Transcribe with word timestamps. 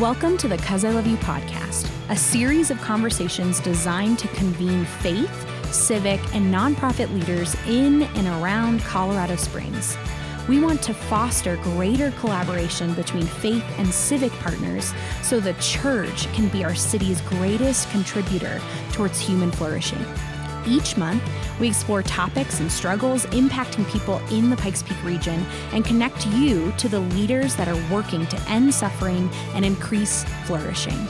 Welcome 0.00 0.36
to 0.38 0.46
the 0.46 0.58
COSILoveYou 0.58 1.16
podcast, 1.16 1.90
a 2.08 2.14
series 2.14 2.70
of 2.70 2.80
conversations 2.80 3.58
designed 3.58 4.20
to 4.20 4.28
convene 4.28 4.84
faith, 4.84 5.74
civic, 5.74 6.20
and 6.36 6.54
nonprofit 6.54 7.12
leaders 7.12 7.56
in 7.66 8.04
and 8.04 8.28
around 8.28 8.80
Colorado 8.82 9.34
Springs. 9.34 9.96
We 10.48 10.60
want 10.60 10.82
to 10.82 10.94
foster 10.94 11.56
greater 11.64 12.12
collaboration 12.12 12.94
between 12.94 13.24
faith 13.24 13.64
and 13.76 13.88
civic 13.88 14.30
partners 14.34 14.94
so 15.24 15.40
the 15.40 15.54
church 15.54 16.32
can 16.32 16.46
be 16.46 16.62
our 16.62 16.76
city's 16.76 17.20
greatest 17.22 17.90
contributor 17.90 18.60
towards 18.92 19.18
human 19.18 19.50
flourishing. 19.50 20.04
Each 20.68 20.96
month, 20.96 21.22
we 21.58 21.68
explore 21.68 22.02
topics 22.02 22.60
and 22.60 22.70
struggles 22.70 23.24
impacting 23.26 23.90
people 23.90 24.18
in 24.30 24.50
the 24.50 24.56
Pikes 24.56 24.82
Peak 24.82 25.02
region 25.02 25.44
and 25.72 25.84
connect 25.84 26.26
you 26.26 26.72
to 26.76 26.88
the 26.88 27.00
leaders 27.00 27.56
that 27.56 27.68
are 27.68 27.92
working 27.92 28.26
to 28.26 28.40
end 28.48 28.74
suffering 28.74 29.30
and 29.54 29.64
increase 29.64 30.24
flourishing. 30.44 31.08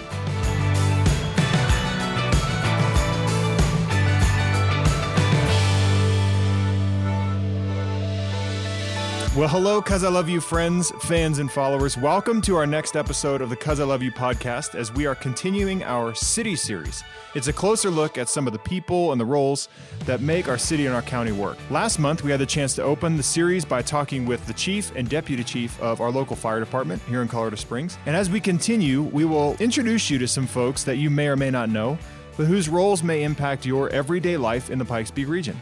Well, 9.39 9.47
hello, 9.47 9.81
COSILoveYou 9.81 10.43
friends, 10.43 10.91
fans, 11.03 11.39
and 11.39 11.49
followers. 11.49 11.97
Welcome 11.97 12.41
to 12.41 12.57
our 12.57 12.67
next 12.67 12.97
episode 12.97 13.41
of 13.41 13.51
the 13.51 13.57
COSILoveYou 13.57 14.13
podcast 14.15 14.75
as 14.75 14.93
we 14.93 15.07
are 15.07 15.15
continuing 15.15 15.85
our 15.85 16.13
city 16.13 16.57
series. 16.57 17.05
It's 17.37 17.47
a 17.47 17.53
closer 17.53 17.89
look 17.89 18.19
at 18.19 18.29
some 18.29 18.49
of 18.49 18.53
the 18.53 18.59
people 18.59 19.13
and 19.13 19.21
the 19.21 19.25
roles 19.25 19.69
that 20.07 20.21
make 20.23 20.49
our 20.49 20.59
city 20.59 20.87
and 20.87 20.95
our 20.95 21.03
county 21.03 21.31
work. 21.31 21.57
Last 21.71 22.01
month, 22.01 22.25
we 22.25 22.33
had 22.33 22.41
the 22.41 22.47
chance 22.47 22.75
to 22.75 22.83
open 22.83 23.17
the 23.17 23.23
series 23.23 23.65
by 23.65 23.81
talking 23.81 24.27
with 24.27 24.45
the 24.49 24.55
chief 24.55 24.91
and 24.97 25.09
deputy 25.09 25.45
chief 25.45 25.81
of 25.81 26.01
our 26.01 26.11
local 26.11 26.35
fire 26.35 26.59
department 26.59 27.01
here 27.03 27.23
in 27.23 27.29
Colorado 27.29 27.55
Springs. 27.55 27.97
And 28.07 28.17
as 28.17 28.29
we 28.29 28.41
continue, 28.41 29.05
we 29.05 29.25
will 29.25 29.55
introduce 29.61 30.11
you 30.11 30.19
to 30.19 30.27
some 30.27 30.49
folks 30.49 30.83
that 30.83 30.97
you 30.97 31.11
may 31.11 31.29
or 31.29 31.37
may 31.37 31.53
not 31.53 31.69
know, 31.69 31.97
but 32.37 32.47
whose 32.47 32.69
roles 32.69 33.05
may 33.05 33.23
impact 33.23 33.65
your 33.65 33.89
everyday 33.91 34.37
life 34.37 34.69
in 34.69 34.81
the 34.81 34.85
Pikes 34.85 35.13
Peak 35.13 35.29
region. 35.29 35.57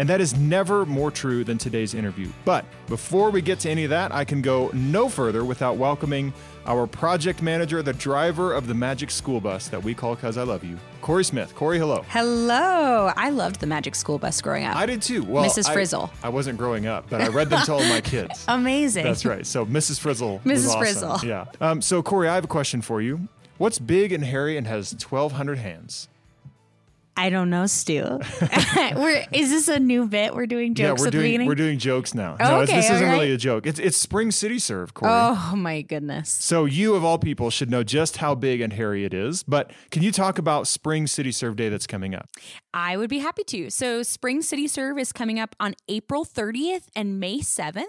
And 0.00 0.08
that 0.08 0.22
is 0.22 0.34
never 0.34 0.86
more 0.86 1.10
true 1.10 1.44
than 1.44 1.58
today's 1.58 1.92
interview. 1.92 2.30
But 2.46 2.64
before 2.86 3.28
we 3.28 3.42
get 3.42 3.60
to 3.60 3.68
any 3.70 3.84
of 3.84 3.90
that, 3.90 4.14
I 4.14 4.24
can 4.24 4.40
go 4.40 4.70
no 4.72 5.10
further 5.10 5.44
without 5.44 5.76
welcoming 5.76 6.32
our 6.64 6.86
project 6.86 7.42
manager, 7.42 7.82
the 7.82 7.92
driver 7.92 8.54
of 8.54 8.66
the 8.66 8.72
magic 8.72 9.10
school 9.10 9.42
bus 9.42 9.68
that 9.68 9.84
we 9.84 9.92
call 9.94 10.16
COSILoveYou, 10.16 10.78
Corey 11.02 11.22
Smith. 11.22 11.54
Corey, 11.54 11.78
hello. 11.78 12.02
Hello. 12.08 13.12
I 13.14 13.28
loved 13.28 13.60
the 13.60 13.66
Magic 13.66 13.94
School 13.94 14.18
Bus 14.18 14.40
growing 14.40 14.64
up. 14.64 14.74
I 14.74 14.86
did 14.86 15.02
too. 15.02 15.22
Well, 15.22 15.44
Mrs. 15.44 15.68
I- 15.68 15.74
Frizzle. 15.74 16.10
I, 16.22 16.30
wasn't 16.30 16.56
growing 16.56 16.86
up, 16.86 17.10
but 17.10 17.20
I 17.20 17.28
read 17.28 17.50
them 17.50 17.62
to 17.66 17.72
all 17.74 17.84
my 17.84 18.00
kids. 18.14 18.42
Amazing. 18.48 19.04
That's 19.04 19.26
right. 19.26 19.46
So 19.46 19.66
Mrs. 19.66 20.00
Frizzle. 20.00 20.40
Mrs. 20.46 20.68
awesome. 20.68 20.78
Frizzle. 20.80 21.18
Yeah. 21.24 21.44
Um, 21.60 21.82
so 21.82 22.02
Corey, 22.02 22.26
I 22.26 22.36
have 22.36 22.44
a 22.44 22.48
question 22.48 22.80
for 22.80 23.02
you. 23.02 23.28
What's 23.58 23.78
big 23.78 24.12
and 24.12 24.24
hairy 24.24 24.56
and 24.56 24.66
has 24.66 24.94
1,200 24.94 25.58
hands? 25.58 26.08
I 27.20 27.28
don't 27.28 27.50
know, 27.50 27.66
Stu. 27.66 28.02
we're, 28.96 29.26
is 29.30 29.50
this 29.50 29.68
a 29.68 29.78
new 29.78 30.08
bit? 30.08 30.34
We're 30.34 30.46
doing 30.46 30.74
jokes 30.74 31.02
yeah, 31.02 31.04
we're 31.04 31.10
doing 31.10 31.44
we're 31.44 31.54
doing 31.54 31.78
jokes 31.78 32.14
now. 32.14 32.38
Oh, 32.40 32.44
no, 32.48 32.60
okay, 32.60 32.76
this 32.76 32.88
isn't 32.90 33.06
all 33.06 33.12
really 33.12 33.30
a 33.32 33.36
joke. 33.36 33.66
It's 33.66 33.78
it's 33.78 33.98
Spring 33.98 34.30
City 34.30 34.58
Serve, 34.58 34.94
Corey. 34.94 35.12
oh, 35.12 35.52
my 35.54 35.82
goodness. 35.82 36.30
So 36.30 36.64
you 36.64 36.94
of 36.94 37.04
all 37.04 37.18
people 37.18 37.50
should 37.50 37.70
know 37.70 37.82
just 37.82 38.16
how 38.16 38.34
big 38.34 38.62
and 38.62 38.72
hairy 38.72 39.04
it 39.04 39.12
is. 39.12 39.42
But 39.42 39.70
can 39.90 40.02
you 40.02 40.12
talk 40.12 40.38
about 40.38 40.66
Spring 40.66 41.06
City 41.06 41.30
Serve 41.30 41.56
Day 41.56 41.68
that's 41.68 41.86
coming 41.86 42.14
up? 42.14 42.30
I 42.72 42.96
would 42.96 43.10
be 43.10 43.18
happy 43.18 43.42
to. 43.44 43.70
So, 43.70 44.02
Spring 44.02 44.42
City 44.42 44.68
Serve 44.68 44.98
is 44.98 45.12
coming 45.12 45.40
up 45.40 45.56
on 45.58 45.74
April 45.88 46.24
30th 46.24 46.84
and 46.94 47.18
May 47.18 47.40
7th. 47.40 47.84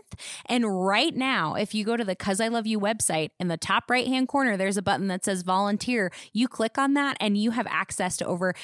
And 0.47 0.83
right 0.83 1.15
now, 1.15 1.53
if 1.53 1.75
you 1.75 1.85
go 1.85 1.95
to 1.95 2.03
the 2.03 2.15
Cuz 2.15 2.41
I 2.41 2.47
Love 2.47 2.65
You 2.65 2.79
website, 2.79 3.29
in 3.39 3.47
the 3.47 3.57
top 3.57 3.89
right 3.89 4.07
hand 4.07 4.27
corner, 4.27 4.57
there's 4.57 4.77
a 4.77 4.81
button 4.81 5.07
that 5.07 5.23
says 5.23 5.43
volunteer. 5.43 6.11
You 6.33 6.47
click 6.47 6.77
on 6.79 6.95
that, 6.95 7.15
and 7.19 7.37
you 7.37 7.51
have 7.51 7.67
access 7.67 8.17
to 8.17 8.25
over 8.25 8.55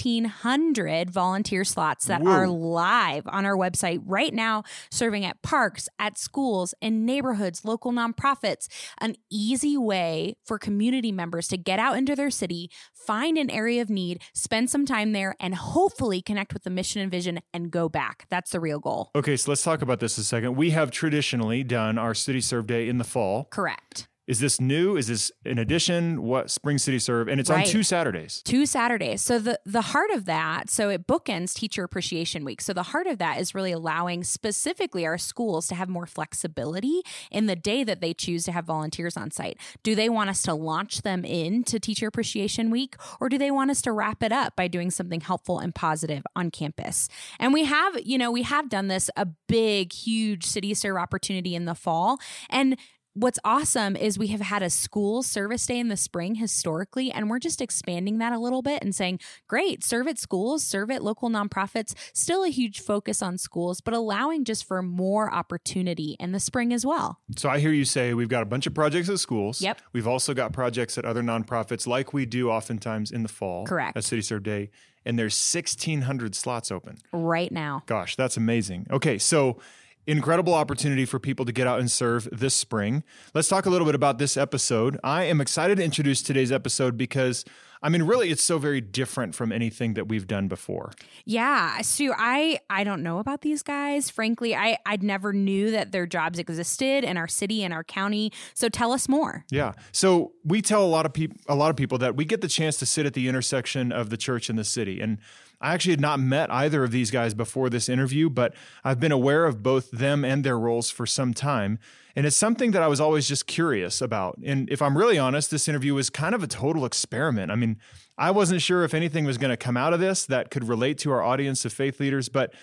1,600 0.00 1.10
volunteer 1.10 1.64
slots 1.64 2.06
that 2.06 2.22
Whoa. 2.22 2.30
are 2.30 2.48
live 2.48 3.24
on 3.26 3.44
our 3.46 3.56
website 3.56 4.00
right 4.04 4.32
now, 4.32 4.62
serving 4.90 5.24
at 5.24 5.42
parks, 5.42 5.88
at 5.98 6.18
schools, 6.18 6.74
in 6.80 7.04
neighborhoods, 7.04 7.64
local 7.64 7.92
nonprofits. 7.92 8.68
An 9.00 9.16
easy 9.30 9.76
way 9.76 10.36
for 10.44 10.58
community 10.58 11.12
members 11.12 11.48
to 11.48 11.56
get 11.56 11.78
out 11.78 11.96
into 11.96 12.14
their 12.14 12.30
city, 12.30 12.70
find 12.92 13.38
an 13.38 13.50
area 13.50 13.82
of 13.82 13.90
need, 13.90 14.22
spend 14.34 14.70
some 14.70 14.86
time 14.86 15.12
there, 15.12 15.34
and 15.40 15.54
hopefully 15.54 16.20
connect 16.22 16.52
with 16.52 16.64
the 16.64 16.70
mission 16.70 17.00
and 17.02 17.10
vision 17.10 17.40
and 17.52 17.70
go 17.70 17.88
back. 17.88 18.26
That's 18.30 18.50
the 18.50 18.60
real 18.60 18.78
goal. 18.78 19.10
Okay, 19.14 19.36
so 19.36 19.50
let's 19.50 19.62
talk 19.62 19.82
about 19.82 20.00
this 20.00 20.18
a 20.18 20.24
second. 20.24 20.56
We 20.56 20.70
have 20.70 20.90
traditionally 20.90 21.62
done 21.64 21.98
our 21.98 22.14
City 22.14 22.40
Serve 22.40 22.66
Day 22.66 22.88
in 22.88 22.98
the 22.98 23.04
fall. 23.04 23.44
Correct. 23.50 24.08
Is 24.26 24.40
this 24.40 24.60
new? 24.60 24.96
Is 24.96 25.06
this 25.06 25.30
in 25.44 25.58
addition? 25.58 26.22
What 26.22 26.50
Spring 26.50 26.78
City 26.78 26.98
Serve? 26.98 27.28
And 27.28 27.38
it's 27.38 27.48
on 27.48 27.64
two 27.64 27.84
Saturdays. 27.84 28.42
two 28.44 28.66
Saturdays. 28.66 29.22
So 29.22 29.38
the 29.38 29.60
the 29.64 29.82
heart 29.82 30.10
of 30.10 30.24
that, 30.24 30.68
so 30.68 30.88
it 30.88 31.06
bookends 31.06 31.54
Teacher 31.54 31.84
Appreciation 31.84 32.44
Week. 32.44 32.60
So 32.60 32.72
the 32.72 32.82
heart 32.84 33.06
of 33.06 33.18
that 33.18 33.40
is 33.40 33.54
really 33.54 33.70
allowing 33.70 34.24
specifically 34.24 35.06
our 35.06 35.16
schools 35.16 35.68
to 35.68 35.76
have 35.76 35.88
more 35.88 36.06
flexibility 36.06 37.02
in 37.30 37.46
the 37.46 37.54
day 37.54 37.84
that 37.84 38.00
they 38.00 38.12
choose 38.12 38.44
to 38.44 38.52
have 38.52 38.64
volunteers 38.64 39.16
on 39.16 39.30
site. 39.30 39.58
Do 39.84 39.94
they 39.94 40.08
want 40.08 40.28
us 40.30 40.42
to 40.42 40.54
launch 40.54 41.02
them 41.02 41.24
into 41.24 41.78
Teacher 41.78 42.08
Appreciation 42.08 42.70
Week 42.70 42.96
or 43.20 43.28
do 43.28 43.38
they 43.38 43.52
want 43.52 43.70
us 43.70 43.80
to 43.82 43.92
wrap 43.92 44.24
it 44.24 44.32
up 44.32 44.56
by 44.56 44.66
doing 44.66 44.90
something 44.90 45.20
helpful 45.20 45.60
and 45.60 45.72
positive 45.72 46.24
on 46.34 46.50
campus? 46.50 47.08
And 47.38 47.52
we 47.52 47.64
have, 47.64 47.96
you 48.04 48.18
know, 48.18 48.32
we 48.32 48.42
have 48.42 48.68
done 48.68 48.88
this 48.88 49.08
a 49.16 49.26
big 49.46 49.92
huge 49.92 50.44
city 50.44 50.74
serve 50.74 50.96
opportunity 50.96 51.54
in 51.54 51.64
the 51.64 51.76
fall 51.76 52.18
and 52.50 52.76
what's 53.16 53.38
awesome 53.44 53.96
is 53.96 54.18
we 54.18 54.26
have 54.28 54.42
had 54.42 54.62
a 54.62 54.68
school 54.68 55.22
service 55.22 55.64
day 55.66 55.78
in 55.78 55.88
the 55.88 55.96
spring 55.96 56.34
historically, 56.34 57.10
and 57.10 57.30
we're 57.30 57.38
just 57.38 57.62
expanding 57.62 58.18
that 58.18 58.32
a 58.32 58.38
little 58.38 58.62
bit 58.62 58.82
and 58.82 58.94
saying, 58.94 59.18
great, 59.48 59.82
serve 59.82 60.06
at 60.06 60.18
schools, 60.18 60.62
serve 60.62 60.90
at 60.90 61.02
local 61.02 61.30
nonprofits. 61.30 61.94
Still 62.12 62.44
a 62.44 62.48
huge 62.48 62.80
focus 62.80 63.22
on 63.22 63.38
schools, 63.38 63.80
but 63.80 63.94
allowing 63.94 64.44
just 64.44 64.66
for 64.66 64.82
more 64.82 65.32
opportunity 65.32 66.16
in 66.20 66.32
the 66.32 66.40
spring 66.40 66.72
as 66.72 66.84
well. 66.84 67.18
So 67.36 67.48
I 67.48 67.58
hear 67.58 67.72
you 67.72 67.86
say 67.86 68.12
we've 68.12 68.28
got 68.28 68.42
a 68.42 68.46
bunch 68.46 68.66
of 68.66 68.74
projects 68.74 69.08
at 69.08 69.18
schools. 69.18 69.62
Yep. 69.62 69.80
We've 69.92 70.06
also 70.06 70.34
got 70.34 70.52
projects 70.52 70.98
at 70.98 71.06
other 71.06 71.22
nonprofits, 71.22 71.86
like 71.86 72.12
we 72.12 72.26
do 72.26 72.50
oftentimes 72.50 73.10
in 73.10 73.22
the 73.22 73.28
fall. 73.28 73.66
Correct. 73.66 73.96
At 73.96 74.04
City 74.04 74.20
Serve 74.20 74.42
Day, 74.42 74.70
and 75.06 75.18
there's 75.18 75.34
1,600 75.34 76.34
slots 76.34 76.70
open. 76.70 76.98
Right 77.12 77.50
now. 77.50 77.82
Gosh, 77.86 78.14
that's 78.16 78.36
amazing. 78.36 78.86
Okay, 78.90 79.16
so 79.16 79.58
incredible 80.06 80.54
opportunity 80.54 81.04
for 81.04 81.18
people 81.18 81.44
to 81.44 81.52
get 81.52 81.66
out 81.66 81.80
and 81.80 81.90
serve 81.90 82.28
this 82.30 82.54
spring. 82.54 83.02
Let's 83.34 83.48
talk 83.48 83.66
a 83.66 83.70
little 83.70 83.86
bit 83.86 83.94
about 83.94 84.18
this 84.18 84.36
episode. 84.36 84.98
I 85.02 85.24
am 85.24 85.40
excited 85.40 85.78
to 85.78 85.84
introduce 85.84 86.22
today's 86.22 86.52
episode 86.52 86.96
because 86.96 87.44
I 87.82 87.88
mean 87.88 88.04
really 88.04 88.30
it's 88.30 88.42
so 88.42 88.58
very 88.58 88.80
different 88.80 89.34
from 89.34 89.52
anything 89.52 89.94
that 89.94 90.08
we've 90.08 90.26
done 90.26 90.48
before. 90.48 90.92
Yeah, 91.24 91.80
Sue, 91.82 92.14
I 92.16 92.60
I 92.70 92.84
don't 92.84 93.02
know 93.02 93.18
about 93.18 93.42
these 93.42 93.62
guys. 93.62 94.08
Frankly, 94.08 94.54
I 94.54 94.78
I'd 94.86 95.02
never 95.02 95.32
knew 95.32 95.72
that 95.72 95.92
their 95.92 96.06
jobs 96.06 96.38
existed 96.38 97.04
in 97.04 97.16
our 97.16 97.28
city 97.28 97.64
and 97.64 97.74
our 97.74 97.84
county. 97.84 98.32
So 98.54 98.68
tell 98.68 98.92
us 98.92 99.08
more. 99.08 99.44
Yeah. 99.50 99.72
So 99.92 100.32
we 100.44 100.62
tell 100.62 100.84
a 100.84 100.86
lot 100.86 101.04
of 101.04 101.12
people 101.12 101.36
a 101.48 101.56
lot 101.56 101.70
of 101.70 101.76
people 101.76 101.98
that 101.98 102.16
we 102.16 102.24
get 102.24 102.40
the 102.40 102.48
chance 102.48 102.76
to 102.78 102.86
sit 102.86 103.06
at 103.06 103.14
the 103.14 103.28
intersection 103.28 103.92
of 103.92 104.10
the 104.10 104.16
church 104.16 104.48
and 104.48 104.58
the 104.58 104.64
city. 104.64 105.00
And 105.00 105.18
I 105.60 105.74
actually 105.74 105.92
had 105.92 106.00
not 106.00 106.20
met 106.20 106.50
either 106.50 106.84
of 106.84 106.90
these 106.90 107.10
guys 107.10 107.34
before 107.34 107.70
this 107.70 107.88
interview, 107.88 108.28
but 108.28 108.54
I've 108.84 109.00
been 109.00 109.12
aware 109.12 109.46
of 109.46 109.62
both 109.62 109.90
them 109.90 110.24
and 110.24 110.44
their 110.44 110.58
roles 110.58 110.90
for 110.90 111.06
some 111.06 111.32
time. 111.32 111.78
And 112.14 112.26
it's 112.26 112.36
something 112.36 112.70
that 112.70 112.82
I 112.82 112.88
was 112.88 113.00
always 113.00 113.28
just 113.28 113.46
curious 113.46 114.00
about. 114.00 114.38
And 114.44 114.70
if 114.70 114.80
I'm 114.80 114.96
really 114.96 115.18
honest, 115.18 115.50
this 115.50 115.68
interview 115.68 115.94
was 115.94 116.08
kind 116.10 116.34
of 116.34 116.42
a 116.42 116.46
total 116.46 116.84
experiment. 116.84 117.50
I 117.50 117.56
mean, 117.56 117.78
I 118.18 118.30
wasn't 118.30 118.62
sure 118.62 118.84
if 118.84 118.94
anything 118.94 119.24
was 119.24 119.38
going 119.38 119.50
to 119.50 119.56
come 119.56 119.76
out 119.76 119.92
of 119.92 120.00
this 120.00 120.24
that 120.26 120.50
could 120.50 120.64
relate 120.64 120.98
to 120.98 121.12
our 121.12 121.22
audience 121.22 121.64
of 121.64 121.72
faith 121.72 122.00
leaders, 122.00 122.28
but 122.28 122.54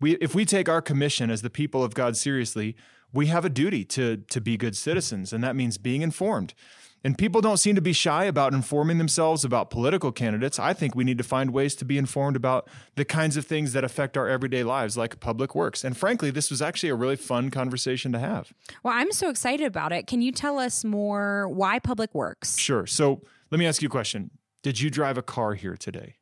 we 0.00 0.12
if 0.16 0.34
we 0.34 0.44
take 0.44 0.68
our 0.68 0.82
commission 0.82 1.30
as 1.30 1.42
the 1.42 1.50
people 1.50 1.84
of 1.84 1.94
God 1.94 2.16
seriously, 2.16 2.74
we 3.12 3.26
have 3.26 3.44
a 3.44 3.50
duty 3.50 3.84
to 3.86 4.18
to 4.30 4.40
be 4.40 4.56
good 4.56 4.76
citizens, 4.76 5.32
and 5.32 5.44
that 5.44 5.54
means 5.56 5.78
being 5.78 6.02
informed. 6.02 6.54
And 7.04 7.18
people 7.18 7.40
don't 7.40 7.56
seem 7.56 7.74
to 7.74 7.80
be 7.80 7.92
shy 7.92 8.24
about 8.24 8.54
informing 8.54 8.98
themselves 8.98 9.44
about 9.44 9.70
political 9.70 10.12
candidates. 10.12 10.58
I 10.58 10.72
think 10.72 10.94
we 10.94 11.04
need 11.04 11.18
to 11.18 11.24
find 11.24 11.52
ways 11.52 11.74
to 11.76 11.84
be 11.84 11.98
informed 11.98 12.36
about 12.36 12.68
the 12.94 13.04
kinds 13.04 13.36
of 13.36 13.44
things 13.44 13.72
that 13.72 13.82
affect 13.82 14.16
our 14.16 14.28
everyday 14.28 14.62
lives, 14.62 14.96
like 14.96 15.18
public 15.20 15.54
works. 15.54 15.82
And 15.82 15.96
frankly, 15.96 16.30
this 16.30 16.50
was 16.50 16.62
actually 16.62 16.90
a 16.90 16.94
really 16.94 17.16
fun 17.16 17.50
conversation 17.50 18.12
to 18.12 18.18
have. 18.18 18.52
Well, 18.82 18.94
I'm 18.94 19.12
so 19.12 19.28
excited 19.28 19.66
about 19.66 19.92
it. 19.92 20.06
Can 20.06 20.22
you 20.22 20.32
tell 20.32 20.58
us 20.58 20.84
more 20.84 21.48
why 21.48 21.78
public 21.78 22.14
works? 22.14 22.56
Sure. 22.56 22.86
So 22.86 23.22
let 23.50 23.58
me 23.58 23.66
ask 23.66 23.82
you 23.82 23.88
a 23.88 23.90
question 23.90 24.30
Did 24.62 24.80
you 24.80 24.90
drive 24.90 25.18
a 25.18 25.22
car 25.22 25.54
here 25.54 25.76
today? 25.76 26.16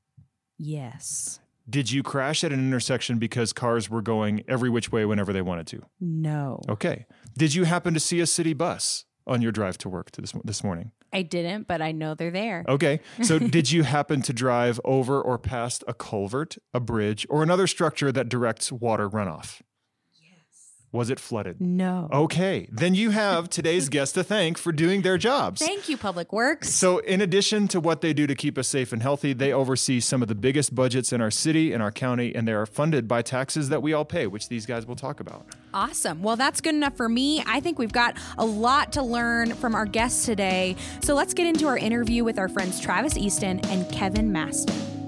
Yes. 0.56 1.41
Did 1.69 1.93
you 1.93 2.03
crash 2.03 2.43
at 2.43 2.53
an 2.53 2.59
intersection 2.59 3.19
because 3.19 3.53
cars 3.53 3.88
were 3.88 4.03
going 4.03 4.43
every 4.49 4.69
which 4.69 4.91
way 4.91 5.05
whenever 5.05 5.33
they 5.33 5.43
wanted 5.43 5.69
to? 5.69 5.83
No. 6.00 6.61
Okay. 6.69 7.06
Did 7.38 7.55
you 7.55 7.65
happen 7.65 7.94
to 7.94 8.00
see 8.00 8.19
a 8.19 8.26
city 8.26 8.55
bus 8.55 9.05
on 9.27 9.43
your 9.43 9.53
drive 9.53 9.79
to 9.79 9.89
work 9.89 10.11
to 10.13 10.21
this, 10.21 10.33
this 10.45 10.65
morning? 10.65 10.93
I 11.13 11.23
didn't, 11.23 11.67
but 11.67 11.83
I 11.83 11.93
know 11.93 12.15
they're 12.15 12.31
there. 12.31 12.65
Okay. 12.69 13.01
So 13.23 13.39
did 13.57 13.71
you 13.71 13.83
happen 13.83 14.23
to 14.23 14.33
drive 14.33 14.81
over 14.85 15.21
or 15.21 15.39
past 15.39 15.83
a 15.89 15.95
culvert, 15.95 16.57
a 16.73 16.81
bridge, 16.81 17.27
or 17.29 17.43
another 17.43 17.67
structure 17.67 18.13
that 18.13 18.29
directs 18.29 18.71
water 18.71 19.09
runoff? 19.09 19.61
Was 20.93 21.09
it 21.09 21.21
flooded? 21.21 21.61
No. 21.61 22.09
Okay. 22.13 22.67
Then 22.73 22.97
you 22.97 23.11
have 23.11 23.49
today's 23.49 23.89
guest 23.91 24.15
to 24.15 24.25
thank 24.25 24.59
for 24.59 24.73
doing 24.73 25.03
their 25.03 25.19
jobs. 25.19 25.65
Thank 25.65 25.89
you, 25.89 25.97
Public 25.97 26.33
Works. 26.33 26.71
So, 26.71 26.99
in 26.99 27.21
addition 27.21 27.69
to 27.69 27.79
what 27.79 28.01
they 28.01 28.13
do 28.13 28.27
to 28.27 28.35
keep 28.35 28.59
us 28.59 28.67
safe 28.67 28.93
and 28.93 29.01
healthy, 29.01 29.33
they 29.33 29.53
oversee 29.53 30.01
some 30.01 30.21
of 30.21 30.27
the 30.27 30.35
biggest 30.35 30.75
budgets 30.75 31.13
in 31.13 31.21
our 31.21 31.31
city 31.31 31.73
and 31.73 31.81
our 31.81 31.93
county, 31.93 32.35
and 32.35 32.47
they 32.49 32.53
are 32.53 32.67
funded 32.67 33.07
by 33.07 33.23
taxes 33.23 33.69
that 33.69 33.83
we 33.83 33.93
all 33.93 34.05
pay, 34.05 34.27
which 34.27 34.49
these 34.49 34.67
guys 34.67 34.85
will 34.85 34.97
talk 34.97 35.21
about. 35.21 35.47
Awesome. 35.73 36.23
Well, 36.23 36.37
that's 36.37 36.61
good 36.61 36.75
enough 36.75 36.97
for 36.97 37.09
me. 37.09 37.43
I 37.47 37.61
think 37.61 37.79
we've 37.79 37.93
got 37.93 38.17
a 38.37 38.45
lot 38.45 38.93
to 38.95 39.03
learn 39.03 39.55
from 39.55 39.77
our 39.77 39.87
guests 39.87 40.27
today. 40.27 40.75
So, 41.03 41.15
let's 41.15 41.35
get 41.35 41.47
into 41.47 41.69
our 41.69 41.79
interview 41.79 42.25
with 42.25 42.37
our 42.39 42.49
friends 42.49 42.81
Travis 42.81 43.17
Easton 43.17 43.61
and 43.67 43.91
Kevin 43.93 44.33
Mastin. 44.33 45.00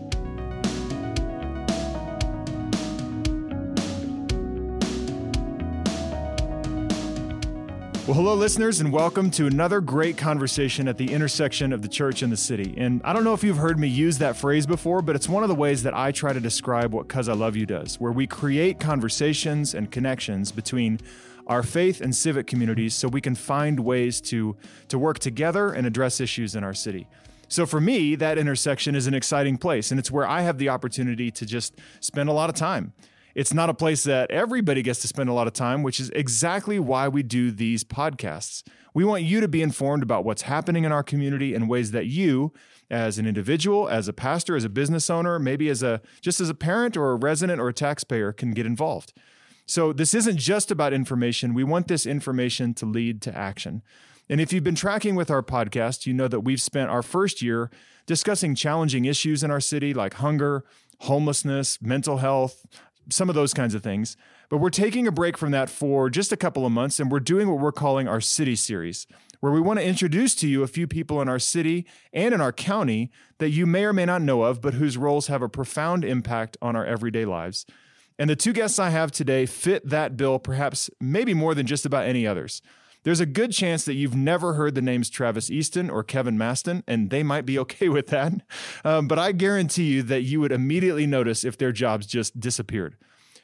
Well, 8.05 8.17
hello, 8.17 8.35
listeners, 8.35 8.81
and 8.81 8.93
welcome 8.93 9.31
to 9.31 9.47
another 9.47 9.81
great 9.81 10.17
conversation 10.17 10.89
at 10.89 10.99
the 10.99 11.13
intersection 11.13 11.73
of 11.73 11.83
the 11.83 11.89
church 11.89 12.23
and 12.23 12.33
the 12.33 12.37
city. 12.37 12.75
And 12.77 13.01
I 13.05 13.13
don't 13.13 13.23
know 13.23 13.33
if 13.33 13.45
you've 13.45 13.59
heard 13.59 13.79
me 13.79 13.87
use 13.87 14.19
that 14.19 14.37
phrase 14.37 14.67
before, 14.67 15.03
but 15.03 15.15
it's 15.15 15.29
one 15.29 15.45
of 15.45 15.49
the 15.49 15.55
ways 15.55 15.85
that 15.85 15.95
I 15.95 16.11
try 16.11 16.33
to 16.33 16.41
describe 16.41 16.93
what 16.93 17.07
COSILoveYou 17.07 17.65
does, 17.65 18.01
where 18.01 18.11
we 18.11 18.27
create 18.27 18.81
conversations 18.81 19.73
and 19.73 19.89
connections 19.89 20.51
between 20.51 20.99
our 21.47 21.63
faith 21.63 22.01
and 22.01 22.13
civic 22.13 22.49
communities 22.49 22.93
so 22.93 23.07
we 23.07 23.21
can 23.21 23.37
find 23.37 23.79
ways 23.79 24.21
to, 24.23 24.57
to 24.89 24.99
work 24.99 25.21
together 25.21 25.71
and 25.71 25.87
address 25.87 26.21
issues 26.21 26.57
in 26.57 26.65
our 26.65 26.75
city. 26.75 27.07
So 27.47 27.67
for 27.67 27.81
me, 27.81 28.17
that 28.17 28.37
intersection 28.37 28.97
is 28.97 29.07
an 29.07 29.15
exciting 29.15 29.59
place, 29.59 29.93
and 29.93 30.01
it's 30.01 30.11
where 30.11 30.27
I 30.27 30.41
have 30.41 30.59
the 30.59 30.71
opportunity 30.71 31.31
to 31.31 31.47
just 31.47 31.79
spend 32.01 32.29
a 32.29 32.33
lot 32.33 32.51
of 32.51 32.57
time. 32.57 32.95
It's 33.35 33.55
not 33.55 33.71
a 33.71 33.75
place 33.75 34.05
that 34.05 34.31
everybody 34.31 34.83
gets 34.83 35.01
to 35.01 35.09
spend 35.09 35.29
a 35.29 35.33
lot 35.33 35.47
of 35.47 35.53
time, 35.53 35.83
which 35.83 36.01
is 36.01 36.11
exactly 36.11 36.79
why 36.79 37.09
we 37.09 37.23
do 37.23 37.51
these 37.51 37.85
podcasts. 37.85 38.63
We 38.95 39.05
want 39.05 39.23
you 39.23 39.41
to 39.41 39.49
be 39.49 39.63
informed 39.63 40.03
about 40.03 40.25
what's 40.25 40.43
happening 40.43 40.85
in 40.85 40.93
our 40.93 41.03
community 41.03 41.55
in 41.55 41.67
ways 41.67 41.93
that 41.93 42.07
you, 42.07 42.53
as 42.91 43.19
an 43.19 43.27
individual, 43.27 43.89
as 43.89 44.07
a 44.07 44.13
pastor, 44.13 44.55
as 44.55 44.65
a 44.65 44.69
business 44.69 45.09
owner, 45.09 45.39
maybe 45.39 45.69
as 45.71 45.83
a 45.83 46.03
just 46.21 46.41
as 46.41 46.51
a 46.51 46.55
parent 46.55 46.97
or 46.97 47.13
a 47.13 47.17
resident 47.17 47.61
or 47.61 47.69
a 47.69 47.75
taxpayer 47.75 48.33
can 48.33 48.53
get 48.53 48.67
involved. 48.67 49.15
So 49.65 49.93
this 49.93 50.13
isn't 50.13 50.37
just 50.37 50.71
about 50.71 50.93
information. 50.93 51.55
We 51.55 51.65
want 51.65 51.89
this 51.89 52.05
information 52.05 52.75
to 52.75 52.87
lead 52.87 53.23
to 53.23 53.37
action. 53.37 53.83
And 54.29 54.41
if 54.41 54.53
you've 54.53 54.65
been 54.65 54.75
tracking 54.75 55.15
with 55.15 55.31
our 55.31 55.43
podcast, 55.43 56.07
you 56.07 56.13
know 56.13 56.29
that 56.29 56.41
we've 56.41 56.61
spent 56.61 56.91
our 56.91 57.03
first 57.03 57.43
year 57.43 57.71
discussing 58.07 58.55
challenging 58.55 59.05
issues 59.05 59.43
in 59.43 59.51
our 59.51 59.61
city 59.61 59.95
like 59.95 60.15
hunger, 60.15 60.65
homelessness, 61.01 61.81
mental 61.81 62.19
health, 62.19 62.67
some 63.11 63.29
of 63.29 63.35
those 63.35 63.55
kinds 63.55 63.75
of 63.75 63.83
things. 63.83 64.17
But 64.49 64.59
we're 64.59 64.71
taking 64.71 65.07
a 65.07 65.13
break 65.13 65.39
from 65.39 65.51
that 65.53 65.71
for 65.71 66.11
just 66.11 66.33
a 66.33 66.37
couple 66.37 66.67
of 66.67 66.73
months, 66.73 67.01
and 67.01 67.11
we're 67.11 67.21
doing 67.21 67.49
what 67.49 67.59
we're 67.59 67.73
calling 67.73 68.07
our 68.07 68.21
city 68.21 68.55
series, 68.55 69.07
where 69.41 69.53
we 69.53 69.61
want 69.61 69.79
to 69.79 69.85
introduce 69.85 70.35
to 70.37 70.49
you 70.49 70.63
a 70.63 70.69
few 70.69 70.87
people 70.87 71.21
in 71.23 71.29
our 71.29 71.39
city 71.39 71.87
and 72.13 72.35
in 72.35 72.41
our 72.41 72.53
county 72.53 73.11
that 73.39 73.51
you 73.51 73.67
may 73.67 73.85
or 73.85 73.93
may 73.93 74.05
not 74.05 74.23
know 74.23 74.43
of, 74.43 74.61
but 74.61 74.75
whose 74.75 74.97
roles 74.97 75.27
have 75.27 75.43
a 75.43 75.49
profound 75.49 76.05
impact 76.05 76.57
on 76.63 76.77
our 76.77 76.85
everyday 76.85 77.25
lives. 77.25 77.67
And 78.19 78.29
the 78.29 78.37
two 78.37 78.53
guests 78.53 78.79
I 78.79 78.91
have 78.91 79.11
today 79.11 79.47
fit 79.47 79.89
that 79.89 80.17
bill, 80.17 80.39
perhaps 80.39 80.91
maybe 81.01 81.35
more 81.35 81.55
than 81.55 81.67
just 81.67 81.87
about 81.87 82.07
any 82.07 82.27
others. 82.27 82.63
There's 83.05 83.21
a 83.21 83.27
good 83.27 83.53
chance 83.53 83.85
that 83.85 83.95
you've 83.95 84.15
never 84.15 84.55
heard 84.55 84.75
the 84.75 84.83
names 84.83 85.11
Travis 85.11 85.51
Easton 85.51 85.91
or 85.91 86.05
Kevin 86.05 86.39
Mastin, 86.39 86.83
and 86.87 87.11
they 87.11 87.23
might 87.23 87.45
be 87.45 87.59
okay 87.59 87.89
with 87.89 88.09
that. 88.09 88.33
Um, 88.85 89.09
but 89.09 89.19
I 89.19 89.33
guarantee 89.33 89.85
you 89.85 90.03
that 90.05 90.23
you 90.23 90.41
would 90.41 90.53
immediately 90.53 91.07
notice 91.07 91.45
if 91.45 91.59
their 91.59 91.73
jobs 91.73 92.07
just 92.07 92.39
disappeared. 92.39 92.97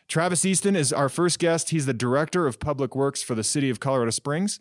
Travis 0.09 0.45
Easton 0.45 0.75
is 0.75 0.93
our 0.93 1.11
first 1.11 1.39
guest. 1.39 1.71
He's 1.71 1.85
the 1.85 1.93
director 1.93 2.47
of 2.47 2.59
public 2.59 2.97
works 2.97 3.23
for 3.23 3.35
the 3.35 3.45
city 3.45 3.69
of 3.69 3.79
Colorado 3.79 4.11
Springs. 4.11 4.59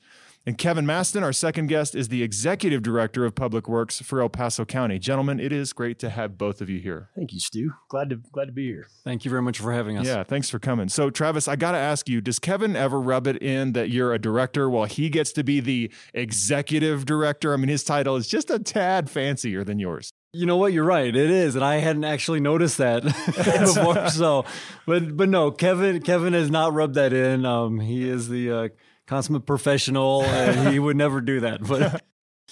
And 0.47 0.57
Kevin 0.57 0.85
Mastin, 0.85 1.23
our 1.23 1.33
second 1.33 1.67
guest, 1.67 1.93
is 1.93 2.07
the 2.07 2.23
executive 2.23 2.81
director 2.81 3.25
of 3.25 3.35
public 3.35 3.67
works 3.67 4.01
for 4.01 4.21
El 4.21 4.29
Paso 4.29 4.63
County. 4.63 4.97
Gentlemen, 4.97 5.41
it 5.41 5.51
is 5.51 5.73
great 5.73 5.99
to 5.99 6.09
have 6.09 6.37
both 6.37 6.61
of 6.61 6.69
you 6.69 6.79
here. 6.79 7.09
Thank 7.17 7.33
you, 7.33 7.41
Stu. 7.41 7.73
Glad 7.89 8.11
to 8.11 8.21
glad 8.31 8.45
to 8.45 8.53
be 8.53 8.67
here. 8.67 8.87
Thank 9.03 9.25
you 9.25 9.29
very 9.29 9.41
much 9.41 9.59
for 9.59 9.73
having 9.73 9.97
us. 9.97 10.07
Yeah, 10.07 10.23
thanks 10.23 10.49
for 10.49 10.57
coming. 10.57 10.87
So, 10.87 11.09
Travis, 11.09 11.49
I 11.49 11.57
got 11.57 11.73
to 11.73 11.77
ask 11.77 12.07
you, 12.07 12.21
does 12.21 12.39
Kevin 12.39 12.77
ever 12.77 12.97
rub 12.97 13.27
it 13.27 13.43
in 13.43 13.73
that 13.73 13.89
you're 13.89 14.13
a 14.13 14.19
director 14.19 14.69
while 14.69 14.85
he 14.85 15.09
gets 15.09 15.33
to 15.33 15.43
be 15.43 15.59
the 15.59 15.91
executive 16.13 17.03
director? 17.03 17.53
I 17.53 17.57
mean, 17.57 17.67
his 17.67 17.83
title 17.83 18.15
is 18.15 18.25
just 18.25 18.49
a 18.49 18.57
tad 18.57 19.09
fancier 19.09 19.65
than 19.65 19.79
yours. 19.79 20.13
You 20.31 20.45
know 20.45 20.55
what? 20.55 20.71
You're 20.71 20.85
right. 20.85 21.13
It 21.13 21.29
is, 21.29 21.55
and 21.55 21.65
I 21.65 21.79
hadn't 21.79 22.05
actually 22.05 22.39
noticed 22.39 22.77
that 22.77 23.03
before. 23.25 24.09
so, 24.11 24.45
but 24.85 25.17
but 25.17 25.27
no, 25.27 25.51
Kevin 25.51 26.01
Kevin 26.01 26.31
has 26.31 26.49
not 26.49 26.71
rubbed 26.71 26.95
that 26.95 27.11
in. 27.11 27.45
Um, 27.45 27.81
he 27.81 28.07
is 28.07 28.29
the 28.29 28.51
uh, 28.51 28.67
consummate 29.07 29.45
professional, 29.45 30.23
he 30.69 30.77
would 30.77 30.97
never 30.97 31.21
do 31.21 31.39
that. 31.39 31.63
But 31.63 32.05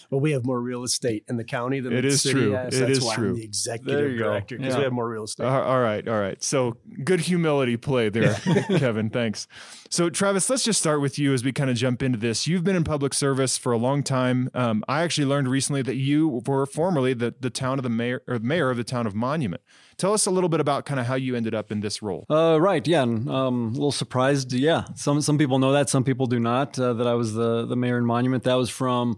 well, 0.09 0.21
we 0.21 0.31
have 0.31 0.45
more 0.45 0.61
real 0.61 0.83
estate 0.83 1.23
in 1.27 1.37
the 1.37 1.43
county 1.43 1.79
than 1.79 1.93
it 1.93 2.01
the 2.01 2.07
is 2.09 2.21
city 2.21 2.33
true. 2.33 2.51
has. 2.51 2.75
It 2.75 2.79
That's 2.87 2.99
is 2.99 3.03
why 3.03 3.15
true. 3.15 3.29
I'm 3.29 3.35
the 3.35 3.43
executive 3.43 4.17
director 4.17 4.57
because 4.57 4.73
yeah. 4.73 4.79
we 4.79 4.83
have 4.83 4.93
more 4.93 5.09
real 5.09 5.23
estate. 5.23 5.45
Uh, 5.45 5.63
all 5.63 5.81
right, 5.81 6.07
all 6.07 6.19
right. 6.19 6.41
So 6.43 6.77
good 7.03 7.21
humility 7.21 7.77
play 7.77 8.09
there, 8.09 8.33
Kevin. 8.77 9.09
Thanks. 9.09 9.47
So 9.89 10.09
Travis, 10.09 10.49
let's 10.49 10.63
just 10.63 10.79
start 10.79 11.01
with 11.01 11.17
you 11.17 11.33
as 11.33 11.43
we 11.43 11.51
kind 11.51 11.69
of 11.69 11.75
jump 11.75 12.03
into 12.03 12.17
this. 12.17 12.47
You've 12.47 12.63
been 12.63 12.75
in 12.75 12.83
public 12.83 13.13
service 13.13 13.57
for 13.57 13.71
a 13.71 13.77
long 13.77 14.03
time. 14.03 14.49
Um, 14.53 14.83
I 14.87 15.03
actually 15.03 15.25
learned 15.25 15.47
recently 15.47 15.81
that 15.83 15.95
you 15.95 16.41
were 16.45 16.65
formerly 16.65 17.13
the 17.13 17.33
the 17.39 17.49
town 17.49 17.79
of 17.79 17.83
the 17.83 17.89
mayor 17.89 18.21
or 18.27 18.39
mayor 18.39 18.69
of 18.69 18.77
the 18.77 18.83
town 18.83 19.07
of 19.07 19.15
Monument. 19.15 19.61
Tell 19.97 20.13
us 20.13 20.25
a 20.25 20.31
little 20.31 20.49
bit 20.49 20.59
about 20.59 20.85
kind 20.85 20.99
of 20.99 21.05
how 21.05 21.15
you 21.15 21.35
ended 21.35 21.55
up 21.55 21.71
in 21.71 21.79
this 21.79 22.01
role. 22.01 22.25
uh, 22.29 22.59
right, 22.59 22.85
yeah, 22.85 23.03
and, 23.03 23.29
um, 23.29 23.67
a 23.69 23.73
little 23.73 23.93
surprised. 23.93 24.51
Yeah, 24.51 24.83
some 24.95 25.21
some 25.21 25.37
people 25.37 25.57
know 25.59 25.71
that, 25.71 25.89
some 25.89 26.03
people 26.03 26.25
do 26.27 26.39
not. 26.39 26.77
Uh, 26.77 26.93
that 26.93 27.07
I 27.07 27.13
was 27.13 27.33
the 27.33 27.65
the 27.65 27.77
mayor 27.77 27.97
in 27.97 28.05
Monument. 28.05 28.43
That 28.43 28.55
was 28.55 28.69
from 28.69 29.17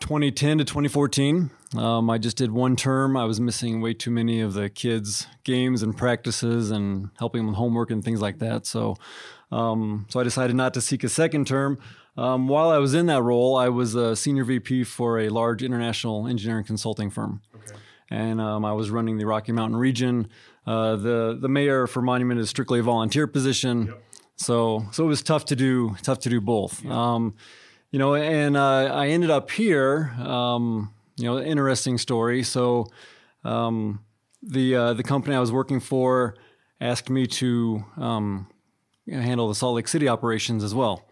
2010 0.00 0.58
to 0.58 0.64
2014. 0.64 1.50
Um, 1.76 2.10
I 2.10 2.18
just 2.18 2.36
did 2.36 2.50
one 2.50 2.76
term. 2.76 3.16
I 3.16 3.24
was 3.24 3.40
missing 3.40 3.80
way 3.80 3.94
too 3.94 4.10
many 4.10 4.40
of 4.40 4.54
the 4.54 4.68
kids' 4.68 5.26
games 5.44 5.82
and 5.82 5.96
practices 5.96 6.70
and 6.70 7.10
helping 7.18 7.40
them 7.40 7.48
with 7.48 7.56
homework 7.56 7.90
and 7.90 8.04
things 8.04 8.20
like 8.20 8.38
that. 8.38 8.66
So, 8.66 8.96
um, 9.50 10.06
so 10.08 10.20
I 10.20 10.22
decided 10.22 10.54
not 10.54 10.74
to 10.74 10.80
seek 10.80 11.02
a 11.04 11.08
second 11.08 11.46
term. 11.46 11.78
Um, 12.16 12.48
while 12.48 12.70
I 12.70 12.78
was 12.78 12.94
in 12.94 13.06
that 13.06 13.22
role, 13.22 13.56
I 13.56 13.68
was 13.68 13.94
a 13.94 14.16
senior 14.16 14.44
VP 14.44 14.84
for 14.84 15.18
a 15.18 15.28
large 15.28 15.62
international 15.62 16.26
engineering 16.26 16.64
consulting 16.64 17.10
firm, 17.10 17.42
and 18.10 18.40
um, 18.40 18.64
I 18.64 18.72
was 18.72 18.90
running 18.90 19.18
the 19.18 19.26
Rocky 19.26 19.52
Mountain 19.52 19.76
region. 19.78 20.28
Uh, 20.66 20.96
the 20.96 21.38
the 21.38 21.48
mayor 21.48 21.86
for 21.86 22.00
Monument 22.00 22.40
is 22.40 22.48
strictly 22.48 22.78
a 22.80 22.82
volunteer 22.82 23.26
position, 23.26 23.92
so 24.36 24.86
so 24.92 25.04
it 25.04 25.08
was 25.08 25.22
tough 25.22 25.44
to 25.46 25.56
do 25.56 25.94
tough 26.02 26.20
to 26.20 26.30
do 26.30 26.40
both. 26.40 26.84
Um, 26.86 27.34
you 27.96 27.98
know, 27.98 28.14
and 28.14 28.58
uh, 28.58 28.92
I 28.92 29.06
ended 29.06 29.30
up 29.30 29.50
here. 29.50 30.14
Um, 30.18 30.92
you 31.16 31.24
know, 31.24 31.40
interesting 31.40 31.96
story. 31.96 32.42
So, 32.42 32.88
um, 33.42 34.04
the 34.42 34.76
uh, 34.76 34.92
the 34.92 35.02
company 35.02 35.34
I 35.34 35.40
was 35.40 35.50
working 35.50 35.80
for 35.80 36.36
asked 36.78 37.08
me 37.08 37.26
to 37.26 37.86
um, 37.96 38.48
handle 39.08 39.48
the 39.48 39.54
Salt 39.54 39.76
Lake 39.76 39.88
City 39.88 40.08
operations 40.08 40.62
as 40.62 40.74
well, 40.74 41.08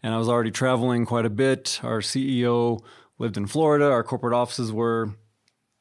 and 0.00 0.14
I 0.14 0.16
was 0.16 0.28
already 0.28 0.52
traveling 0.52 1.06
quite 1.06 1.26
a 1.26 1.30
bit. 1.30 1.80
Our 1.82 1.98
CEO 1.98 2.84
lived 3.18 3.36
in 3.36 3.48
Florida. 3.48 3.86
Our 3.86 4.04
corporate 4.04 4.32
offices 4.32 4.70
were 4.70 5.16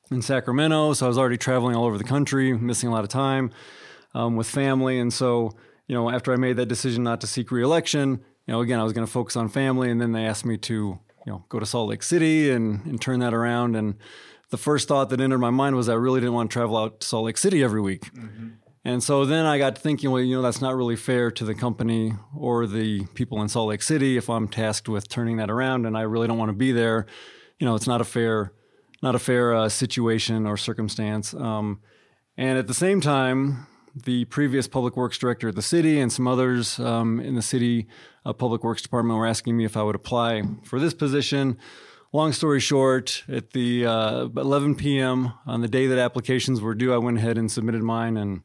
in 0.09 0.23
Sacramento, 0.23 0.93
so 0.93 1.05
I 1.05 1.07
was 1.07 1.19
already 1.19 1.37
traveling 1.37 1.75
all 1.75 1.85
over 1.85 1.99
the 1.99 2.03
country, 2.03 2.51
missing 2.57 2.89
a 2.89 2.91
lot 2.91 3.03
of 3.03 3.11
time 3.11 3.51
um, 4.15 4.35
with 4.35 4.49
family, 4.49 4.97
and 4.97 5.13
so 5.13 5.51
you 5.87 5.93
know, 5.93 6.09
after 6.09 6.33
I 6.33 6.35
made 6.35 6.57
that 6.57 6.65
decision 6.65 7.03
not 7.03 7.21
to 7.21 7.27
seek 7.27 7.51
reelection, 7.51 8.21
you 8.47 8.53
know, 8.53 8.61
again, 8.61 8.79
I 8.79 8.83
was 8.83 8.93
going 8.93 9.05
to 9.05 9.11
focus 9.11 9.35
on 9.35 9.49
family, 9.49 9.91
and 9.91 9.99
then 9.99 10.13
they 10.13 10.25
asked 10.25 10.45
me 10.45 10.57
to, 10.57 10.73
you 10.73 10.99
know, 11.25 11.45
go 11.49 11.59
to 11.59 11.65
Salt 11.65 11.89
Lake 11.89 12.01
City 12.01 12.49
and, 12.49 12.85
and 12.85 13.01
turn 13.01 13.19
that 13.19 13.33
around. 13.33 13.75
And 13.75 13.95
the 14.49 14.57
first 14.57 14.87
thought 14.87 15.09
that 15.09 15.19
entered 15.19 15.39
my 15.39 15.49
mind 15.49 15.75
was 15.75 15.89
I 15.89 15.95
really 15.95 16.21
didn't 16.21 16.33
want 16.33 16.49
to 16.49 16.53
travel 16.53 16.77
out 16.77 17.01
to 17.01 17.07
Salt 17.07 17.25
Lake 17.25 17.37
City 17.37 17.61
every 17.61 17.81
week. 17.81 18.09
And 18.85 19.03
so 19.03 19.25
then 19.25 19.45
I 19.45 19.57
got 19.57 19.75
to 19.75 19.81
thinking, 19.81 20.11
well, 20.11 20.21
you 20.21 20.37
know, 20.37 20.41
that's 20.41 20.61
not 20.61 20.73
really 20.77 20.95
fair 20.95 21.29
to 21.31 21.43
the 21.43 21.53
company 21.53 22.13
or 22.33 22.65
the 22.65 23.05
people 23.15 23.41
in 23.41 23.49
Salt 23.49 23.67
Lake 23.67 23.81
City 23.81 24.15
if 24.15 24.29
I'm 24.29 24.47
tasked 24.47 24.87
with 24.87 25.09
turning 25.09 25.35
that 25.37 25.49
around, 25.49 25.85
and 25.85 25.97
I 25.97 26.03
really 26.03 26.27
don't 26.27 26.37
want 26.37 26.49
to 26.49 26.57
be 26.57 26.71
there. 26.71 27.05
You 27.59 27.67
know, 27.67 27.75
it's 27.75 27.87
not 27.87 27.99
a 27.99 28.05
fair, 28.05 28.53
not 29.03 29.13
a 29.13 29.19
fair 29.19 29.53
uh, 29.53 29.67
situation 29.67 30.47
or 30.47 30.55
circumstance. 30.55 31.33
Um, 31.33 31.81
and 32.37 32.57
at 32.57 32.67
the 32.67 32.73
same 32.73 33.01
time, 33.01 33.67
the 34.03 34.25
previous 34.25 34.67
public 34.67 34.95
works 34.95 35.17
director 35.17 35.49
of 35.49 35.55
the 35.55 35.61
city 35.61 35.99
and 35.99 36.11
some 36.11 36.27
others 36.27 36.79
um, 36.79 37.19
in 37.19 37.35
the 37.35 37.41
city 37.41 37.87
uh, 38.25 38.33
public 38.33 38.63
works 38.63 38.81
department 38.81 39.17
were 39.17 39.27
asking 39.27 39.55
me 39.57 39.65
if 39.65 39.77
I 39.77 39.83
would 39.83 39.95
apply 39.95 40.43
for 40.63 40.79
this 40.79 40.93
position. 40.93 41.57
Long 42.13 42.31
story 42.31 42.59
short, 42.59 43.23
at 43.27 43.51
the 43.51 43.85
uh, 43.85 44.27
11 44.35 44.75
p.m. 44.75 45.33
on 45.45 45.61
the 45.61 45.67
day 45.67 45.87
that 45.87 45.97
applications 45.97 46.61
were 46.61 46.73
due, 46.73 46.93
I 46.93 46.97
went 46.97 47.17
ahead 47.17 47.37
and 47.37 47.51
submitted 47.51 47.83
mine, 47.83 48.15
and 48.15 48.43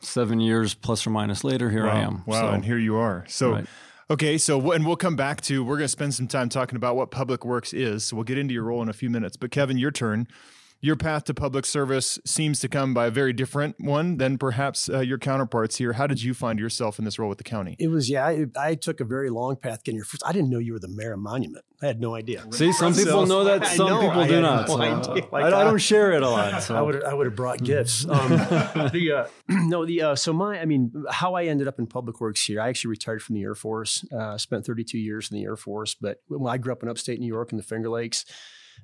seven 0.00 0.40
years 0.40 0.74
plus 0.74 1.06
or 1.06 1.10
minus 1.10 1.44
later, 1.44 1.70
here 1.70 1.86
wow. 1.86 1.92
I 1.92 2.00
am. 2.00 2.22
Wow, 2.26 2.40
So, 2.40 2.48
and 2.48 2.64
here 2.64 2.78
you 2.78 2.96
are. 2.96 3.24
So. 3.28 3.52
Right. 3.52 3.66
Okay, 4.10 4.38
so 4.38 4.72
and 4.72 4.84
we'll 4.84 4.96
come 4.96 5.14
back 5.14 5.40
to 5.42 5.62
we're 5.62 5.76
going 5.76 5.84
to 5.84 5.88
spend 5.88 6.14
some 6.14 6.26
time 6.26 6.48
talking 6.48 6.74
about 6.74 6.96
what 6.96 7.12
public 7.12 7.44
works 7.44 7.72
is. 7.72 8.04
So 8.04 8.16
we'll 8.16 8.24
get 8.24 8.38
into 8.38 8.52
your 8.52 8.64
role 8.64 8.82
in 8.82 8.88
a 8.88 8.92
few 8.92 9.08
minutes. 9.08 9.36
But 9.36 9.52
Kevin, 9.52 9.78
your 9.78 9.92
turn. 9.92 10.26
Your 10.82 10.96
path 10.96 11.24
to 11.24 11.34
public 11.34 11.66
service 11.66 12.18
seems 12.24 12.60
to 12.60 12.68
come 12.68 12.94
by 12.94 13.06
a 13.06 13.10
very 13.10 13.32
different 13.32 13.76
one 13.78 14.16
than 14.16 14.38
perhaps 14.38 14.88
uh, 14.88 15.00
your 15.00 15.18
counterparts 15.18 15.76
here. 15.76 15.92
How 15.92 16.06
did 16.06 16.22
you 16.22 16.32
find 16.32 16.58
yourself 16.58 16.98
in 16.98 17.04
this 17.04 17.18
role 17.18 17.28
with 17.28 17.38
the 17.38 17.44
county? 17.44 17.76
It 17.78 17.88
was 17.88 18.08
yeah. 18.08 18.26
I, 18.26 18.46
I 18.58 18.74
took 18.74 19.00
a 19.00 19.04
very 19.04 19.28
long 19.28 19.56
path 19.56 19.84
getting 19.84 19.98
here. 19.98 20.04
First, 20.04 20.22
I 20.24 20.32
didn't 20.32 20.48
know 20.48 20.58
you 20.58 20.72
were 20.72 20.78
the 20.78 20.88
mayor 20.88 21.12
of 21.12 21.20
Monument. 21.20 21.64
I 21.82 21.86
had 21.86 22.00
no 22.00 22.14
idea. 22.14 22.44
See, 22.52 22.72
some 22.72 22.94
people 22.94 23.26
know 23.26 23.44
that, 23.44 23.66
some 23.66 23.88
know, 23.88 24.00
people 24.00 24.26
do 24.26 24.40
not. 24.40 24.68
No 24.68 24.76
so 24.76 24.82
I, 25.32 25.46
I, 25.46 25.64
don't 25.64 25.78
share 25.78 26.12
it 26.12 26.22
a 26.22 26.28
lot. 26.28 26.62
So. 26.70 26.76
I 26.76 26.82
would 26.82 27.02
I 27.04 27.14
would 27.14 27.26
have 27.26 27.36
brought 27.36 27.62
gifts. 27.62 28.06
Um, 28.08 28.28
the 28.92 29.24
uh, 29.24 29.28
no 29.48 29.86
the 29.86 30.02
uh, 30.02 30.14
so 30.14 30.32
my 30.32 30.60
I 30.60 30.66
mean 30.66 30.92
how 31.10 31.34
I 31.34 31.44
ended 31.44 31.68
up 31.68 31.78
in 31.78 31.86
public 31.86 32.20
works 32.20 32.44
here. 32.44 32.60
I 32.60 32.68
actually 32.68 32.90
retired 32.90 33.22
from 33.22 33.34
the 33.34 33.42
Air 33.42 33.54
Force. 33.54 34.04
Uh, 34.12 34.36
spent 34.36 34.66
32 34.66 34.98
years 34.98 35.30
in 35.30 35.36
the 35.36 35.44
Air 35.44 35.56
Force, 35.56 35.94
but 35.94 36.18
when 36.28 36.52
I 36.52 36.58
grew 36.58 36.72
up 36.72 36.82
in 36.82 36.88
upstate 36.88 37.18
New 37.18 37.26
York 37.26 37.52
in 37.52 37.56
the 37.56 37.64
Finger 37.64 37.88
Lakes. 37.88 38.24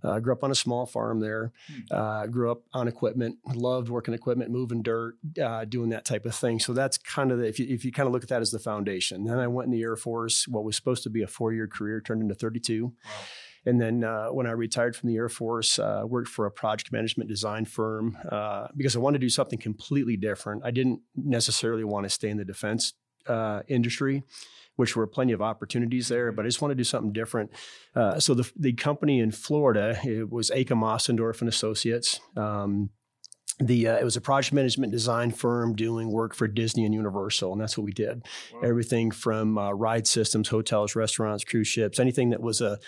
Uh, 0.05 0.13
I 0.13 0.21
grew 0.21 0.33
up 0.33 0.45
on 0.45 0.51
a 0.51 0.55
small 0.55 0.87
farm 0.87 1.21
there. 1.21 1.53
Hmm. 1.69 1.81
Uh, 1.91 2.27
grew 2.27 2.51
up 2.51 2.63
on 2.73 2.89
equipment. 2.89 3.39
Loved 3.55 3.89
working 3.89 4.15
equipment, 4.15 4.51
moving 4.51 4.83
dirt, 4.83 5.15
uh, 5.43 5.65
doing 5.65 5.91
that 5.91 6.05
type 6.05 6.27
of 6.27 6.35
thing. 6.35 6.59
So 6.59 6.73
that's 6.73 6.99
kind 6.99 7.33
of 7.33 7.39
the, 7.39 7.47
if 7.47 7.59
you 7.59 7.67
if 7.69 7.85
you 7.85 7.93
kind 7.93 8.07
of 8.07 8.13
look 8.13 8.23
at 8.23 8.29
that 8.31 8.43
as 8.43 8.51
the 8.51 8.59
foundation. 8.59 9.25
Then 9.25 9.39
I 9.39 9.47
went 9.47 9.67
in 9.67 9.73
the 9.73 9.83
Air 9.83 9.97
Force. 9.97 10.47
What 10.49 10.65
was 10.65 10.77
supposed 10.77 11.03
to 11.05 11.11
be 11.11 11.23
a 11.23 11.27
four 11.27 11.53
year 11.53 11.67
career 11.67 12.01
turned 12.01 12.23
into 12.23 12.35
32. 12.35 12.85
Wow. 12.85 12.93
And 13.67 13.81
then 13.81 14.05
uh, 14.05 14.29
when 14.29 14.47
I 14.47 14.53
retired 14.53 14.95
from 14.95 15.09
the 15.09 15.17
Air 15.17 15.29
Force, 15.29 15.81
uh, 15.81 16.03
worked 16.07 16.29
for 16.29 16.47
a 16.47 16.53
project 16.53 16.93
management 16.93 17.29
design 17.29 17.65
firm 17.65 18.17
uh, 18.31 18.69
because 18.77 18.95
I 18.95 19.01
wanted 19.01 19.19
to 19.19 19.27
do 19.27 19.31
something 19.31 19.59
completely 19.59 20.17
different. 20.17 20.63
I 20.65 20.71
didn't 20.71 21.01
necessarily 21.17 21.83
want 21.83 22.05
to 22.05 22.11
stay 22.11 22.29
in 22.29 22.37
the 22.37 22.45
defense 22.45 22.95
uh, 23.29 23.63
industry 23.69 24.23
which 24.77 24.95
were 24.95 25.07
plenty 25.07 25.33
of 25.33 25.43
opportunities 25.43 26.09
there, 26.09 26.31
but 26.31 26.45
I 26.45 26.49
just 26.49 26.63
want 26.63 26.71
to 26.71 26.77
do 26.77 26.85
something 26.85 27.13
different. 27.13 27.51
Uh, 27.95 28.21
so 28.21 28.35
the, 28.35 28.51
the 28.57 28.75
company 28.75 29.21
in 29.21 29.31
Florida, 29.31 29.99
it 30.05 30.31
was 30.31 30.51
Acom 30.51 30.83
Ossendorf 30.83 31.41
and 31.41 31.49
Associates. 31.49 32.21
Um, 32.37 32.91
the 33.59 33.89
uh, 33.89 33.97
it 33.97 34.05
was 34.05 34.17
a 34.17 34.21
project 34.21 34.53
management 34.53 34.93
design 34.93 35.31
firm 35.31 35.75
doing 35.75 36.13
work 36.13 36.35
for 36.35 36.47
Disney 36.47 36.85
and 36.85 36.93
Universal, 36.93 37.53
and 37.53 37.61
that's 37.61 37.79
what 37.79 37.85
we 37.85 37.93
did. 37.93 38.23
Wow. 38.53 38.61
Everything 38.65 39.11
from 39.11 39.57
uh, 39.57 39.73
ride 39.73 40.07
systems, 40.07 40.49
hotels, 40.49 40.95
restaurants, 40.95 41.43
cruise 41.43 41.67
ships, 41.67 41.99
anything 41.99 42.31
that 42.31 42.43
was 42.43 42.61
a 42.61 42.79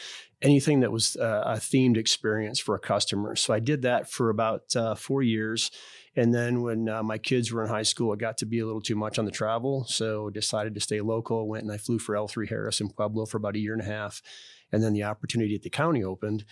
anything 0.42 0.80
that 0.80 0.92
was 0.92 1.16
a, 1.16 1.25
uh, 1.25 1.54
a 1.54 1.57
themed 1.57 1.97
experience 1.97 2.59
for 2.59 2.75
a 2.75 2.78
customer. 2.78 3.35
So 3.35 3.54
I 3.54 3.61
did 3.61 3.80
that 3.83 4.11
for 4.11 4.28
about 4.28 4.76
uh, 4.76 4.95
four 4.95 5.23
years. 5.23 5.71
And 6.16 6.34
then 6.34 6.62
when 6.62 6.88
uh, 6.88 7.02
my 7.02 7.18
kids 7.18 7.52
were 7.52 7.62
in 7.62 7.68
high 7.68 7.82
school, 7.82 8.12
it 8.12 8.18
got 8.18 8.38
to 8.38 8.46
be 8.46 8.58
a 8.60 8.66
little 8.66 8.80
too 8.80 8.96
much 8.96 9.18
on 9.18 9.24
the 9.24 9.30
travel. 9.30 9.84
So 9.84 10.30
decided 10.30 10.74
to 10.74 10.80
stay 10.80 11.00
local. 11.00 11.48
Went 11.48 11.64
and 11.64 11.72
I 11.72 11.78
flew 11.78 11.98
for 11.98 12.14
L3Harris 12.14 12.80
in 12.80 12.90
Pueblo 12.90 13.26
for 13.26 13.36
about 13.36 13.56
a 13.56 13.60
year 13.60 13.72
and 13.72 13.82
a 13.82 13.86
half. 13.86 14.22
And 14.72 14.82
then 14.82 14.92
the 14.92 15.04
opportunity 15.04 15.54
at 15.54 15.62
the 15.62 15.70
county 15.70 16.02
opened. 16.04 16.44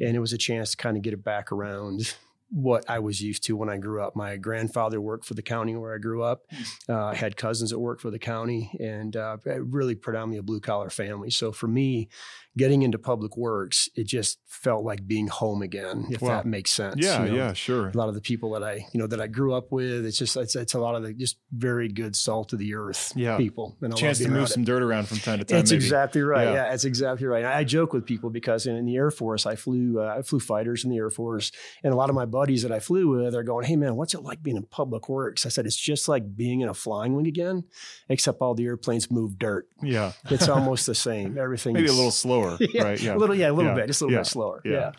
And 0.00 0.16
it 0.16 0.20
was 0.20 0.32
a 0.32 0.38
chance 0.38 0.72
to 0.72 0.76
kind 0.76 0.96
of 0.96 1.02
get 1.02 1.14
it 1.14 1.24
back 1.24 1.52
around 1.52 2.14
what 2.52 2.84
I 2.88 2.98
was 2.98 3.22
used 3.22 3.44
to 3.44 3.56
when 3.56 3.70
I 3.70 3.78
grew 3.78 4.02
up. 4.02 4.14
My 4.14 4.36
grandfather 4.36 5.00
worked 5.00 5.24
for 5.24 5.32
the 5.32 5.42
county 5.42 5.74
where 5.74 5.94
I 5.94 5.98
grew 5.98 6.22
up. 6.22 6.42
Hmm. 6.50 6.92
Uh, 6.92 7.04
I 7.06 7.14
had 7.14 7.36
cousins 7.36 7.70
that 7.70 7.78
worked 7.78 8.02
for 8.02 8.10
the 8.10 8.18
county 8.18 8.70
and 8.78 9.16
uh, 9.16 9.38
really 9.44 9.94
predominantly 9.94 10.38
a 10.38 10.42
blue 10.42 10.60
collar 10.60 10.90
family. 10.90 11.30
So 11.30 11.50
for 11.50 11.66
me, 11.66 12.10
getting 12.56 12.82
into 12.82 12.98
public 12.98 13.36
works, 13.36 13.88
it 13.94 14.06
just 14.06 14.38
felt 14.46 14.84
like 14.84 15.06
being 15.06 15.26
home 15.26 15.62
again, 15.62 16.06
if 16.10 16.20
that 16.20 16.46
makes 16.46 16.70
sense. 16.70 16.96
Yeah, 16.98 17.24
you 17.24 17.30
know, 17.30 17.36
yeah, 17.36 17.52
sure. 17.52 17.88
A 17.88 17.96
lot 17.96 18.08
of 18.08 18.14
the 18.14 18.20
people 18.20 18.52
that 18.52 18.62
I, 18.62 18.86
you 18.92 19.00
know, 19.00 19.06
that 19.06 19.20
I 19.20 19.26
grew 19.26 19.54
up 19.54 19.72
with, 19.72 20.04
it's 20.04 20.18
just, 20.18 20.36
it's, 20.36 20.54
it's 20.56 20.74
a 20.74 20.78
lot 20.78 20.94
of 20.94 21.02
the 21.02 21.14
just 21.14 21.38
very 21.52 21.88
good 21.88 22.14
salt 22.14 22.52
of 22.52 22.58
the 22.58 22.74
earth 22.74 23.12
yeah. 23.16 23.36
people. 23.36 23.76
And 23.80 23.96
Chance 23.96 24.18
to 24.18 24.28
move 24.28 24.48
some 24.48 24.64
dirt 24.64 24.82
around 24.82 25.08
from 25.08 25.18
time 25.18 25.38
to 25.38 25.44
time. 25.44 25.58
That's 25.58 25.70
exactly 25.70 26.22
right. 26.22 26.44
Yeah. 26.44 26.54
yeah, 26.54 26.70
that's 26.70 26.84
exactly 26.84 27.26
right. 27.26 27.44
I, 27.44 27.58
I, 27.58 27.64
joke 27.64 27.92
with 27.92 28.04
people 28.04 28.28
because 28.30 28.66
in, 28.66 28.76
in 28.76 28.84
the 28.84 28.96
Air 28.96 29.10
Force, 29.10 29.46
I 29.46 29.56
flew, 29.56 30.00
uh, 30.00 30.16
I 30.18 30.22
flew 30.22 30.40
fighters 30.40 30.84
in 30.84 30.90
the 30.90 30.96
Air 30.96 31.10
Force, 31.10 31.52
and 31.82 31.92
a 31.92 31.96
lot 31.96 32.10
of 32.10 32.14
my 32.14 32.24
buddies 32.24 32.62
that 32.62 32.72
I 32.72 32.80
flew 32.80 33.08
with 33.08 33.34
are 33.34 33.42
going, 33.42 33.64
"Hey 33.64 33.76
man, 33.76 33.96
what's 33.96 34.14
it 34.14 34.22
like 34.22 34.42
being 34.42 34.56
in 34.56 34.64
public 34.64 35.08
works?" 35.08 35.46
I 35.46 35.48
said, 35.48 35.64
"It's 35.66 35.76
just 35.76 36.08
like 36.08 36.36
being 36.36 36.60
in 36.60 36.68
a 36.68 36.74
flying 36.74 37.14
wing 37.14 37.26
again, 37.26 37.64
except 38.08 38.40
all 38.40 38.54
the 38.54 38.64
airplanes 38.64 39.10
move 39.10 39.38
dirt. 39.38 39.68
Yeah, 39.82 40.12
it's 40.30 40.48
almost 40.56 40.86
the 40.86 40.94
same. 40.94 41.38
Everything 41.38 41.74
maybe 41.74 41.88
a 41.88 41.92
little 41.92 42.10
slower, 42.10 42.41
yeah, 42.60 42.82
right? 42.82 43.00
Yeah, 43.00 43.14
a 43.14 43.16
little, 43.16 43.34
yeah, 43.34 43.50
a 43.50 43.52
little 43.52 43.72
yeah. 43.72 43.76
bit, 43.76 43.86
just 43.86 44.02
a 44.02 44.04
little 44.04 44.14
yeah. 44.14 44.20
bit 44.20 44.26
slower. 44.26 44.62
Yeah. 44.64 44.72
yeah. 44.72 44.92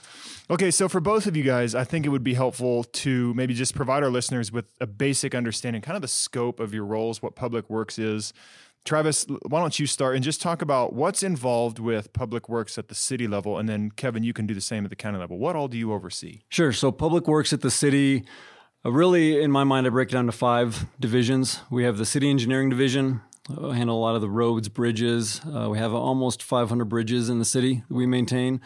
Okay, 0.50 0.72
so 0.72 0.90
for 0.90 1.00
both 1.00 1.26
of 1.26 1.38
you 1.38 1.44
guys, 1.44 1.74
I 1.74 1.84
think 1.84 2.06
it 2.06 2.10
would 2.10 2.24
be 2.24 2.34
helpful 2.34 2.84
to 2.84 3.34
maybe 3.34 3.54
just 3.54 3.76
provide 3.76 4.04
our 4.04 4.10
listeners 4.10 4.52
with 4.52 4.66
a 4.82 4.88
basic 4.88 5.34
understanding, 5.34 5.82
kind 5.82 5.96
of 5.96 6.02
the 6.02 6.08
scope 6.08 6.60
of 6.60 6.74
your 6.74 6.86
roles, 6.86 7.22
what 7.22 7.36
public 7.36 7.70
works 7.70 7.98
is. 7.98 8.34
Travis, 8.86 9.26
why 9.48 9.62
don't 9.62 9.80
you 9.80 9.88
start 9.88 10.16
and 10.16 10.24
just 10.24 10.42
talk 10.42 10.62
about 10.62 10.92
what's 10.92 11.24
involved 11.24 11.80
with 11.80 12.12
public 12.12 12.50
works 12.50 12.78
at 12.78 12.90
the 12.90 12.96
city 12.96 13.28
level? 13.28 13.58
And 13.58 13.70
then, 13.70 13.92
Kevin, 13.92 14.24
you 14.24 14.34
can 14.34 14.46
do 14.46 14.54
the 14.54 14.60
same 14.60 14.84
at 14.84 14.90
the 14.90 14.98
county 14.98 15.18
level. 15.18 15.38
What 15.38 15.56
all 15.56 15.70
do 15.70 15.78
you 15.78 15.94
oversee? 15.94 16.42
Sure. 16.50 16.74
So, 16.74 16.92
public 16.92 17.26
works 17.26 17.54
at 17.54 17.62
the 17.62 17.72
city, 17.72 18.26
uh, 18.86 18.92
really, 18.92 19.42
in 19.42 19.52
my 19.52 19.64
mind, 19.64 19.88
I 19.88 19.90
break 19.90 20.10
it 20.10 20.12
down 20.12 20.26
to 20.26 20.34
five 20.34 20.86
divisions. 21.00 21.62
We 21.70 21.86
have 21.86 21.98
the 21.98 22.06
city 22.06 22.30
engineering 22.30 22.70
division, 22.70 23.22
handle 23.50 23.98
a 23.98 24.02
lot 24.02 24.16
of 24.16 24.22
the 24.22 24.30
roads, 24.30 24.70
bridges. 24.70 25.42
Uh, 25.46 25.70
we 25.70 25.78
have 25.78 25.94
almost 25.94 26.42
500 26.42 26.86
bridges 26.86 27.30
in 27.30 27.40
the 27.40 27.46
city 27.46 27.84
that 27.88 27.94
we 27.94 28.06
maintain. 28.06 28.62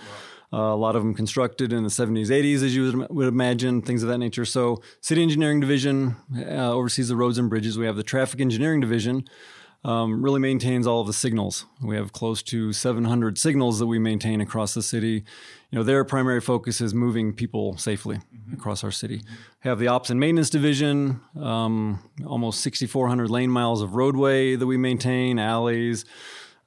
Uh, 0.54 0.58
a 0.58 0.76
lot 0.76 0.96
of 0.96 1.04
them 1.04 1.14
constructed 1.14 1.74
in 1.74 1.84
the 1.84 1.90
70s, 1.90 2.28
80s, 2.28 2.64
as 2.64 2.74
you 2.74 2.84
would, 2.84 3.10
would 3.10 3.28
imagine, 3.28 3.82
things 3.82 4.02
of 4.02 4.10
that 4.10 4.18
nature. 4.18 4.46
So, 4.46 4.82
City 5.02 5.22
Engineering 5.22 5.60
Division 5.60 6.16
uh, 6.38 6.72
oversees 6.72 7.10
the 7.10 7.18
roads 7.18 7.38
and 7.38 7.50
bridges. 7.50 7.78
We 7.78 7.86
have 7.86 7.98
the 7.98 8.04
Traffic 8.04 8.40
Engineering 8.40 8.80
Division, 8.80 9.28
um, 9.84 10.24
really 10.24 10.40
maintains 10.40 10.88
all 10.88 11.02
of 11.02 11.08
the 11.08 11.14
signals. 11.14 11.66
We 11.82 11.96
have 11.96 12.14
close 12.14 12.42
to 12.44 12.74
700 12.74 13.38
signals 13.38 13.80
that 13.80 13.88
we 13.88 14.00
maintain 14.00 14.42
across 14.42 14.74
the 14.74 14.82
city. 14.82 15.24
You 15.72 15.80
know, 15.80 15.84
their 15.84 16.04
primary 16.06 16.40
focus 16.40 16.80
is 16.80 16.94
moving 16.94 17.34
people 17.34 17.78
safely 17.78 18.18
mm-hmm. 18.18 18.54
across 18.54 18.84
our 18.84 18.92
city. 18.92 19.22
We 19.64 19.70
have 19.70 19.80
the 19.80 19.90
Ops 19.90 20.10
and 20.10 20.20
Maintenance 20.20 20.50
Division, 20.50 21.20
um, 21.40 22.00
almost 22.26 22.62
6,400 22.62 23.30
lane 23.30 23.50
miles 23.50 23.82
of 23.82 23.96
roadway 23.96 24.56
that 24.56 24.66
we 24.66 24.78
maintain, 24.78 25.40
alleys, 25.40 26.06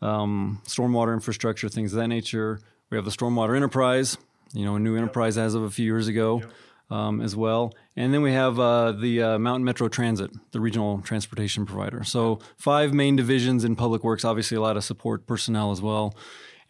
um, 0.02 0.60
stormwater 0.66 1.14
infrastructure, 1.14 1.68
things 1.68 1.92
of 1.92 1.98
that 1.98 2.08
nature. 2.08 2.60
We 2.90 2.96
have 2.96 3.04
the 3.04 3.10
Stormwater 3.10 3.56
Enterprise, 3.56 4.18
you 4.52 4.64
know, 4.64 4.76
a 4.76 4.78
new 4.78 4.96
enterprise 4.96 5.38
as 5.38 5.54
of 5.54 5.62
a 5.62 5.70
few 5.70 5.84
years 5.84 6.08
ago. 6.08 6.40
Yep 6.40 6.50
um, 6.90 7.20
as 7.20 7.36
well. 7.36 7.72
And 7.96 8.12
then 8.12 8.22
we 8.22 8.32
have 8.32 8.58
uh, 8.58 8.92
the 8.92 9.22
uh, 9.22 9.38
Mountain 9.38 9.64
Metro 9.64 9.88
Transit, 9.88 10.30
the 10.52 10.60
regional 10.60 11.00
transportation 11.00 11.64
provider. 11.64 12.04
So 12.04 12.40
five 12.56 12.92
main 12.92 13.16
divisions 13.16 13.64
in 13.64 13.76
public 13.76 14.02
works. 14.02 14.24
Obviously, 14.24 14.56
a 14.56 14.60
lot 14.60 14.76
of 14.76 14.84
support 14.84 15.26
personnel 15.26 15.70
as 15.70 15.80
well. 15.80 16.14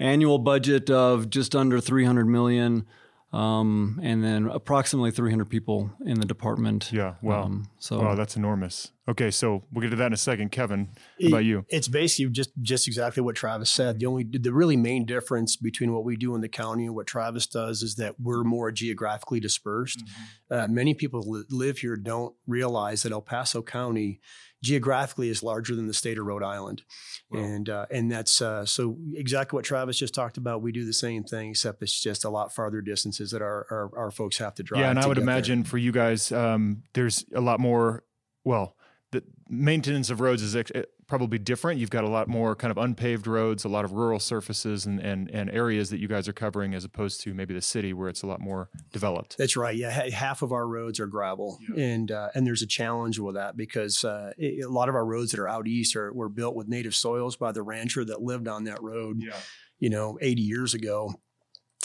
Annual 0.01 0.39
budget 0.39 0.91
of 0.91 1.31
just 1.31 1.55
under 1.55 1.81
300 1.81 2.27
million 2.27 2.87
um, 3.33 4.01
and 4.03 4.25
then 4.25 4.47
approximately 4.47 5.11
300 5.11 5.45
people 5.45 5.91
in 6.05 6.19
the 6.19 6.27
department. 6.27 6.91
Yeah, 6.93 7.15
wow. 7.23 7.45
Um, 7.45 7.69
so 7.79 8.01
wow, 8.01 8.15
that's 8.15 8.37
enormous. 8.37 8.91
Okay, 9.09 9.31
so 9.31 9.65
we'll 9.73 9.83
get 9.83 9.91
to 9.91 9.97
that 9.97 10.09
in 10.09 10.13
a 10.13 10.19
second. 10.19 10.53
Kevin, 10.53 10.91
how 11.21 11.29
about 11.29 11.45
you? 11.45 11.65
It's 11.69 11.89
basically 11.89 12.31
just 12.33 12.51
just 12.61 12.87
exactly 12.87 13.23
what 13.23 13.35
Travis 13.35 13.71
said. 13.71 13.99
The 13.99 14.07
only 14.07 14.25
the 14.31 14.53
really 14.53 14.77
main 14.77 15.07
difference 15.07 15.57
between 15.57 15.93
what 15.93 16.05
we 16.05 16.17
do 16.17 16.35
in 16.35 16.43
the 16.43 16.49
county 16.49 16.85
and 16.85 16.95
what 16.95 17.07
Travis 17.07 17.47
does 17.47 17.83
is 17.83 17.97
that 17.97 18.21
we're 18.21 18.45
more 18.45 18.71
geographically 18.71 19.41
dispersed. 19.41 20.05
Mm-hmm. 20.05 20.55
Uh, 20.55 20.69
many 20.69 20.95
people 20.95 21.23
who 21.23 21.45
live 21.51 21.79
here 21.79 21.97
don't 21.97 22.35
realize 22.47 23.03
that 23.03 23.13
El 23.13 23.23
Paso 23.23 23.63
County 23.63 24.21
geographically 24.63 25.31
is 25.31 25.43
larger 25.43 25.75
than 25.75 25.87
the 25.87 25.95
state 25.95 26.19
of 26.19 26.27
Rhode 26.27 26.43
Island, 26.43 26.83
wow. 27.31 27.41
and 27.41 27.69
uh, 27.69 27.87
and 27.91 28.13
that's 28.13 28.43
uh, 28.43 28.67
so 28.67 28.99
exactly 29.15 29.57
what 29.57 29.65
Travis 29.65 29.97
just 29.97 30.15
talked 30.15 30.37
about. 30.37 30.61
We 30.61 30.73
do 30.73 30.85
the 30.85 30.93
same 30.93 31.25
thing, 31.25 31.51
except 31.51 31.83
it's 31.83 31.99
just 31.99 32.25
a 32.25 32.31
lot 32.31 32.55
farther 32.55 32.83
distances 32.83 33.31
that 33.31 33.41
our 33.41 33.67
our, 33.71 33.91
our 33.97 34.11
folks 34.11 34.37
have 34.39 34.55
to 34.57 34.63
drive. 34.63 34.83
Yeah, 34.83 34.91
and 34.91 34.99
I 34.99 35.07
would 35.07 35.19
imagine 35.19 35.63
there. 35.63 35.71
for 35.71 35.79
you 35.79 35.91
guys, 35.91 36.31
um, 36.33 36.83
there's 36.93 37.25
a 37.35 37.41
lot 37.41 37.61
more. 37.61 38.05
Well, 38.45 38.77
the 39.13 39.23
maintenance 39.49 40.11
of 40.11 40.21
roads 40.21 40.43
is 40.43 40.55
ex- 40.55 40.71
probably 41.07 41.39
different. 41.39 41.81
You've 41.81 41.91
got 41.91 42.05
a 42.05 42.09
lot 42.09 42.29
more 42.29 42.55
kind 42.55 42.71
of 42.71 42.79
unpaved 42.79 43.27
roads, 43.27 43.65
a 43.65 43.69
lot 43.69 43.85
of 43.85 43.93
rural 43.93 44.21
surfaces 44.21 44.87
and, 44.87 45.01
and, 45.01 45.29
and 45.31 45.51
areas 45.51 45.91
that 45.91 45.99
you 45.99 46.07
guys 46.07 46.29
are 46.29 46.33
covering 46.33 46.75
as 46.75 46.85
opposed 46.85 47.21
to 47.23 47.35
maybe 47.35 47.53
the 47.53 47.61
city 47.61 47.93
where 47.93 48.09
it's 48.09 48.23
a 48.23 48.27
lot 48.27 48.41
more 48.41 48.71
developed. 48.93 49.37
That's 49.37 49.57
right. 49.57 49.77
Yeah. 49.77 50.09
Half 50.11 50.43
of 50.43 50.53
our 50.53 50.67
roads 50.67 51.01
are 51.01 51.09
gravel. 51.09 51.59
Yeah. 51.75 51.85
And, 51.85 52.13
uh, 52.13 52.29
and 52.35 52.47
there's 52.47 52.63
a 52.63 52.67
challenge 52.67 53.19
with 53.19 53.35
that 53.35 53.57
because 53.57 54.05
uh, 54.05 54.33
it, 54.39 54.65
a 54.65 54.69
lot 54.69 54.89
of 54.89 54.95
our 54.95 55.05
roads 55.05 55.33
that 55.33 55.41
are 55.41 55.49
out 55.49 55.67
east 55.67 55.97
are, 55.97 56.13
were 56.13 56.29
built 56.29 56.55
with 56.55 56.69
native 56.69 56.95
soils 56.95 57.37
by 57.37 57.51
the 57.51 57.63
rancher 57.63 58.05
that 58.05 58.23
lived 58.23 58.47
on 58.47 58.65
that 58.65 58.81
road, 58.81 59.17
yeah. 59.21 59.37
you 59.81 59.91
know, 59.91 60.17
80 60.21 60.43
years 60.43 60.75
ago 60.75 61.13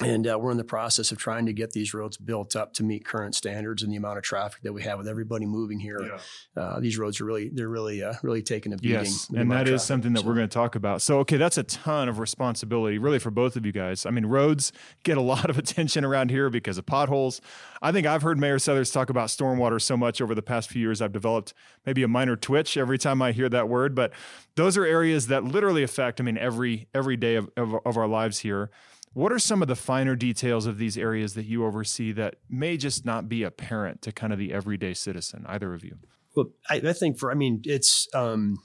and 0.02 0.28
uh, 0.28 0.38
we're 0.38 0.52
in 0.52 0.58
the 0.58 0.64
process 0.64 1.14
of 1.14 1.18
trying 1.18 1.46
to 1.46 1.54
get 1.54 1.72
these 1.72 1.94
roads 1.94 2.18
built 2.18 2.58
up 2.58 2.74
to 2.74 2.84
meet 2.84 3.06
current 3.06 3.34
standards 3.34 3.82
and 3.82 3.92
the 3.94 3.96
amount 3.96 4.18
of 4.18 4.26
traffic 4.26 4.62
that 4.64 4.74
we 4.74 4.84
have 4.84 4.98
with 4.98 5.08
everybody 5.08 5.46
moving 5.46 5.80
here. 5.80 6.02
Yeah. 6.02 6.62
Uh, 6.62 6.80
these 6.82 6.98
roads 6.98 7.22
are 7.22 7.26
really, 7.26 7.50
they're 7.50 7.70
really, 7.70 8.04
uh, 8.04 8.14
really 8.22 8.42
taking 8.42 8.74
a 8.74 8.78
beating. 8.78 9.06
Yes, 9.06 9.30
and 9.34 9.50
that 9.52 9.70
is 9.70 9.84
something 9.84 10.12
that 10.12 10.22
so. 10.22 10.28
we're 10.28 10.36
going 10.36 10.50
to 10.50 10.54
talk 10.54 10.76
about. 10.76 11.02
So, 11.02 11.20
okay, 11.20 11.38
that's 11.38 11.58
a 11.58 11.64
ton 11.64 12.10
of 12.10 12.20
responsibility, 12.20 12.98
really, 12.98 13.20
for 13.20 13.32
both 13.32 13.56
of 13.56 13.66
you 13.66 13.72
guys. 13.72 14.06
I 14.06 14.10
mean, 14.10 14.26
roads 14.26 14.74
get 15.04 15.18
a 15.18 15.22
lot 15.22 15.50
of 15.50 15.58
attention 15.66 16.04
around 16.04 16.30
here 16.30 16.50
because 16.50 16.78
of 16.78 16.86
potholes. 16.86 17.40
I 17.82 17.94
think 17.94 18.06
I've 18.06 18.22
heard 18.22 18.38
Mayor 18.38 18.60
Suthers 18.60 18.92
talk 18.92 19.10
about 19.10 19.30
stormwater 19.30 19.82
so 19.82 19.96
much 19.96 20.20
over 20.20 20.36
the 20.36 20.42
past 20.42 20.70
few 20.70 20.82
years. 20.82 21.02
I've 21.02 21.14
developed 21.14 21.54
maybe 21.86 22.04
a 22.04 22.08
minor 22.10 22.36
twitch 22.36 22.76
every 22.76 22.98
time 22.98 23.22
I 23.22 23.32
hear 23.32 23.48
that 23.48 23.70
word, 23.70 23.96
but 23.96 24.12
those 24.56 24.78
are 24.78 24.84
areas 24.84 25.28
that 25.28 25.46
literally 25.46 25.84
affect. 25.84 26.20
I 26.20 26.26
mean, 26.26 26.38
every 26.38 26.90
every 26.94 27.16
day 27.16 27.36
of, 27.36 27.50
of, 27.56 27.76
of 27.86 27.98
our 27.98 28.08
lives 28.08 28.40
here 28.40 28.72
What 29.16 29.32
are 29.32 29.40
some 29.40 29.62
of 29.62 29.70
the 29.70 29.78
finer 29.78 30.18
details 30.18 30.66
of 30.66 30.78
these 30.78 30.98
areas 30.98 31.36
that 31.36 31.46
you 31.46 31.66
oversee 31.66 32.12
that 32.12 32.36
may 32.50 32.76
just 32.76 33.06
not 33.06 33.30
be 33.30 33.44
apparent 33.44 34.02
to 34.02 34.12
kind 34.12 34.34
of 34.34 34.40
the 34.40 34.52
everyday 34.52 34.94
citizen? 34.94 35.46
Either 35.48 35.74
of 35.74 35.86
you? 35.86 36.00
Well, 36.36 36.48
I, 36.70 36.82
I 36.86 36.92
think 36.92 37.18
for 37.18 37.32
I 37.32 37.34
mean, 37.34 37.62
it's 37.64 38.10
um, 38.14 38.58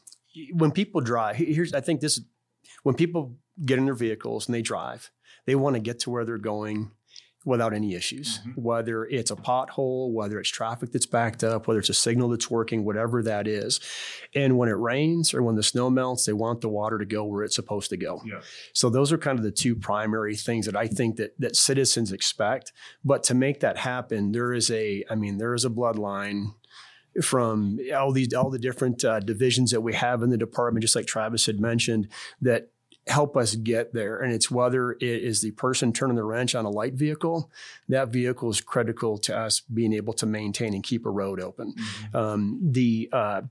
when 0.53 0.73
people 0.73 1.03
drive. 1.03 1.37
Here's 1.37 1.73
I 1.73 1.81
think 1.81 2.01
this 2.01 2.21
when 2.83 2.97
people 2.97 3.37
get 3.65 3.79
in 3.79 3.85
their 3.85 3.95
vehicles 3.95 4.49
and 4.49 4.55
they 4.55 4.61
drive, 4.61 5.13
they 5.47 5.55
want 5.55 5.75
to 5.77 5.81
get 5.81 6.01
to 6.01 6.11
where 6.11 6.25
they're 6.25 6.37
going 6.37 6.91
without 7.45 7.73
any 7.73 7.95
issues, 7.95 8.39
mm-hmm. 8.41 8.51
whether 8.61 9.07
it's 9.07 9.31
a 9.31 9.37
pothole, 9.37 10.13
whether 10.13 10.39
it's 10.39 10.51
traffic 10.51 10.93
that's 10.93 11.07
backed 11.07 11.43
up, 11.43 11.67
whether 11.67 11.81
it's 11.81 11.89
a 11.89 11.95
signal 11.95 12.29
that's 12.29 12.51
working, 12.51 12.85
whatever 12.85 13.23
that 13.23 13.49
is. 13.49 13.81
And 14.35 14.59
when 14.59 14.69
it 14.69 14.77
rains 14.77 15.33
or 15.33 15.43
when 15.43 15.57
the 15.57 15.63
snow 15.63 15.89
melts, 15.89 16.27
they 16.27 16.35
want 16.35 16.61
the 16.61 16.69
water 16.69 16.99
to 16.99 17.07
go 17.07 17.25
where 17.25 17.43
it's 17.43 17.57
supposed 17.57 17.89
to 17.91 17.97
go. 17.97 18.21
Yeah. 18.27 18.41
So 18.75 18.91
those 18.91 19.11
are 19.11 19.19
kind 19.19 19.39
of 19.39 19.45
the 19.45 19.51
two 19.51 19.75
primary 19.75 20.37
things 20.37 20.67
that 20.67 20.77
I 20.77 20.87
think 20.87 21.17
that 21.17 21.35
that 21.39 21.57
citizens 21.57 22.13
expect. 22.13 22.73
But 23.05 23.23
to 23.25 23.35
make 23.35 23.61
that 23.61 23.79
happen, 23.79 24.33
there 24.33 24.53
is 24.53 24.71
a, 24.71 25.05
I 25.09 25.15
mean, 25.15 25.39
there 25.39 25.55
is 25.55 25.65
a 25.65 25.71
bloodline 25.71 26.55
from 27.23 27.79
all 27.97 28.13
these 28.13 28.33
all 28.35 28.51
the 28.51 28.59
different 28.59 29.05
uh, 29.05 29.19
divisions 29.21 29.71
that 29.71 29.81
we 29.81 29.95
have 29.95 30.23
in 30.23 30.31
the 30.31 30.37
department, 30.37 30.83
just 30.83 30.95
like 30.95 31.07
Travis 31.07 31.47
had 31.47 31.59
mentioned, 31.59 32.09
that 32.41 32.69
help 33.11 33.37
us 33.37 33.55
get 33.55 33.93
there. 33.93 34.19
And 34.19 34.33
it's 34.33 34.51
whether 34.51 34.93
it 34.93 35.03
is 35.03 35.43
the 35.43 35.51
person 35.53 35.93
turning 35.93 36.17
the 36.17 36.25
wrench 36.25 36.55
on 36.55 36.65
a 36.65 36.71
light 36.71 36.95
vehicle, 36.95 37.51
that 37.89 38.09
vehicle 38.09 38.51
is 38.51 38.61
critical 38.61 39.19
to 39.19 39.37
us 39.37 39.61
being 39.61 39.93
able 39.93 40.13
to 40.15 40.27
maintain 40.27 40.75
and 40.75 40.83
keep 40.83 41.05
a 41.05 41.11
road 41.11 41.41
open. 41.41 41.75
Mm-hmm. 41.75 42.17
Um, 42.17 42.59
the 42.63 43.09
uh, 43.13 43.43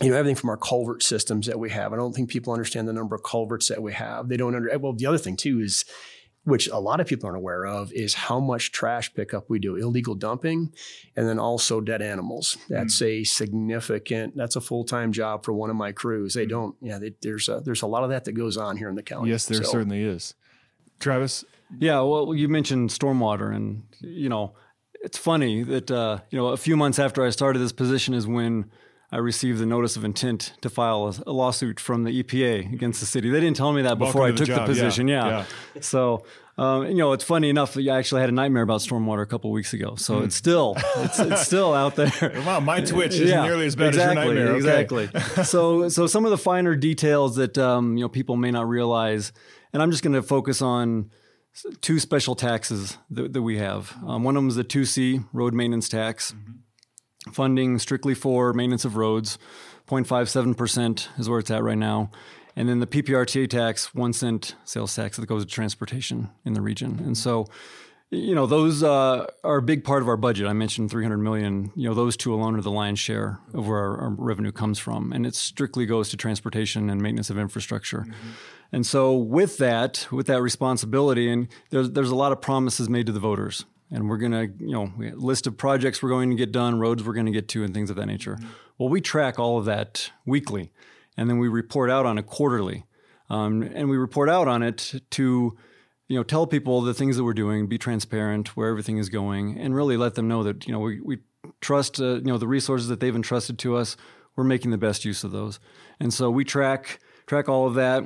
you 0.00 0.10
know 0.10 0.16
everything 0.16 0.36
from 0.36 0.50
our 0.50 0.56
culvert 0.56 1.02
systems 1.02 1.46
that 1.46 1.58
we 1.58 1.70
have. 1.70 1.92
I 1.92 1.96
don't 1.96 2.14
think 2.14 2.30
people 2.30 2.52
understand 2.52 2.88
the 2.88 2.92
number 2.92 3.14
of 3.14 3.22
culverts 3.22 3.68
that 3.68 3.82
we 3.82 3.92
have. 3.92 4.28
They 4.28 4.36
don't 4.36 4.54
under. 4.54 4.76
Well, 4.78 4.92
the 4.92 5.06
other 5.06 5.18
thing 5.18 5.36
too 5.36 5.60
is 5.60 5.84
which 6.50 6.68
a 6.68 6.78
lot 6.78 7.00
of 7.00 7.06
people 7.06 7.26
aren't 7.26 7.36
aware 7.36 7.64
of, 7.64 7.92
is 7.92 8.14
how 8.14 8.40
much 8.40 8.72
trash 8.72 9.14
pickup 9.14 9.48
we 9.48 9.58
do, 9.58 9.76
illegal 9.76 10.14
dumping, 10.14 10.72
and 11.16 11.28
then 11.28 11.38
also 11.38 11.80
dead 11.80 12.02
animals. 12.02 12.58
That's 12.68 13.00
mm. 13.00 13.06
a 13.06 13.24
significant. 13.24 14.36
That's 14.36 14.56
a 14.56 14.60
full 14.60 14.84
time 14.84 15.12
job 15.12 15.44
for 15.44 15.52
one 15.52 15.70
of 15.70 15.76
my 15.76 15.92
crews. 15.92 16.34
They 16.34 16.46
mm. 16.46 16.50
don't. 16.50 16.76
Yeah, 16.80 16.98
they, 16.98 17.14
there's 17.22 17.48
a, 17.48 17.60
there's 17.60 17.82
a 17.82 17.86
lot 17.86 18.04
of 18.04 18.10
that 18.10 18.24
that 18.24 18.32
goes 18.32 18.56
on 18.56 18.76
here 18.76 18.88
in 18.88 18.96
the 18.96 19.02
county. 19.02 19.30
Yes, 19.30 19.46
there 19.46 19.62
so. 19.62 19.70
certainly 19.70 20.02
is. 20.02 20.34
Travis. 20.98 21.44
Yeah, 21.78 22.00
well, 22.00 22.34
you 22.34 22.48
mentioned 22.48 22.90
stormwater, 22.90 23.54
and 23.54 23.84
you 24.00 24.28
know, 24.28 24.54
it's 25.02 25.16
funny 25.16 25.62
that 25.62 25.90
uh, 25.90 26.18
you 26.30 26.38
know 26.38 26.48
a 26.48 26.56
few 26.56 26.76
months 26.76 26.98
after 26.98 27.24
I 27.24 27.30
started 27.30 27.60
this 27.60 27.72
position 27.72 28.12
is 28.12 28.26
when 28.26 28.70
I 29.12 29.16
received 29.16 29.58
the 29.58 29.66
notice 29.66 29.96
of 29.96 30.04
intent 30.04 30.52
to 30.60 30.70
file 30.70 31.12
a, 31.26 31.32
lawsuit 31.32 31.80
from 31.80 32.04
the 32.04 32.22
EPA 32.22 32.72
against 32.72 33.00
the 33.00 33.06
city. 33.06 33.28
They 33.28 33.40
didn't 33.40 33.56
tell 33.56 33.72
me 33.72 33.82
that 33.82 33.98
before 33.98 34.22
I 34.22 34.30
took 34.30 34.46
the, 34.46 34.54
the 34.54 34.64
position. 34.64 35.08
Yeah. 35.08 35.26
yeah. 35.26 35.44
yeah. 35.74 35.80
So, 35.80 36.24
um, 36.56 36.86
you 36.86 36.94
know, 36.94 37.12
it's 37.12 37.24
funny 37.24 37.48
enough 37.48 37.74
that 37.74 37.88
I 37.88 37.98
actually 37.98 38.20
had 38.20 38.30
a 38.30 38.32
nightmare 38.32 38.62
about 38.62 38.82
stormwater 38.82 39.22
a 39.22 39.26
couple 39.26 39.50
weeks 39.50 39.72
ago. 39.72 39.96
So 39.96 40.20
mm. 40.20 40.26
it's 40.26 40.36
still 40.36 40.74
it's, 40.98 41.18
it's 41.18 41.42
still 41.46 41.74
out 41.74 41.96
there. 41.96 42.12
wow, 42.46 42.60
my 42.60 42.80
twitch 42.82 43.14
isn't 43.14 43.26
yeah, 43.26 43.42
nearly 43.42 43.66
as 43.66 43.74
bad 43.74 43.88
exactly, 43.88 44.20
as 44.20 44.26
your 44.26 44.34
nightmare. 44.34 44.48
Okay. 44.52 45.08
Exactly. 45.08 45.44
so 45.44 45.88
so 45.88 46.06
some 46.06 46.24
of 46.24 46.30
the 46.30 46.38
finer 46.38 46.76
details 46.76 47.34
that 47.34 47.58
um, 47.58 47.96
you 47.96 48.04
know 48.04 48.08
people 48.08 48.36
may 48.36 48.52
not 48.52 48.68
realize, 48.68 49.32
and 49.72 49.82
I'm 49.82 49.90
just 49.90 50.04
going 50.04 50.14
to 50.14 50.22
focus 50.22 50.62
on 50.62 51.10
two 51.80 51.98
special 51.98 52.36
taxes 52.36 52.96
that, 53.10 53.32
that 53.32 53.42
we 53.42 53.58
have. 53.58 53.92
Um, 54.06 54.22
one 54.22 54.36
of 54.36 54.42
them 54.42 54.48
is 54.48 54.54
the 54.54 54.62
2C 54.62 55.26
road 55.32 55.52
maintenance 55.52 55.88
tax. 55.88 56.30
Mm-hmm 56.30 56.52
funding 57.32 57.78
strictly 57.78 58.14
for 58.14 58.52
maintenance 58.52 58.84
of 58.84 58.96
roads. 58.96 59.38
0.57% 59.86 61.08
is 61.18 61.28
where 61.28 61.40
it's 61.40 61.50
at 61.50 61.62
right 61.62 61.78
now. 61.78 62.10
And 62.56 62.68
then 62.68 62.80
the 62.80 62.86
PPRTA 62.86 63.48
tax, 63.48 63.94
one 63.94 64.12
cent 64.12 64.54
sales 64.64 64.94
tax 64.94 65.16
that 65.16 65.26
goes 65.26 65.44
to 65.44 65.50
transportation 65.50 66.30
in 66.44 66.52
the 66.52 66.60
region. 66.60 67.00
And 67.04 67.16
so, 67.16 67.46
you 68.10 68.34
know, 68.34 68.46
those 68.46 68.82
uh, 68.82 69.26
are 69.44 69.58
a 69.58 69.62
big 69.62 69.84
part 69.84 70.02
of 70.02 70.08
our 70.08 70.16
budget. 70.16 70.46
I 70.46 70.52
mentioned 70.52 70.90
300 70.90 71.18
million. 71.18 71.70
You 71.76 71.88
know, 71.88 71.94
those 71.94 72.16
two 72.16 72.34
alone 72.34 72.56
are 72.56 72.60
the 72.60 72.70
lion's 72.70 72.98
share 72.98 73.38
of 73.54 73.68
where 73.68 73.78
our, 73.78 74.00
our 74.00 74.10
revenue 74.10 74.50
comes 74.50 74.78
from, 74.80 75.12
and 75.12 75.24
it 75.24 75.36
strictly 75.36 75.86
goes 75.86 76.08
to 76.10 76.16
transportation 76.16 76.90
and 76.90 77.00
maintenance 77.00 77.30
of 77.30 77.38
infrastructure. 77.38 78.00
Mm-hmm. 78.00 78.30
And 78.72 78.86
so, 78.86 79.14
with 79.16 79.58
that, 79.58 80.08
with 80.10 80.26
that 80.26 80.42
responsibility, 80.42 81.30
and 81.30 81.48
there's 81.70 81.90
there's 81.92 82.10
a 82.10 82.16
lot 82.16 82.32
of 82.32 82.40
promises 82.40 82.88
made 82.88 83.06
to 83.06 83.12
the 83.12 83.20
voters 83.20 83.64
and 83.90 84.08
we're 84.08 84.18
going 84.18 84.32
to, 84.32 84.50
you 84.64 84.72
know, 84.72 84.92
list 85.16 85.46
of 85.46 85.56
projects 85.56 86.02
we're 86.02 86.10
going 86.10 86.30
to 86.30 86.36
get 86.36 86.52
done, 86.52 86.78
roads 86.78 87.04
we're 87.04 87.12
going 87.12 87.26
to 87.26 87.32
get 87.32 87.48
to, 87.48 87.64
and 87.64 87.74
things 87.74 87.90
of 87.90 87.96
that 87.96 88.06
nature. 88.06 88.36
Mm-hmm. 88.36 88.48
Well, 88.78 88.88
we 88.88 89.00
track 89.00 89.38
all 89.38 89.58
of 89.58 89.64
that 89.64 90.10
weekly, 90.24 90.70
and 91.16 91.28
then 91.28 91.38
we 91.38 91.48
report 91.48 91.90
out 91.90 92.06
on 92.06 92.18
it 92.18 92.26
quarterly, 92.26 92.84
um, 93.28 93.62
and 93.62 93.90
we 93.90 93.96
report 93.96 94.28
out 94.28 94.48
on 94.48 94.62
it 94.62 94.94
to, 95.10 95.56
you 96.08 96.16
know, 96.16 96.22
tell 96.22 96.46
people 96.46 96.80
the 96.80 96.94
things 96.94 97.16
that 97.16 97.24
we're 97.24 97.34
doing, 97.34 97.66
be 97.66 97.78
transparent 97.78 98.56
where 98.56 98.68
everything 98.68 98.98
is 98.98 99.08
going, 99.08 99.58
and 99.58 99.74
really 99.74 99.96
let 99.96 100.14
them 100.14 100.28
know 100.28 100.42
that 100.44 100.66
you 100.66 100.72
know 100.72 100.80
we, 100.80 101.00
we 101.00 101.18
trust, 101.60 102.00
uh, 102.00 102.14
you 102.14 102.22
know, 102.22 102.38
the 102.38 102.48
resources 102.48 102.88
that 102.88 103.00
they've 103.00 103.16
entrusted 103.16 103.58
to 103.60 103.76
us. 103.76 103.96
We're 104.36 104.44
making 104.44 104.70
the 104.70 104.78
best 104.78 105.04
use 105.04 105.24
of 105.24 105.32
those, 105.32 105.58
and 105.98 106.14
so 106.14 106.30
we 106.30 106.44
track 106.44 107.00
track 107.26 107.48
all 107.48 107.66
of 107.66 107.74
that. 107.74 108.04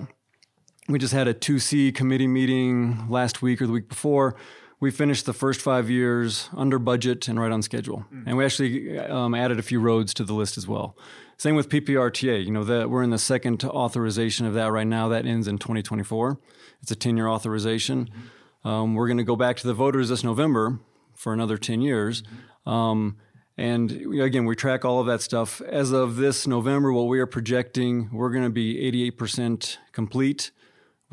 We 0.89 0.99
just 0.99 1.15
had 1.15 1.29
a 1.29 1.33
2C 1.33 1.95
committee 1.95 2.27
meeting 2.27 3.09
last 3.09 3.41
week 3.41 3.63
or 3.63 3.67
the 3.67 3.73
week 3.73 3.89
before 3.89 4.37
we 4.85 4.91
finished 4.91 5.25
the 5.25 5.33
first 5.33 5.63
five 5.63 5.89
years 5.89 6.51
under 6.55 6.79
budget 6.79 7.27
and 7.27 7.41
right 7.41 7.51
on 7.51 7.63
schedule. 7.63 8.05
Mm. 8.13 8.25
And 8.27 8.37
we 8.37 8.45
actually 8.45 8.99
um, 8.99 9.35
added 9.35 9.59
a 9.59 9.63
few 9.63 9.81
roads 9.81 10.13
to 10.13 10.25
the 10.25 10.35
list 10.35 10.59
as 10.59 10.69
well. 10.69 10.95
Same 11.39 11.55
with 11.55 11.71
PPRTA. 11.71 12.45
You 12.45 12.51
know, 12.51 12.65
that 12.65 12.91
we're 12.91 13.03
in 13.03 13.09
the 13.09 13.19
second 13.19 13.65
authorization 13.65 14.45
of 14.45 14.53
that 14.53 14.71
right 14.73 14.87
now. 14.87 15.09
That 15.09 15.25
ends 15.25 15.49
in 15.49 15.57
2024. 15.57 16.39
It's 16.83 16.91
a 16.91 16.97
10 16.97 17.17
year 17.17 17.29
authorization. 17.29 18.11
Mm-hmm. 18.11 18.69
Um, 18.69 18.95
we're 18.95 19.07
going 19.07 19.17
to 19.17 19.25
go 19.25 19.37
back 19.37 19.57
to 19.57 19.67
the 19.67 19.73
voters 19.73 20.11
this 20.11 20.23
November 20.23 20.79
for 21.15 21.33
another 21.33 21.57
10 21.57 21.81
years. 21.81 22.21
Mm-hmm. 22.21 22.71
Um, 22.71 23.17
and 23.57 23.91
again, 24.21 24.45
we 24.45 24.55
track 24.55 24.85
all 24.85 25.01
of 25.01 25.07
that 25.07 25.23
stuff. 25.23 25.63
As 25.63 25.93
of 25.93 26.17
this 26.17 26.47
November, 26.47 26.93
what 26.93 27.09
we 27.09 27.21
are 27.21 27.27
projecting, 27.27 28.11
we're 28.13 28.31
going 28.31 28.45
to 28.45 28.51
be 28.51 29.11
88% 29.11 29.79
complete 29.93 30.51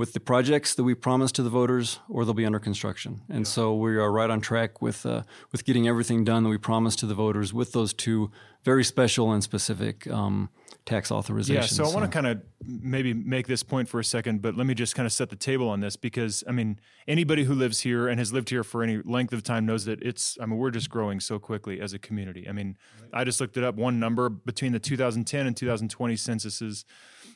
with 0.02 0.14
the 0.14 0.20
projects 0.20 0.74
that 0.74 0.84
we 0.84 0.96
promised 0.96 1.36
to 1.36 1.44
the 1.44 1.50
voters, 1.52 2.00
or 2.10 2.26
they'll 2.26 2.34
be 2.34 2.44
under 2.44 2.58
construction. 2.58 3.22
And 3.30 3.46
yeah. 3.46 3.52
so 3.52 3.76
we 3.76 3.98
are 3.98 4.12
right 4.12 4.32
on 4.32 4.42
track 4.42 4.82
with 4.82 5.06
uh, 5.06 5.22
with 5.52 5.64
getting 5.64 5.88
everything 5.88 6.24
done 6.24 6.42
that 6.42 6.50
we 6.50 6.58
promised 6.58 6.98
to 7.00 7.06
the 7.06 7.14
voters 7.14 7.54
with 7.54 7.72
those 7.74 7.94
two 7.94 8.32
very 8.64 8.84
special 8.84 9.32
and 9.32 9.44
specific 9.44 10.10
um, 10.10 10.50
tax 10.86 11.10
authorizations. 11.10 11.50
Yeah. 11.50 11.62
So, 11.62 11.86
I 11.86 11.94
want 11.94 12.04
to 12.04 12.12
kind 12.12 12.28
of 12.28 12.42
maybe 12.64 13.14
make 13.14 13.48
this 13.48 13.64
point 13.64 13.90
for 13.90 14.00
a 14.00 14.04
second, 14.04 14.42
but 14.42 14.56
let 14.56 14.68
me 14.68 14.74
just 14.74 14.96
kind 14.96 15.06
of 15.06 15.14
set 15.14 15.30
the 15.30 15.36
table 15.36 15.70
on 15.70 15.80
this 15.80 15.96
because 15.96 16.44
I 16.48 16.52
mean 16.52 16.80
anybody 17.08 17.44
who 17.44 17.54
lives 17.54 17.82
here 17.82 18.08
and 18.08 18.20
has 18.20 18.32
lived 18.32 18.50
here 18.50 18.64
for 18.64 18.84
any 18.84 19.02
length 19.04 19.34
of 19.34 19.44
time 19.44 19.66
knows 19.66 19.86
that 19.86 20.02
it's 20.04 20.38
I 20.42 20.46
mean 20.46 20.58
we're 20.58 20.72
just 20.72 20.90
growing 20.90 21.20
so 21.20 21.40
quickly 21.40 21.82
as 21.82 21.94
a 21.94 22.00
community. 22.00 22.48
I 22.48 22.52
mean 22.52 22.78
I 23.14 23.24
just 23.24 23.42
looked 23.42 23.58
it 23.58 23.64
up. 23.64 23.76
One 23.76 24.00
number 24.00 24.30
between 24.30 24.72
the 24.72 24.80
2010 24.80 25.48
and 25.48 25.58
2020 25.58 26.16
censuses 26.16 26.86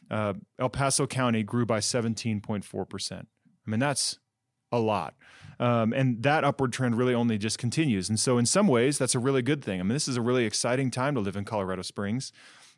uh, 0.09 0.33
El 0.59 0.69
Paso 0.69 1.07
County 1.07 1.43
grew 1.43 1.65
by 1.65 1.79
17.4%. 1.79 3.11
I 3.13 3.25
mean, 3.65 3.79
that's 3.79 4.19
a 4.71 4.79
lot. 4.79 5.15
Um, 5.59 5.93
and 5.93 6.21
that 6.23 6.43
upward 6.43 6.73
trend 6.73 6.97
really 6.97 7.13
only 7.13 7.37
just 7.37 7.57
continues. 7.57 8.09
And 8.09 8.19
so, 8.19 8.37
in 8.37 8.45
some 8.45 8.67
ways, 8.67 8.97
that's 8.97 9.15
a 9.15 9.19
really 9.19 9.41
good 9.41 9.63
thing. 9.63 9.79
I 9.79 9.83
mean, 9.83 9.93
this 9.93 10.07
is 10.07 10.17
a 10.17 10.21
really 10.21 10.45
exciting 10.45 10.91
time 10.91 11.15
to 11.15 11.21
live 11.21 11.35
in 11.35 11.45
Colorado 11.45 11.81
Springs, 11.81 12.31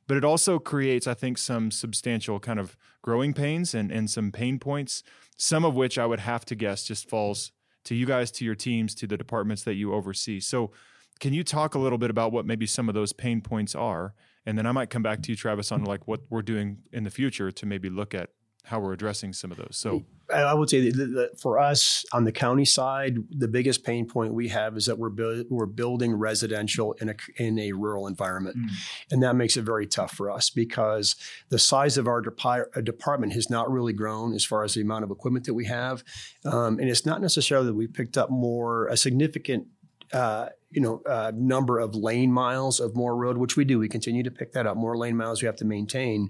but 0.07 0.17
it 0.17 0.23
also 0.23 0.59
creates, 0.59 1.07
I 1.07 1.13
think, 1.13 1.37
some 1.37 1.71
substantial 1.71 2.39
kind 2.39 2.59
of 2.59 2.77
growing 3.01 3.33
pains 3.33 3.73
and, 3.73 3.91
and 3.91 4.09
some 4.09 4.31
pain 4.31 4.59
points, 4.59 5.03
some 5.37 5.65
of 5.65 5.75
which 5.75 5.97
I 5.97 6.05
would 6.05 6.19
have 6.19 6.45
to 6.45 6.55
guess 6.55 6.85
just 6.85 7.09
falls 7.09 7.51
to 7.85 7.95
you 7.95 8.05
guys, 8.05 8.31
to 8.31 8.45
your 8.45 8.55
teams, 8.55 8.93
to 8.95 9.07
the 9.07 9.17
departments 9.17 9.63
that 9.63 9.75
you 9.75 9.93
oversee. 9.93 10.39
So, 10.39 10.71
can 11.19 11.33
you 11.33 11.43
talk 11.43 11.73
a 11.73 11.79
little 11.79 11.97
bit 11.97 12.11
about 12.11 12.31
what 12.31 12.45
maybe 12.45 12.67
some 12.67 12.87
of 12.89 12.93
those 12.93 13.11
pain 13.11 13.41
points 13.41 13.73
are 13.73 14.13
and 14.47 14.57
then 14.57 14.65
I 14.65 14.71
might 14.71 14.89
come 14.89 15.03
back 15.03 15.21
to 15.23 15.31
you, 15.31 15.35
Travis, 15.35 15.73
on 15.73 15.83
like 15.83 16.07
what 16.07 16.21
we're 16.29 16.41
doing 16.41 16.77
in 16.93 17.03
the 17.03 17.09
future 17.09 17.51
to 17.51 17.65
maybe 17.65 17.89
look 17.89 18.15
at 18.15 18.29
how 18.67 18.79
we're 18.79 18.93
addressing 18.93 19.33
some 19.33 19.51
of 19.51 19.57
those. 19.57 19.77
So 19.77 20.03
I 20.33 20.53
would 20.53 20.69
say 20.69 20.89
that, 20.89 20.97
that 20.97 21.39
for 21.39 21.57
us 21.57 22.05
on 22.11 22.25
the 22.25 22.33
county 22.33 22.65
side, 22.65 23.17
the 23.29 23.47
biggest 23.47 23.85
pain 23.85 24.05
point 24.05 24.33
we 24.33 24.49
have 24.49 24.75
is 24.75 24.85
that 24.87 24.97
we're 24.97 25.09
bu- 25.09 25.45
we're 25.49 25.65
building 25.65 26.13
residential 26.13 26.93
in 26.93 27.09
a 27.09 27.15
in 27.37 27.57
a 27.57 27.71
rural 27.71 28.07
environment, 28.07 28.57
mm. 28.57 28.69
and 29.09 29.23
that 29.23 29.35
makes 29.35 29.55
it 29.55 29.63
very 29.63 29.87
tough 29.87 30.11
for 30.11 30.29
us 30.29 30.49
because 30.49 31.15
the 31.49 31.59
size 31.59 31.97
of 31.97 32.07
our 32.07 32.21
depi- 32.21 32.83
department 32.83 33.33
has 33.33 33.49
not 33.49 33.71
really 33.71 33.93
grown 33.93 34.33
as 34.33 34.43
far 34.43 34.63
as 34.63 34.73
the 34.73 34.81
amount 34.81 35.05
of 35.05 35.11
equipment 35.11 35.45
that 35.45 35.53
we 35.53 35.65
have, 35.65 36.03
um, 36.43 36.77
and 36.77 36.89
it's 36.89 37.05
not 37.05 37.21
necessarily 37.21 37.67
that 37.67 37.75
we 37.75 37.87
picked 37.87 38.17
up 38.17 38.29
more 38.29 38.87
a 38.87 38.97
significant 38.97 39.67
uh, 40.13 40.47
you 40.71 40.81
know, 40.81 41.01
uh, 41.05 41.31
number 41.35 41.79
of 41.79 41.95
lane 41.95 42.31
miles 42.31 42.79
of 42.79 42.95
more 42.95 43.15
road, 43.15 43.37
which 43.37 43.55
we 43.55 43.65
do. 43.65 43.79
We 43.79 43.89
continue 43.89 44.23
to 44.23 44.31
pick 44.31 44.53
that 44.53 44.67
up. 44.67 44.77
More 44.77 44.97
lane 44.97 45.15
miles 45.15 45.41
we 45.41 45.45
have 45.45 45.55
to 45.57 45.65
maintain. 45.65 46.29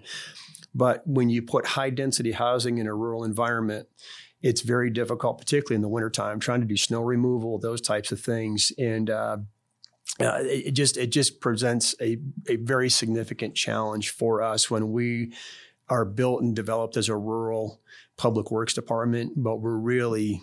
But 0.77 1.01
when 1.07 1.29
you 1.29 1.41
put 1.41 1.65
high 1.65 1.89
density 1.89 2.31
housing 2.33 2.77
in 2.77 2.85
a 2.85 2.93
rural 2.93 3.23
environment, 3.23 3.87
it's 4.43 4.61
very 4.61 4.91
difficult, 4.91 5.39
particularly 5.39 5.75
in 5.75 5.81
the 5.81 5.89
wintertime, 5.89 6.39
trying 6.39 6.61
to 6.61 6.67
do 6.67 6.77
snow 6.77 7.01
removal, 7.01 7.57
those 7.57 7.81
types 7.81 8.11
of 8.11 8.19
things. 8.21 8.71
And 8.77 9.09
uh, 9.09 9.37
uh, 10.19 10.39
it 10.41 10.71
just 10.71 10.95
it 10.95 11.07
just 11.07 11.41
presents 11.41 11.95
a, 11.99 12.19
a 12.47 12.57
very 12.57 12.89
significant 12.89 13.55
challenge 13.55 14.11
for 14.11 14.43
us 14.43 14.69
when 14.69 14.91
we 14.91 15.33
are 15.89 16.05
built 16.05 16.43
and 16.43 16.55
developed 16.55 16.95
as 16.95 17.09
a 17.09 17.17
rural 17.17 17.81
public 18.15 18.51
works 18.51 18.73
department, 18.73 19.33
but 19.35 19.57
we're 19.57 19.77
really 19.77 20.41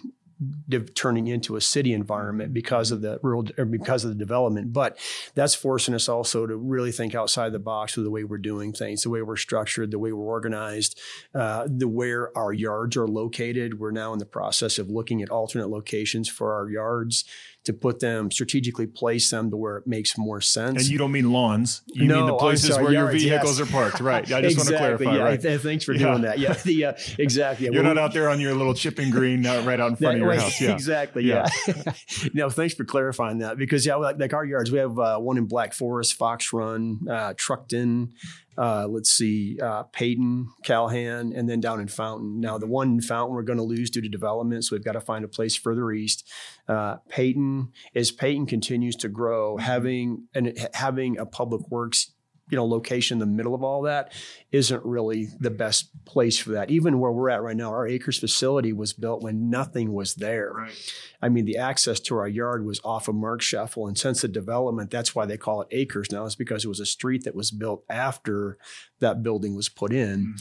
turning 0.94 1.26
into 1.26 1.56
a 1.56 1.60
city 1.60 1.92
environment 1.92 2.52
because 2.52 2.90
of 2.90 3.00
the 3.00 3.18
rural 3.22 3.46
or 3.58 3.64
because 3.64 4.04
of 4.04 4.10
the 4.10 4.16
development. 4.16 4.72
But 4.72 4.98
that's 5.34 5.54
forcing 5.54 5.94
us 5.94 6.08
also 6.08 6.46
to 6.46 6.56
really 6.56 6.92
think 6.92 7.14
outside 7.14 7.52
the 7.52 7.58
box 7.58 7.96
with 7.96 8.04
the 8.04 8.10
way 8.10 8.24
we're 8.24 8.38
doing 8.38 8.72
things, 8.72 9.02
the 9.02 9.10
way 9.10 9.22
we're 9.22 9.36
structured, 9.36 9.90
the 9.90 9.98
way 9.98 10.12
we're 10.12 10.24
organized, 10.24 10.98
uh, 11.34 11.66
the 11.68 11.88
where 11.88 12.36
our 12.36 12.52
yards 12.52 12.96
are 12.96 13.08
located. 13.08 13.78
We're 13.78 13.90
now 13.90 14.12
in 14.12 14.18
the 14.18 14.26
process 14.26 14.78
of 14.78 14.90
looking 14.90 15.22
at 15.22 15.30
alternate 15.30 15.68
locations 15.68 16.28
for 16.28 16.54
our 16.54 16.68
yards 16.68 17.24
to 17.64 17.72
put 17.72 17.98
them 18.00 18.30
strategically 18.30 18.86
place 18.86 19.30
them 19.30 19.50
to 19.50 19.56
where 19.56 19.78
it 19.78 19.86
makes 19.86 20.18
more 20.18 20.40
sense. 20.40 20.82
And 20.82 20.86
you 20.90 20.98
don't 20.98 21.12
mean 21.12 21.32
lawns. 21.32 21.82
You 21.86 22.06
No, 22.06 22.18
mean 22.18 22.26
the 22.26 22.34
places 22.36 22.70
sorry, 22.70 22.84
where 22.84 22.92
your 22.92 23.10
vehicles 23.10 23.58
yes. 23.58 23.68
are 23.68 23.72
parked. 23.72 24.00
Right. 24.00 24.30
I 24.32 24.42
just 24.42 24.58
exactly, 24.58 24.60
want 24.60 24.68
to 24.68 24.76
clarify. 25.04 25.16
Yeah, 25.16 25.22
Right. 25.30 25.40
th- 25.40 25.60
thanks 25.60 25.84
for 25.84 25.92
Yeah. 25.92 25.98
doing 26.10 26.22
that. 26.22 26.38
Yeah, 26.38 26.52
the 26.52 26.84
uh, 26.84 26.92
exactly. 27.18 27.66
You're 27.66 27.82
Well, 27.82 27.94
not 27.94 27.98
out 27.98 28.12
there 28.12 28.28
on 28.28 28.38
your 28.40 28.54
little 28.54 28.74
chipping 28.74 29.10
green 29.10 29.46
uh, 29.46 29.62
right 29.66 29.80
out 29.80 29.90
in 29.90 29.96
front 29.96 30.16
of 30.16 30.20
your 30.20 30.28
right, 30.28 30.40
house. 30.40 30.60
Yeah. 30.60 30.72
Exactly. 30.72 31.24
Yeah. 31.24 31.48
no, 32.34 32.50
thanks 32.50 32.74
for 32.74 32.84
clarifying 32.84 33.38
that 33.38 33.56
because 33.56 33.86
yeah, 33.86 33.94
like, 33.96 34.18
like 34.18 34.34
our 34.34 34.44
yards, 34.44 34.70
we 34.70 34.78
have 34.78 34.98
uh, 34.98 35.18
one 35.18 35.38
in 35.38 35.46
Black 35.46 35.72
Forest, 35.72 36.14
Fox 36.14 36.52
Run, 36.52 37.00
uh, 37.10 37.32
Truckton. 37.36 38.12
Uh, 38.56 38.86
let's 38.88 39.10
see, 39.10 39.58
uh, 39.60 39.84
Peyton, 39.84 40.48
Calhan, 40.64 41.36
and 41.36 41.48
then 41.48 41.60
down 41.60 41.80
in 41.80 41.88
Fountain. 41.88 42.40
Now 42.40 42.58
the 42.58 42.66
one 42.66 42.92
in 42.92 43.00
Fountain 43.00 43.34
we're 43.34 43.42
going 43.42 43.58
to 43.58 43.64
lose 43.64 43.90
due 43.90 44.00
to 44.00 44.08
development, 44.08 44.64
so 44.64 44.76
we've 44.76 44.84
got 44.84 44.92
to 44.92 45.00
find 45.00 45.24
a 45.24 45.28
place 45.28 45.56
further 45.56 45.90
east. 45.92 46.30
Uh, 46.68 46.96
Peyton, 47.08 47.72
as 47.94 48.10
Peyton 48.10 48.46
continues 48.46 48.96
to 48.96 49.08
grow, 49.08 49.56
having 49.56 50.28
and 50.34 50.56
having 50.72 51.18
a 51.18 51.26
public 51.26 51.68
works 51.68 52.13
you 52.54 52.56
know 52.60 52.66
location 52.66 53.16
in 53.16 53.18
the 53.18 53.26
middle 53.26 53.52
of 53.52 53.64
all 53.64 53.82
that 53.82 54.12
isn't 54.52 54.84
really 54.84 55.26
the 55.40 55.50
best 55.50 55.90
place 56.04 56.38
for 56.38 56.50
that 56.52 56.70
even 56.70 57.00
where 57.00 57.10
we're 57.10 57.28
at 57.28 57.42
right 57.42 57.56
now 57.56 57.70
our 57.70 57.84
Akers 57.88 58.16
facility 58.20 58.72
was 58.72 58.92
built 58.92 59.22
when 59.24 59.50
nothing 59.50 59.92
was 59.92 60.14
there 60.14 60.52
Right. 60.54 60.92
i 61.20 61.28
mean 61.28 61.46
the 61.46 61.56
access 61.56 61.98
to 62.00 62.16
our 62.16 62.28
yard 62.28 62.64
was 62.64 62.80
off 62.84 63.08
of 63.08 63.16
Marksheffel 63.16 63.88
and 63.88 63.98
since 63.98 64.22
the 64.22 64.28
development 64.28 64.92
that's 64.92 65.16
why 65.16 65.26
they 65.26 65.36
call 65.36 65.62
it 65.62 65.68
Akers 65.72 66.12
now 66.12 66.26
is 66.26 66.36
because 66.36 66.64
it 66.64 66.68
was 66.68 66.78
a 66.78 66.86
street 66.86 67.24
that 67.24 67.34
was 67.34 67.50
built 67.50 67.82
after 67.90 68.56
that 69.04 69.22
building 69.22 69.54
was 69.54 69.68
put 69.68 69.92
in 69.92 70.34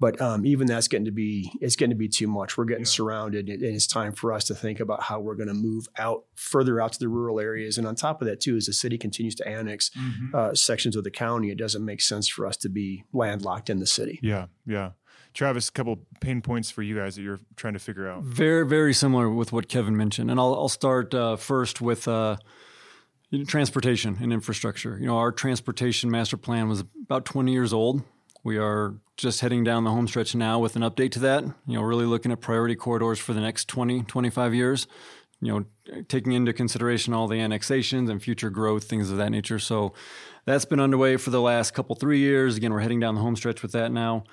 but 0.00 0.20
um, 0.20 0.46
even 0.46 0.66
that's 0.68 0.86
getting 0.86 1.04
to 1.06 1.10
be 1.10 1.50
it's 1.60 1.74
getting 1.76 1.90
to 1.90 1.96
be 1.96 2.08
too 2.08 2.28
much 2.28 2.56
we're 2.56 2.64
getting 2.72 2.84
surrounded 2.84 3.48
and 3.48 3.62
it's 3.62 3.86
time 3.86 4.12
for 4.12 4.32
us 4.32 4.44
to 4.44 4.54
think 4.54 4.78
about 4.80 5.02
how 5.02 5.18
we're 5.18 5.34
going 5.34 5.48
to 5.48 5.54
move 5.70 5.86
out 5.98 6.24
further 6.36 6.80
out 6.80 6.92
to 6.92 6.98
the 7.00 7.08
rural 7.08 7.40
areas 7.40 7.78
and 7.78 7.86
on 7.86 7.94
top 7.94 8.20
of 8.22 8.28
that 8.28 8.40
too 8.40 8.56
as 8.56 8.66
the 8.66 8.72
city 8.72 8.96
continues 8.98 9.34
to 9.34 9.46
annex 9.48 9.90
Mhm. 9.96 10.34
uh, 10.34 10.54
sections 10.54 10.94
of 10.96 11.02
the 11.04 11.10
county, 11.10 11.50
it 11.50 11.58
doesn't 11.58 11.84
make 11.84 12.00
sense 12.00 12.28
for 12.28 12.46
us 12.46 12.56
to 12.58 12.68
be 12.68 13.04
landlocked 13.12 13.68
in 13.70 13.78
the 13.80 13.86
city. 13.86 14.18
Yeah. 14.22 14.46
Yeah. 14.66 14.90
Travis, 15.34 15.68
a 15.68 15.72
couple 15.72 16.06
pain 16.20 16.40
points 16.42 16.70
for 16.70 16.82
you 16.82 16.94
guys 16.96 17.16
that 17.16 17.22
you're 17.22 17.40
trying 17.56 17.74
to 17.74 17.78
figure 17.78 18.08
out. 18.08 18.22
Very, 18.24 18.66
very 18.66 18.92
similar 18.94 19.28
with 19.30 19.52
what 19.52 19.68
Kevin 19.68 19.96
mentioned, 19.96 20.30
and 20.30 20.38
I'll, 20.40 20.54
I'll 20.54 20.68
start 20.68 21.14
uh, 21.14 21.36
first 21.36 21.80
with 21.80 22.08
uh, 22.08 22.36
you 23.30 23.38
know, 23.38 23.44
transportation 23.44 24.18
and 24.20 24.32
infrastructure. 24.32 24.98
You 24.98 25.06
know, 25.06 25.18
our 25.18 25.32
transportation 25.32 26.10
master 26.10 26.36
plan 26.36 26.68
was 26.68 26.84
about 27.02 27.24
20 27.24 27.52
years 27.52 27.72
old. 27.72 28.02
We 28.44 28.56
are 28.56 28.94
just 29.16 29.40
heading 29.40 29.64
down 29.64 29.84
the 29.84 29.90
home 29.90 30.08
stretch 30.08 30.34
now 30.34 30.58
with 30.58 30.76
an 30.76 30.82
update 30.82 31.10
to 31.12 31.18
that. 31.20 31.44
You 31.44 31.74
know, 31.74 31.82
really 31.82 32.06
looking 32.06 32.32
at 32.32 32.40
priority 32.40 32.76
corridors 32.76 33.18
for 33.18 33.32
the 33.32 33.40
next 33.40 33.68
20, 33.68 34.02
25 34.02 34.54
years. 34.54 34.86
You 35.40 35.52
know, 35.52 36.02
taking 36.08 36.32
into 36.32 36.52
consideration 36.52 37.14
all 37.14 37.28
the 37.28 37.40
annexations 37.40 38.10
and 38.10 38.20
future 38.20 38.50
growth, 38.50 38.84
things 38.84 39.10
of 39.10 39.18
that 39.18 39.30
nature. 39.30 39.58
So 39.60 39.94
that's 40.46 40.64
been 40.64 40.80
underway 40.80 41.16
for 41.16 41.30
the 41.30 41.40
last 41.40 41.74
couple, 41.74 41.94
three 41.94 42.18
years. 42.18 42.56
Again, 42.56 42.72
we're 42.72 42.80
heading 42.80 42.98
down 42.98 43.14
the 43.14 43.20
home 43.20 43.36
stretch 43.36 43.62
with 43.62 43.72
that 43.72 43.92
now. 43.92 44.24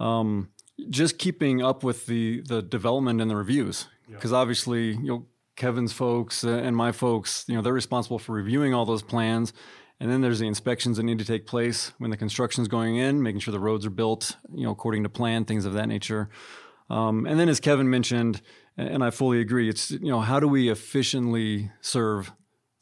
Um, 0.00 0.48
just 0.90 1.18
keeping 1.18 1.62
up 1.62 1.82
with 1.82 2.06
the 2.06 2.42
the 2.42 2.62
development 2.62 3.20
and 3.20 3.30
the 3.30 3.36
reviews 3.36 3.88
because 4.08 4.32
obviously 4.32 4.90
you 4.92 5.06
know 5.06 5.26
Kevin's 5.56 5.92
folks 5.92 6.44
and 6.44 6.76
my 6.76 6.92
folks 6.92 7.44
you 7.48 7.54
know 7.54 7.62
they're 7.62 7.72
responsible 7.72 8.18
for 8.18 8.32
reviewing 8.32 8.74
all 8.74 8.84
those 8.84 9.02
plans. 9.02 9.52
And 9.98 10.10
then 10.10 10.20
there's 10.20 10.40
the 10.40 10.46
inspections 10.46 10.98
that 10.98 11.04
need 11.04 11.18
to 11.20 11.24
take 11.24 11.46
place 11.46 11.92
when 11.96 12.10
the 12.10 12.18
construction's 12.18 12.68
going 12.68 12.96
in 12.96 13.22
making 13.22 13.40
sure 13.40 13.52
the 13.52 13.60
roads 13.60 13.86
are 13.86 13.90
built 13.90 14.36
you 14.54 14.64
know 14.64 14.70
according 14.70 15.02
to 15.02 15.08
plan 15.08 15.44
things 15.44 15.64
of 15.64 15.72
that 15.74 15.88
nature. 15.88 16.28
Um, 16.88 17.26
and 17.26 17.40
then 17.40 17.48
as 17.48 17.60
Kevin 17.60 17.90
mentioned 17.90 18.42
and 18.76 19.02
I 19.02 19.10
fully 19.10 19.40
agree 19.40 19.68
it's 19.68 19.90
you 19.90 20.10
know 20.10 20.20
how 20.20 20.38
do 20.38 20.48
we 20.48 20.68
efficiently 20.68 21.70
serve 21.80 22.32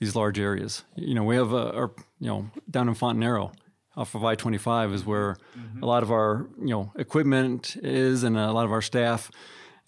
these 0.00 0.16
large 0.16 0.38
areas? 0.38 0.84
You 0.96 1.14
know 1.14 1.24
we 1.24 1.36
have 1.36 1.52
a, 1.52 1.72
our 1.72 1.92
you 2.20 2.28
know 2.28 2.50
down 2.70 2.88
in 2.88 2.94
Fontanero 2.94 3.52
off 3.96 4.14
of 4.14 4.24
I-25 4.24 4.92
is 4.92 5.06
where 5.06 5.36
a 5.80 5.86
lot 5.86 6.02
of 6.02 6.10
our 6.10 6.48
you 6.58 6.70
know 6.70 6.92
equipment 6.96 7.76
is 7.82 8.24
and 8.24 8.36
a 8.36 8.52
lot 8.52 8.64
of 8.64 8.72
our 8.72 8.82
staff. 8.82 9.30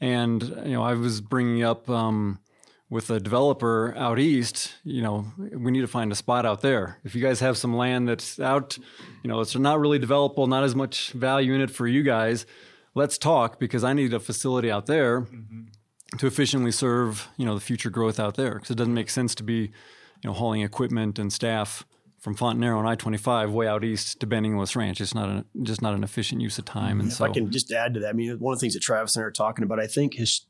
And 0.00 0.42
you 0.42 0.72
know, 0.72 0.82
I 0.82 0.94
was 0.94 1.20
bringing 1.20 1.62
up 1.62 1.88
um, 1.88 2.38
with 2.88 3.10
a 3.10 3.18
developer 3.20 3.94
out 3.96 4.18
east. 4.18 4.74
You 4.84 5.02
know, 5.02 5.26
we 5.38 5.70
need 5.70 5.80
to 5.80 5.88
find 5.88 6.12
a 6.12 6.14
spot 6.14 6.46
out 6.46 6.60
there. 6.60 6.98
If 7.04 7.14
you 7.14 7.22
guys 7.22 7.40
have 7.40 7.56
some 7.56 7.76
land 7.76 8.08
that's 8.08 8.38
out, 8.38 8.78
you 9.22 9.28
know, 9.28 9.40
it's 9.40 9.56
not 9.56 9.80
really 9.80 9.98
developable, 9.98 10.48
not 10.48 10.64
as 10.64 10.74
much 10.74 11.12
value 11.12 11.54
in 11.54 11.60
it 11.60 11.70
for 11.70 11.86
you 11.86 12.02
guys. 12.02 12.46
Let's 12.94 13.18
talk 13.18 13.58
because 13.58 13.84
I 13.84 13.92
need 13.92 14.14
a 14.14 14.20
facility 14.20 14.70
out 14.70 14.86
there 14.86 15.22
mm-hmm. 15.22 15.64
to 16.16 16.26
efficiently 16.26 16.72
serve 16.72 17.28
you 17.36 17.44
know 17.44 17.54
the 17.54 17.60
future 17.60 17.90
growth 17.90 18.18
out 18.18 18.36
there 18.36 18.54
because 18.54 18.70
it 18.70 18.76
doesn't 18.76 18.94
make 18.94 19.10
sense 19.10 19.34
to 19.34 19.42
be 19.42 19.54
you 19.54 19.70
know 20.24 20.32
hauling 20.32 20.62
equipment 20.62 21.18
and 21.18 21.30
staff 21.30 21.84
from 22.26 22.34
Fontanero 22.34 22.78
on 22.78 22.86
I-25 22.86 23.52
way 23.52 23.68
out 23.68 23.84
east 23.84 24.18
to 24.18 24.26
Banning 24.26 24.56
Lewis 24.56 24.74
Ranch. 24.74 25.00
It's 25.00 25.14
not 25.14 25.28
a, 25.28 25.44
just 25.62 25.80
not 25.80 25.94
an 25.94 26.02
efficient 26.02 26.40
use 26.40 26.58
of 26.58 26.64
time. 26.64 26.98
And 26.98 27.02
mm-hmm. 27.02 27.08
If 27.08 27.14
so, 27.14 27.24
I 27.24 27.28
can 27.28 27.52
just 27.52 27.70
add 27.70 27.94
to 27.94 28.00
that, 28.00 28.08
I 28.08 28.12
mean, 28.14 28.36
one 28.40 28.52
of 28.52 28.58
the 28.58 28.64
things 28.64 28.74
that 28.74 28.80
Travis 28.80 29.14
and 29.14 29.22
I 29.22 29.26
are 29.26 29.30
talking 29.30 29.62
about, 29.62 29.78
I 29.78 29.86
think 29.86 30.14
his, 30.14 30.40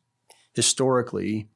historically, 0.55 1.49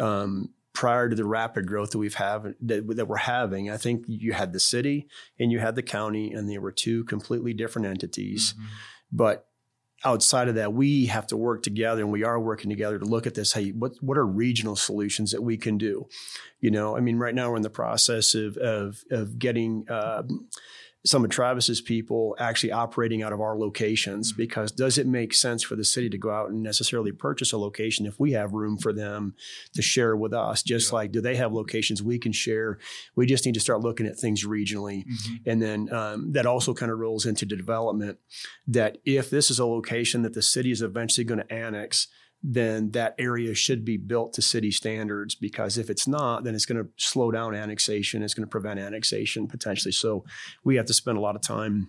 um, 0.00 0.50
prior 0.72 1.08
to 1.08 1.16
the 1.16 1.24
rapid 1.24 1.66
growth 1.66 1.90
that 1.90 1.98
we've 1.98 2.14
have 2.14 2.54
that, 2.60 2.86
that 2.96 3.06
we're 3.06 3.16
having, 3.16 3.70
I 3.70 3.76
think 3.76 4.04
you 4.06 4.32
had 4.32 4.52
the 4.52 4.60
city 4.60 5.08
and 5.38 5.50
you 5.50 5.58
had 5.58 5.74
the 5.74 5.82
county, 5.82 6.32
and 6.32 6.48
they 6.48 6.58
were 6.58 6.72
two 6.72 7.04
completely 7.04 7.52
different 7.52 7.88
entities. 7.88 8.54
But 9.10 9.46
outside 10.04 10.48
of 10.48 10.54
that, 10.54 10.72
we 10.72 11.06
have 11.06 11.26
to 11.28 11.36
work 11.36 11.62
together, 11.62 12.02
and 12.02 12.12
we 12.12 12.22
are 12.22 12.38
working 12.38 12.70
together 12.70 12.98
to 12.98 13.04
look 13.04 13.26
at 13.26 13.34
this. 13.34 13.52
Hey, 13.52 13.70
what 13.70 13.92
what 14.00 14.18
are 14.18 14.26
regional 14.26 14.76
solutions 14.76 15.32
that 15.32 15.42
we 15.42 15.56
can 15.56 15.78
do? 15.78 16.06
You 16.60 16.70
know, 16.70 16.96
I 16.96 17.00
mean, 17.00 17.16
right 17.16 17.34
now 17.34 17.50
we're 17.50 17.56
in 17.56 17.62
the 17.62 17.70
process 17.70 18.34
of 18.34 18.56
of 18.56 19.02
of 19.10 19.38
getting. 19.38 19.84
Um, 19.90 20.48
some 21.06 21.24
of 21.24 21.30
Travis's 21.30 21.80
people 21.80 22.34
actually 22.38 22.72
operating 22.72 23.22
out 23.22 23.32
of 23.32 23.40
our 23.40 23.56
locations 23.56 24.32
because 24.32 24.72
does 24.72 24.98
it 24.98 25.06
make 25.06 25.32
sense 25.32 25.62
for 25.62 25.76
the 25.76 25.84
city 25.84 26.10
to 26.10 26.18
go 26.18 26.30
out 26.30 26.50
and 26.50 26.62
necessarily 26.62 27.12
purchase 27.12 27.52
a 27.52 27.58
location 27.58 28.04
if 28.04 28.18
we 28.18 28.32
have 28.32 28.52
room 28.52 28.76
for 28.76 28.92
them 28.92 29.34
to 29.74 29.82
share 29.82 30.16
with 30.16 30.32
us? 30.32 30.62
Just 30.62 30.92
like 30.92 31.12
do 31.12 31.20
they 31.20 31.36
have 31.36 31.52
locations 31.52 32.02
we 32.02 32.18
can 32.18 32.32
share? 32.32 32.78
We 33.14 33.26
just 33.26 33.46
need 33.46 33.54
to 33.54 33.60
start 33.60 33.80
looking 33.80 34.06
at 34.06 34.18
things 34.18 34.44
regionally, 34.44 35.04
and 35.46 35.62
then 35.62 35.92
um, 35.92 36.32
that 36.32 36.46
also 36.46 36.74
kind 36.74 36.90
of 36.90 36.98
rolls 36.98 37.26
into 37.26 37.46
development. 37.46 38.18
That 38.66 38.98
if 39.04 39.30
this 39.30 39.50
is 39.50 39.58
a 39.58 39.66
location 39.66 40.22
that 40.22 40.34
the 40.34 40.42
city 40.42 40.70
is 40.70 40.82
eventually 40.82 41.24
going 41.24 41.40
to 41.40 41.52
annex, 41.52 42.08
then 42.42 42.90
that 42.92 43.14
area 43.18 43.54
should 43.54 43.84
be 43.84 43.96
built 43.96 44.32
to 44.34 44.42
city 44.42 44.70
standards 44.70 45.34
because 45.34 45.76
if 45.76 45.90
it's 45.90 46.06
not, 46.06 46.44
then 46.44 46.54
it's 46.54 46.66
going 46.66 46.82
to 46.82 46.88
slow 46.96 47.30
down 47.30 47.54
annexation. 47.54 48.22
It's 48.22 48.34
going 48.34 48.46
to 48.46 48.50
prevent 48.50 48.78
annexation 48.78 49.48
potentially. 49.48 49.92
So 49.92 50.24
we 50.64 50.76
have 50.76 50.86
to 50.86 50.94
spend 50.94 51.18
a 51.18 51.20
lot 51.20 51.34
of 51.34 51.42
time 51.42 51.88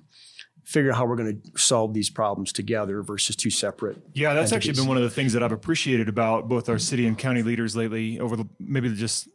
figuring 0.63 0.93
out 0.93 0.97
how 0.97 1.05
we're 1.05 1.15
going 1.15 1.41
to 1.41 1.59
solve 1.59 1.93
these 1.93 2.09
problems 2.09 2.51
together 2.51 3.01
versus 3.01 3.35
two 3.35 3.49
separate. 3.49 3.97
Yeah, 4.13 4.33
that's 4.33 4.51
actually 4.51 4.73
been 4.73 4.87
one 4.87 4.97
of 4.97 5.03
the 5.03 5.09
things 5.09 5.33
that 5.33 5.43
I've 5.43 5.51
appreciated 5.51 6.09
about 6.09 6.47
both 6.47 6.69
our 6.69 6.79
city 6.79 7.07
and 7.07 7.17
county 7.17 7.43
leaders 7.43 7.75
lately 7.75 8.19
over 8.19 8.35
the 8.35 8.47
maybe 8.59 8.93
just 8.93 9.27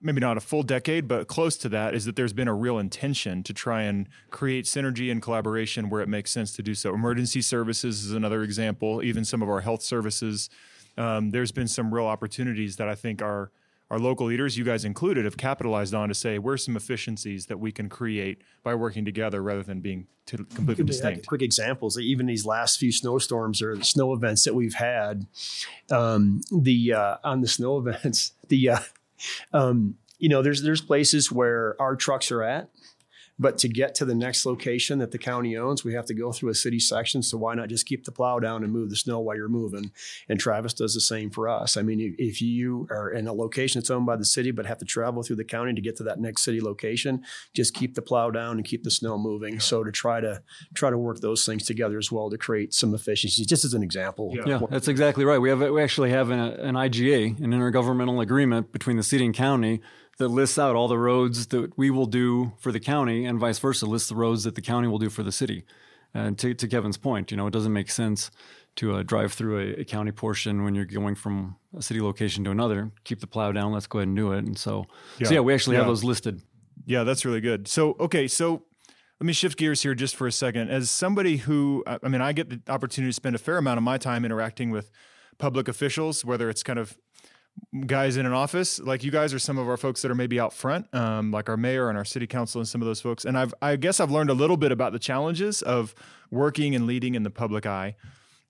maybe 0.00 0.20
not 0.20 0.36
a 0.36 0.40
full 0.40 0.62
decade, 0.62 1.08
but 1.08 1.28
close 1.28 1.56
to 1.58 1.68
that, 1.70 1.94
is 1.94 2.04
that 2.04 2.16
there's 2.16 2.32
been 2.32 2.48
a 2.48 2.54
real 2.54 2.78
intention 2.78 3.42
to 3.42 3.52
try 3.52 3.82
and 3.82 4.08
create 4.30 4.64
synergy 4.64 5.10
and 5.10 5.22
collaboration 5.22 5.90
where 5.90 6.00
it 6.00 6.08
makes 6.08 6.30
sense 6.30 6.52
to 6.54 6.62
do 6.62 6.74
so. 6.74 6.94
Emergency 6.94 7.42
services 7.42 8.04
is 8.04 8.12
another 8.12 8.42
example, 8.42 9.02
even 9.02 9.24
some 9.24 9.42
of 9.42 9.48
our 9.48 9.60
health 9.60 9.82
services. 9.82 10.50
Um, 10.96 11.30
there's 11.30 11.52
been 11.52 11.68
some 11.68 11.92
real 11.92 12.06
opportunities 12.06 12.76
that 12.76 12.88
I 12.88 12.94
think 12.94 13.22
our 13.22 13.50
our 13.90 13.98
local 13.98 14.26
leaders, 14.26 14.56
you 14.56 14.64
guys 14.64 14.84
included, 14.84 15.24
have 15.24 15.36
capitalized 15.36 15.94
on 15.94 16.08
to 16.08 16.14
say 16.14 16.38
where's 16.38 16.64
some 16.64 16.76
efficiencies 16.76 17.46
that 17.46 17.60
we 17.60 17.70
can 17.70 17.88
create 17.88 18.40
by 18.62 18.74
working 18.74 19.04
together 19.04 19.42
rather 19.42 19.62
than 19.62 19.80
being 19.80 20.06
t- 20.26 20.38
completely 20.54 20.84
distinct. 20.84 21.26
Quick 21.26 21.42
examples, 21.42 21.98
even 21.98 22.26
these 22.26 22.46
last 22.46 22.78
few 22.78 22.90
snowstorms 22.90 23.60
or 23.60 23.80
snow 23.84 24.14
events 24.14 24.44
that 24.44 24.54
we've 24.54 24.74
had, 24.74 25.26
um, 25.90 26.40
the 26.50 26.94
uh, 26.94 27.16
on 27.22 27.42
the 27.42 27.46
snow 27.46 27.76
events, 27.86 28.32
the 28.48 28.70
uh, 28.70 28.78
um, 29.52 29.96
you 30.18 30.28
know, 30.28 30.42
there's 30.42 30.62
there's 30.62 30.80
places 30.80 31.30
where 31.30 31.76
our 31.80 31.96
trucks 31.96 32.30
are 32.30 32.42
at 32.42 32.68
But 33.38 33.58
to 33.58 33.68
get 33.68 33.94
to 33.96 34.04
the 34.04 34.14
next 34.14 34.46
location 34.46 35.00
that 35.00 35.10
the 35.10 35.18
county 35.18 35.56
owns, 35.56 35.84
we 35.84 35.94
have 35.94 36.06
to 36.06 36.14
go 36.14 36.30
through 36.30 36.50
a 36.50 36.54
city 36.54 36.78
section. 36.78 37.22
So 37.22 37.36
why 37.36 37.54
not 37.54 37.68
just 37.68 37.86
keep 37.86 38.04
the 38.04 38.12
plow 38.12 38.38
down 38.38 38.62
and 38.62 38.72
move 38.72 38.90
the 38.90 38.96
snow 38.96 39.18
while 39.18 39.36
you're 39.36 39.48
moving? 39.48 39.90
And 40.28 40.38
Travis 40.38 40.72
does 40.72 40.94
the 40.94 41.00
same 41.00 41.30
for 41.30 41.48
us. 41.48 41.76
I 41.76 41.82
mean, 41.82 42.14
if 42.18 42.40
you 42.40 42.86
are 42.90 43.10
in 43.10 43.26
a 43.26 43.32
location 43.32 43.80
that's 43.80 43.90
owned 43.90 44.06
by 44.06 44.16
the 44.16 44.24
city 44.24 44.52
but 44.52 44.66
have 44.66 44.78
to 44.78 44.84
travel 44.84 45.22
through 45.22 45.36
the 45.36 45.44
county 45.44 45.74
to 45.74 45.80
get 45.80 45.96
to 45.96 46.04
that 46.04 46.20
next 46.20 46.42
city 46.42 46.60
location, 46.60 47.24
just 47.54 47.74
keep 47.74 47.94
the 47.94 48.02
plow 48.02 48.30
down 48.30 48.56
and 48.56 48.64
keep 48.64 48.84
the 48.84 48.90
snow 48.90 49.18
moving. 49.18 49.58
So 49.58 49.82
to 49.82 49.90
try 49.90 50.20
to 50.20 50.42
try 50.74 50.90
to 50.90 50.98
work 50.98 51.20
those 51.20 51.44
things 51.44 51.64
together 51.64 51.98
as 51.98 52.12
well 52.12 52.30
to 52.30 52.38
create 52.38 52.72
some 52.72 52.94
efficiency, 52.94 53.44
just 53.44 53.64
as 53.64 53.74
an 53.74 53.82
example. 53.82 54.32
Yeah, 54.46 54.60
that's 54.70 54.88
exactly 54.88 55.24
right. 55.24 55.38
We 55.38 55.48
have 55.48 55.60
we 55.60 55.82
actually 55.82 56.10
have 56.10 56.30
an, 56.30 56.38
an 56.38 56.74
IGA, 56.76 57.40
an 57.40 57.50
intergovernmental 57.50 58.22
agreement 58.22 58.70
between 58.72 58.96
the 58.96 59.02
city 59.02 59.24
and 59.24 59.34
county 59.34 59.80
that 60.18 60.28
lists 60.28 60.58
out 60.58 60.76
all 60.76 60.88
the 60.88 60.98
roads 60.98 61.48
that 61.48 61.76
we 61.76 61.90
will 61.90 62.06
do 62.06 62.52
for 62.58 62.72
the 62.72 62.80
county 62.80 63.24
and 63.24 63.38
vice 63.38 63.58
versa, 63.58 63.86
lists 63.86 64.08
the 64.08 64.14
roads 64.14 64.44
that 64.44 64.54
the 64.54 64.62
county 64.62 64.88
will 64.88 64.98
do 64.98 65.10
for 65.10 65.22
the 65.22 65.32
city. 65.32 65.64
And 66.12 66.38
to, 66.38 66.54
to 66.54 66.68
Kevin's 66.68 66.96
point, 66.96 67.30
you 67.30 67.36
know, 67.36 67.46
it 67.46 67.52
doesn't 67.52 67.72
make 67.72 67.90
sense 67.90 68.30
to 68.76 68.96
uh, 68.96 69.02
drive 69.02 69.32
through 69.32 69.58
a, 69.58 69.80
a, 69.80 69.84
county 69.84 70.12
portion 70.12 70.64
when 70.64 70.74
you're 70.74 70.84
going 70.84 71.14
from 71.14 71.56
a 71.76 71.82
city 71.82 72.00
location 72.00 72.44
to 72.44 72.50
another. 72.50 72.92
Keep 73.04 73.20
the 73.20 73.26
plow 73.26 73.52
down. 73.52 73.72
Let's 73.72 73.86
go 73.86 73.98
ahead 73.98 74.08
and 74.08 74.16
do 74.16 74.32
it. 74.32 74.44
And 74.44 74.58
so, 74.58 74.86
yeah, 75.18 75.28
so 75.28 75.34
yeah 75.34 75.40
we 75.40 75.54
actually 75.54 75.74
yeah. 75.74 75.80
have 75.80 75.88
those 75.88 76.04
listed. 76.04 76.42
Yeah, 76.86 77.04
that's 77.04 77.24
really 77.24 77.40
good. 77.40 77.66
So, 77.68 77.96
okay, 77.98 78.28
so 78.28 78.62
let 79.20 79.26
me 79.26 79.32
shift 79.32 79.58
gears 79.58 79.82
here 79.82 79.94
just 79.94 80.16
for 80.16 80.26
a 80.26 80.32
second. 80.32 80.70
As 80.70 80.90
somebody 80.90 81.38
who, 81.38 81.84
I 81.86 82.08
mean, 82.08 82.20
I 82.20 82.32
get 82.32 82.50
the 82.50 82.72
opportunity 82.72 83.10
to 83.10 83.14
spend 83.14 83.34
a 83.36 83.38
fair 83.38 83.58
amount 83.58 83.78
of 83.78 83.84
my 83.84 83.96
time 83.96 84.24
interacting 84.24 84.70
with 84.70 84.90
public 85.38 85.68
officials, 85.68 86.24
whether 86.24 86.50
it's 86.50 86.62
kind 86.62 86.78
of 86.78 86.96
guys 87.86 88.16
in 88.16 88.26
an 88.26 88.32
office. 88.32 88.78
Like 88.78 89.02
you 89.02 89.10
guys 89.10 89.34
are 89.34 89.38
some 89.38 89.58
of 89.58 89.68
our 89.68 89.76
folks 89.76 90.02
that 90.02 90.10
are 90.10 90.14
maybe 90.14 90.38
out 90.38 90.52
front 90.52 90.92
um, 90.94 91.30
like 91.30 91.48
our 91.48 91.56
mayor 91.56 91.88
and 91.88 91.98
our 91.98 92.04
city 92.04 92.26
council 92.26 92.60
and 92.60 92.68
some 92.68 92.80
of 92.80 92.86
those 92.86 93.00
folks. 93.00 93.24
And 93.24 93.36
I've, 93.36 93.54
i 93.60 93.76
guess 93.76 94.00
i've 94.00 94.10
learned 94.10 94.30
a 94.30 94.34
little 94.34 94.56
bit 94.56 94.72
about 94.72 94.92
the 94.92 94.98
challenges 94.98 95.62
of 95.62 95.94
working 96.30 96.74
and 96.74 96.86
leading 96.86 97.14
in 97.14 97.22
the 97.22 97.30
public 97.30 97.66
eye. 97.66 97.96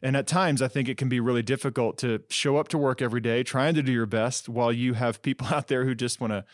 And 0.03 0.17
at 0.17 0.27
times 0.27 0.61
i 0.61 0.69
think 0.69 0.88
it 0.88 0.97
can 0.97 1.09
be 1.09 1.21
really 1.21 1.43
difficult 1.43 1.97
to 1.99 2.23
show 2.29 2.57
up 2.59 2.69
to 2.69 2.79
work 2.79 3.01
every 3.01 3.21
day 3.21 3.43
trying 3.43 3.75
to 3.75 3.83
do 3.83 3.93
your 3.93 4.07
best 4.07 4.49
while 4.49 4.73
you 4.73 4.95
have 4.95 5.23
people 5.23 5.47
out 5.51 5.69
there 5.69 5.85
who 5.85 5.95
just 5.95 6.21
want 6.21 6.33
to 6.33 6.45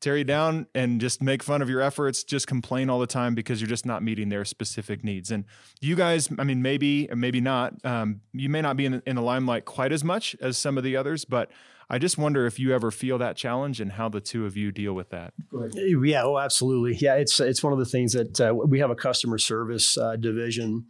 tear 0.00 0.16
you 0.16 0.24
down 0.24 0.66
and 0.74 1.00
just 1.00 1.22
make 1.22 1.42
fun 1.42 1.62
of 1.62 1.68
your 1.68 1.80
efforts, 1.80 2.24
just 2.24 2.46
complain 2.46 2.88
all 2.88 2.98
the 2.98 3.06
time 3.06 3.34
because 3.34 3.60
you're 3.60 3.68
just 3.68 3.86
not 3.86 4.02
meeting 4.02 4.30
their 4.30 4.44
specific 4.44 5.04
needs. 5.04 5.30
And 5.30 5.44
you 5.80 5.94
guys, 5.94 6.28
I 6.38 6.44
mean, 6.44 6.62
maybe, 6.62 7.08
maybe 7.14 7.40
not, 7.40 7.74
um, 7.84 8.20
you 8.32 8.48
may 8.48 8.62
not 8.62 8.76
be 8.76 8.86
in, 8.86 9.02
in 9.06 9.16
the 9.16 9.22
limelight 9.22 9.64
quite 9.64 9.92
as 9.92 10.02
much 10.02 10.34
as 10.40 10.56
some 10.56 10.78
of 10.78 10.84
the 10.84 10.96
others, 10.96 11.24
but 11.24 11.50
I 11.92 11.98
just 11.98 12.16
wonder 12.16 12.46
if 12.46 12.60
you 12.60 12.72
ever 12.72 12.92
feel 12.92 13.18
that 13.18 13.36
challenge 13.36 13.80
and 13.80 13.90
how 13.90 14.08
the 14.08 14.20
two 14.20 14.46
of 14.46 14.56
you 14.56 14.70
deal 14.70 14.94
with 14.94 15.10
that. 15.10 15.34
Yeah, 15.74 16.22
oh, 16.22 16.38
absolutely. 16.38 16.96
Yeah, 16.96 17.16
it's 17.16 17.40
it's 17.40 17.64
one 17.64 17.72
of 17.72 17.80
the 17.80 17.84
things 17.84 18.12
that 18.12 18.40
uh, 18.40 18.54
we 18.54 18.78
have 18.78 18.90
a 18.90 18.94
customer 18.94 19.38
service 19.38 19.98
uh, 19.98 20.14
division, 20.14 20.86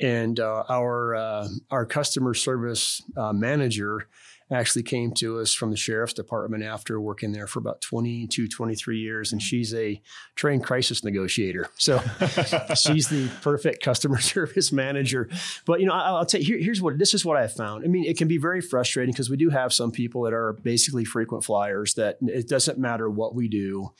and 0.00 0.40
uh, 0.40 0.64
our 0.70 1.14
uh, 1.14 1.48
our 1.70 1.84
customer 1.84 2.32
service 2.32 3.02
uh, 3.18 3.34
manager 3.34 4.08
actually 4.50 4.82
came 4.82 5.12
to 5.12 5.38
us 5.38 5.54
from 5.54 5.70
the 5.70 5.76
sheriff's 5.76 6.12
department 6.12 6.64
after 6.64 7.00
working 7.00 7.32
there 7.32 7.46
for 7.46 7.60
about 7.60 7.80
22, 7.80 8.48
23 8.48 8.98
years. 8.98 9.32
And 9.32 9.40
she's 9.40 9.72
a 9.74 10.00
trained 10.34 10.64
crisis 10.64 11.04
negotiator. 11.04 11.68
So 11.76 11.98
she's 12.74 13.08
the 13.08 13.30
perfect 13.42 13.82
customer 13.82 14.18
service 14.20 14.72
manager. 14.72 15.28
But, 15.66 15.80
you 15.80 15.86
know, 15.86 15.92
I'll 15.92 16.26
tell 16.26 16.40
you, 16.40 16.46
here, 16.46 16.58
here's 16.58 16.82
what, 16.82 16.98
this 16.98 17.14
is 17.14 17.24
what 17.24 17.36
I 17.36 17.46
found. 17.46 17.84
I 17.84 17.88
mean, 17.88 18.04
it 18.04 18.18
can 18.18 18.28
be 18.28 18.38
very 18.38 18.60
frustrating 18.60 19.12
because 19.12 19.30
we 19.30 19.36
do 19.36 19.50
have 19.50 19.72
some 19.72 19.92
people 19.92 20.22
that 20.22 20.32
are 20.32 20.54
basically 20.54 21.04
frequent 21.04 21.44
flyers 21.44 21.94
that 21.94 22.18
it 22.22 22.48
doesn't 22.48 22.78
matter 22.78 23.08
what 23.08 23.34
we 23.34 23.48
do 23.48 23.92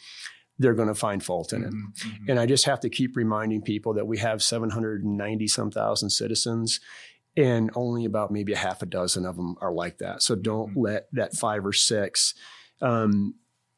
they're 0.60 0.74
going 0.74 0.88
to 0.88 0.94
find 0.94 1.24
fault 1.24 1.54
in 1.54 1.64
it. 1.64 1.70
Mm-hmm, 1.70 2.08
mm-hmm. 2.08 2.30
And 2.30 2.38
I 2.38 2.44
just 2.44 2.66
have 2.66 2.80
to 2.80 2.90
keep 2.90 3.16
reminding 3.16 3.62
people 3.62 3.94
that 3.94 4.06
we 4.06 4.18
have 4.18 4.42
790 4.42 5.48
some 5.48 5.70
thousand 5.70 6.10
citizens 6.10 6.80
and 7.36 7.70
only 7.74 8.04
about 8.04 8.30
maybe 8.30 8.52
a 8.52 8.58
half 8.58 8.82
a 8.82 8.86
dozen 8.86 9.24
of 9.24 9.36
them 9.36 9.56
are 9.60 9.72
like 9.72 9.98
that. 9.98 10.22
So 10.22 10.34
don't 10.34 10.70
mm-hmm. 10.70 10.80
let 10.80 11.08
that 11.12 11.34
five 11.34 11.64
or 11.64 11.72
six 11.72 12.34
um, 12.82 13.34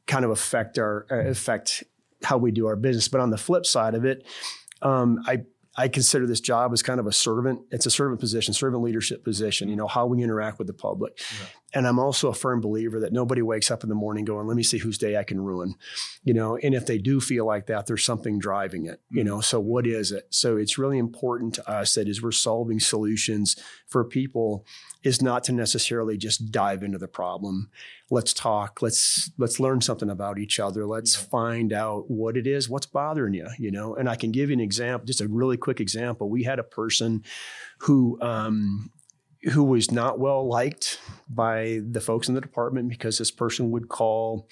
kind 0.07 0.25
of 0.25 0.31
affect 0.31 0.79
our 0.79 1.07
uh, 1.11 1.29
affect 1.29 1.85
how 2.23 2.39
we 2.39 2.51
do 2.51 2.67
our 2.67 2.77
business. 2.77 3.09
But 3.09 3.21
on 3.21 3.31
the 3.31 3.39
flip 3.39 3.67
side 3.67 3.95
of 3.95 4.05
it, 4.05 4.27
um, 4.81 5.19
I 5.27 5.45
I 5.77 5.89
consider 5.89 6.27
this 6.27 6.41
job 6.41 6.73
as 6.73 6.83
kind 6.83 7.01
of 7.01 7.07
a 7.07 7.13
servant. 7.13 7.63
It's 7.71 7.87
a 7.87 7.91
servant 7.91 8.21
position, 8.21 8.53
servant 8.53 8.83
leadership 8.83 9.25
position. 9.25 9.69
You 9.69 9.77
know 9.77 9.87
how 9.87 10.07
we 10.07 10.23
interact 10.23 10.59
with 10.59 10.67
the 10.67 10.75
public, 10.75 11.19
yeah. 11.19 11.47
and 11.75 11.87
I'm 11.87 11.99
also 11.99 12.29
a 12.29 12.35
firm 12.35 12.61
believer 12.61 13.01
that 13.01 13.13
nobody 13.13 13.41
wakes 13.41 13.71
up 13.71 13.83
in 13.83 13.89
the 13.89 13.95
morning 13.95 14.27
going, 14.27 14.47
"Let 14.47 14.57
me 14.57 14.63
see 14.63 14.79
whose 14.79 14.99
day 14.99 15.17
I 15.17 15.25
can 15.25 15.41
ruin," 15.41 15.75
you 16.25 16.35
know. 16.35 16.59
And 16.63 16.75
if 16.75 16.85
they 16.85 16.99
do 16.99 17.21
feel 17.21 17.47
like 17.47 17.67
that, 17.67 17.87
there's 17.87 18.05
something 18.05 18.39
driving 18.39 18.87
it, 18.87 19.01
you 19.11 19.25
know. 19.25 19.37
Mm-hmm. 19.37 19.43
So 19.43 19.61
what 19.61 19.87
is 19.87 20.13
it? 20.13 20.27
So 20.31 20.57
it's 20.59 20.77
really 20.77 20.99
important 20.99 21.55
to 21.55 21.71
us 21.71 21.95
that 21.95 22.09
as 22.09 22.21
we're 22.21 22.33
solving 22.33 22.79
solutions 22.79 23.57
for 23.87 24.05
people, 24.05 24.67
is 25.03 25.21
not 25.21 25.45
to 25.45 25.53
necessarily 25.53 26.17
just 26.17 26.53
dive 26.53 26.83
into 26.83 26.99
the 26.99 27.09
problem. 27.09 27.71
Let's 28.13 28.35
talk. 28.35 28.83
Let's 28.83 29.31
let's 29.39 29.59
learn 29.59 29.81
something 29.81 30.11
about 30.11 30.39
each 30.39 30.61
other. 30.61 30.85
Let's 30.87 31.17
yeah. 31.17 31.29
find 31.31 31.73
out 31.73 32.11
what 32.11 32.37
it 32.37 32.47
is, 32.47 32.69
what's 32.69 32.85
bothering 32.85 33.33
you, 33.33 33.49
you 33.59 33.71
know. 33.71 33.97
And 33.97 34.07
I 34.07 34.17
can 34.17 34.33
give 34.33 34.51
you 34.51 34.53
an 34.53 34.61
example, 34.61 35.07
just 35.07 35.23
a 35.23 35.29
really 35.29 35.57
quick 35.57 35.81
example. 35.81 36.29
We 36.29 36.43
had 36.43 36.59
a 36.59 36.63
person 36.63 37.25
who 37.79 38.21
um, 38.21 38.91
who 39.45 39.65
was 39.65 39.91
not 39.91 40.19
well 40.19 40.47
liked 40.47 41.01
by 41.27 41.81
the 41.91 42.03
folks 42.03 42.29
in 42.29 42.35
the 42.35 42.43
department 42.43 42.91
because 42.91 43.17
this 43.17 43.31
person 43.31 43.71
would 43.71 43.89
call 43.89 44.47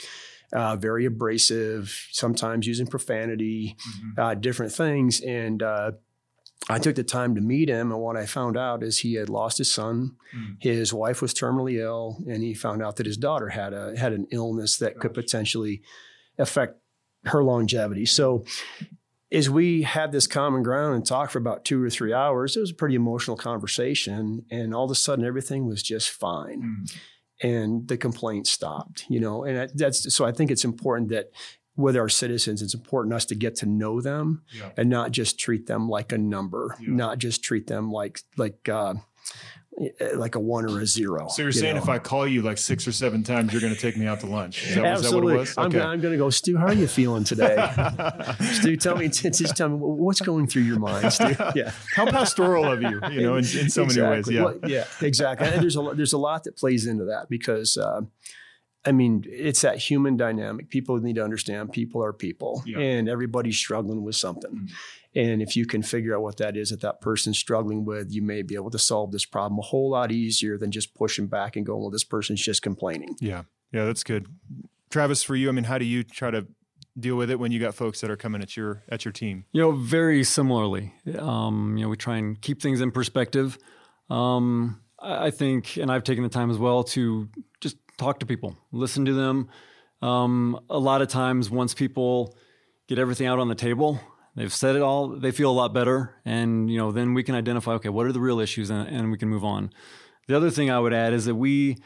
uh, 0.54 0.76
very 0.76 1.04
abrasive, 1.04 2.08
sometimes 2.12 2.66
using 2.66 2.86
profanity, 2.86 3.76
mm-hmm. 3.78 4.20
uh, 4.20 4.34
different 4.34 4.72
things, 4.72 5.20
and 5.20 5.62
uh, 5.62 5.92
I 6.68 6.78
took 6.78 6.94
the 6.94 7.04
time 7.04 7.34
to 7.34 7.40
meet 7.40 7.68
him, 7.68 7.90
and 7.90 8.00
what 8.00 8.16
I 8.16 8.26
found 8.26 8.56
out 8.56 8.82
is 8.82 8.98
he 8.98 9.14
had 9.14 9.28
lost 9.28 9.58
his 9.58 9.70
son. 9.70 10.16
Mm. 10.36 10.56
His 10.60 10.92
wife 10.92 11.22
was 11.22 11.32
terminally 11.32 11.78
ill, 11.80 12.22
and 12.28 12.42
he 12.42 12.54
found 12.54 12.82
out 12.82 12.96
that 12.96 13.06
his 13.06 13.16
daughter 13.16 13.48
had 13.48 13.72
a 13.72 13.98
had 13.98 14.12
an 14.12 14.26
illness 14.30 14.76
that 14.76 14.94
Gosh. 14.94 15.02
could 15.02 15.14
potentially 15.14 15.82
affect 16.38 16.78
her 17.24 17.42
longevity. 17.42 18.04
So, 18.04 18.44
as 19.32 19.48
we 19.48 19.82
had 19.82 20.12
this 20.12 20.26
common 20.26 20.62
ground 20.62 20.96
and 20.96 21.06
talked 21.06 21.32
for 21.32 21.38
about 21.38 21.64
two 21.64 21.82
or 21.82 21.90
three 21.90 22.12
hours, 22.12 22.56
it 22.56 22.60
was 22.60 22.72
a 22.72 22.74
pretty 22.74 22.94
emotional 22.94 23.36
conversation, 23.36 24.44
and 24.50 24.74
all 24.74 24.84
of 24.84 24.90
a 24.90 24.96
sudden, 24.96 25.24
everything 25.24 25.66
was 25.66 25.82
just 25.82 26.10
fine. 26.10 26.62
Mm. 26.62 26.96
And 27.42 27.88
the 27.88 27.96
complaint 27.96 28.46
stopped, 28.46 29.06
you 29.08 29.18
know, 29.18 29.44
and 29.44 29.70
that's 29.74 30.14
so. 30.14 30.26
I 30.26 30.32
think 30.32 30.50
it's 30.50 30.64
important 30.64 31.08
that 31.08 31.30
with 31.80 31.96
our 31.96 32.08
citizens, 32.08 32.62
it's 32.62 32.74
important 32.74 33.14
us 33.14 33.24
to 33.26 33.34
get 33.34 33.56
to 33.56 33.66
know 33.66 34.00
them 34.00 34.42
yeah. 34.52 34.70
and 34.76 34.88
not 34.88 35.10
just 35.10 35.38
treat 35.38 35.66
them 35.66 35.88
like 35.88 36.12
a 36.12 36.18
number, 36.18 36.76
yeah. 36.80 36.88
not 36.90 37.18
just 37.18 37.42
treat 37.42 37.66
them 37.66 37.90
like 37.90 38.20
like 38.36 38.68
uh, 38.68 38.94
like 40.14 40.34
a 40.34 40.40
one 40.40 40.68
or 40.68 40.80
a 40.80 40.86
zero. 40.86 41.28
So 41.28 41.42
you're 41.42 41.48
you 41.48 41.52
saying 41.52 41.76
know? 41.76 41.82
if 41.82 41.88
I 41.88 41.98
call 41.98 42.26
you 42.26 42.42
like 42.42 42.58
six 42.58 42.86
or 42.86 42.92
seven 42.92 43.22
times, 43.22 43.52
you're 43.52 43.62
going 43.62 43.74
to 43.74 43.80
take 43.80 43.96
me 43.96 44.06
out 44.06 44.20
to 44.20 44.26
lunch? 44.26 44.66
Is 44.66 44.74
that, 44.74 44.84
Absolutely. 44.84 45.38
Is 45.38 45.54
that 45.54 45.66
okay. 45.66 45.80
I'm, 45.80 45.90
I'm 45.90 46.00
going 46.00 46.12
to 46.12 46.18
go, 46.18 46.28
Stu. 46.28 46.58
How 46.58 46.66
are 46.66 46.74
you 46.74 46.86
feeling 46.86 47.24
today? 47.24 47.56
Stu, 48.40 48.76
tell 48.76 48.96
me, 48.96 49.08
just 49.08 49.56
tell 49.56 49.68
me 49.70 49.76
what's 49.76 50.20
going 50.20 50.48
through 50.48 50.62
your 50.62 50.78
mind, 50.78 51.12
Stu. 51.12 51.34
Yeah. 51.54 51.72
How 51.94 52.06
pastoral 52.06 52.64
of 52.64 52.82
you, 52.82 53.00
you 53.10 53.22
know, 53.22 53.36
in, 53.36 53.44
in 53.44 53.70
so 53.70 53.84
exactly. 53.84 54.02
many 54.02 54.16
ways. 54.16 54.30
Yeah. 54.30 54.42
Well, 54.42 54.58
yeah. 54.66 54.84
Exactly. 55.06 55.48
And 55.48 55.62
there's 55.62 55.76
a 55.76 55.92
there's 55.94 56.12
a 56.12 56.18
lot 56.18 56.44
that 56.44 56.56
plays 56.56 56.86
into 56.86 57.04
that 57.06 57.28
because. 57.28 57.76
Uh, 57.76 58.02
I 58.84 58.92
mean, 58.92 59.24
it's 59.26 59.60
that 59.60 59.78
human 59.78 60.16
dynamic. 60.16 60.70
People 60.70 60.98
need 60.98 61.16
to 61.16 61.24
understand 61.24 61.72
people 61.72 62.02
are 62.02 62.12
people 62.12 62.62
yeah. 62.64 62.78
and 62.78 63.08
everybody's 63.08 63.58
struggling 63.58 64.02
with 64.02 64.16
something. 64.16 64.50
Mm-hmm. 64.50 64.74
And 65.14 65.42
if 65.42 65.56
you 65.56 65.66
can 65.66 65.82
figure 65.82 66.16
out 66.16 66.22
what 66.22 66.36
that 66.38 66.56
is 66.56 66.70
that 66.70 66.80
that 66.80 67.00
person's 67.00 67.36
struggling 67.38 67.84
with, 67.84 68.12
you 68.12 68.22
may 68.22 68.42
be 68.42 68.54
able 68.54 68.70
to 68.70 68.78
solve 68.78 69.12
this 69.12 69.24
problem 69.24 69.58
a 69.58 69.62
whole 69.62 69.90
lot 69.90 70.12
easier 70.12 70.56
than 70.56 70.70
just 70.70 70.94
pushing 70.94 71.26
back 71.26 71.56
and 71.56 71.66
going, 71.66 71.80
well, 71.80 71.90
this 71.90 72.04
person's 72.04 72.40
just 72.40 72.62
complaining. 72.62 73.16
Yeah. 73.20 73.42
Yeah, 73.72 73.84
that's 73.84 74.04
good. 74.04 74.26
Travis, 74.88 75.22
for 75.22 75.36
you, 75.36 75.48
I 75.48 75.52
mean, 75.52 75.64
how 75.64 75.78
do 75.78 75.84
you 75.84 76.02
try 76.02 76.30
to 76.30 76.46
deal 76.98 77.16
with 77.16 77.30
it 77.30 77.38
when 77.38 77.52
you 77.52 77.60
got 77.60 77.74
folks 77.74 78.00
that 78.00 78.10
are 78.10 78.16
coming 78.16 78.42
at 78.42 78.56
your 78.56 78.82
at 78.88 79.04
your 79.04 79.12
team? 79.12 79.44
You 79.52 79.62
know, 79.62 79.72
very 79.72 80.24
similarly. 80.24 80.92
Um, 81.18 81.76
you 81.76 81.84
know, 81.84 81.88
we 81.88 81.96
try 81.96 82.16
and 82.16 82.40
keep 82.40 82.60
things 82.60 82.80
in 82.80 82.90
perspective. 82.90 83.58
Um, 84.08 84.80
I 84.98 85.30
think, 85.30 85.76
and 85.76 85.90
I've 85.90 86.04
taken 86.04 86.22
the 86.22 86.28
time 86.28 86.50
as 86.50 86.58
well 86.58 86.84
to 86.84 87.28
just 87.60 87.76
talk 88.00 88.20
to 88.20 88.26
people, 88.26 88.56
listen 88.72 89.04
to 89.04 89.12
them. 89.12 89.48
Um, 90.02 90.58
a 90.70 90.78
lot 90.78 91.02
of 91.02 91.08
times, 91.08 91.50
once 91.50 91.74
people 91.74 92.34
get 92.88 92.98
everything 92.98 93.26
out 93.26 93.38
on 93.38 93.48
the 93.48 93.54
table, 93.54 94.00
they've 94.34 94.52
said 94.52 94.74
it 94.74 94.82
all, 94.82 95.08
they 95.08 95.30
feel 95.30 95.50
a 95.50 95.52
lot 95.52 95.74
better, 95.74 96.14
and 96.24 96.70
you 96.70 96.78
know, 96.78 96.90
then 96.90 97.14
we 97.14 97.22
can 97.22 97.34
identify, 97.34 97.72
okay, 97.72 97.90
what 97.90 98.06
are 98.06 98.12
the 98.12 98.20
real 98.20 98.40
issues, 98.40 98.70
and, 98.70 98.88
and 98.88 99.10
we 99.10 99.18
can 99.18 99.28
move 99.28 99.44
on. 99.44 99.70
The 100.26 100.36
other 100.36 100.50
thing 100.50 100.70
I 100.70 100.78
would 100.78 100.94
add 100.94 101.12
is 101.12 101.26
that 101.26 101.34
we 101.34 101.76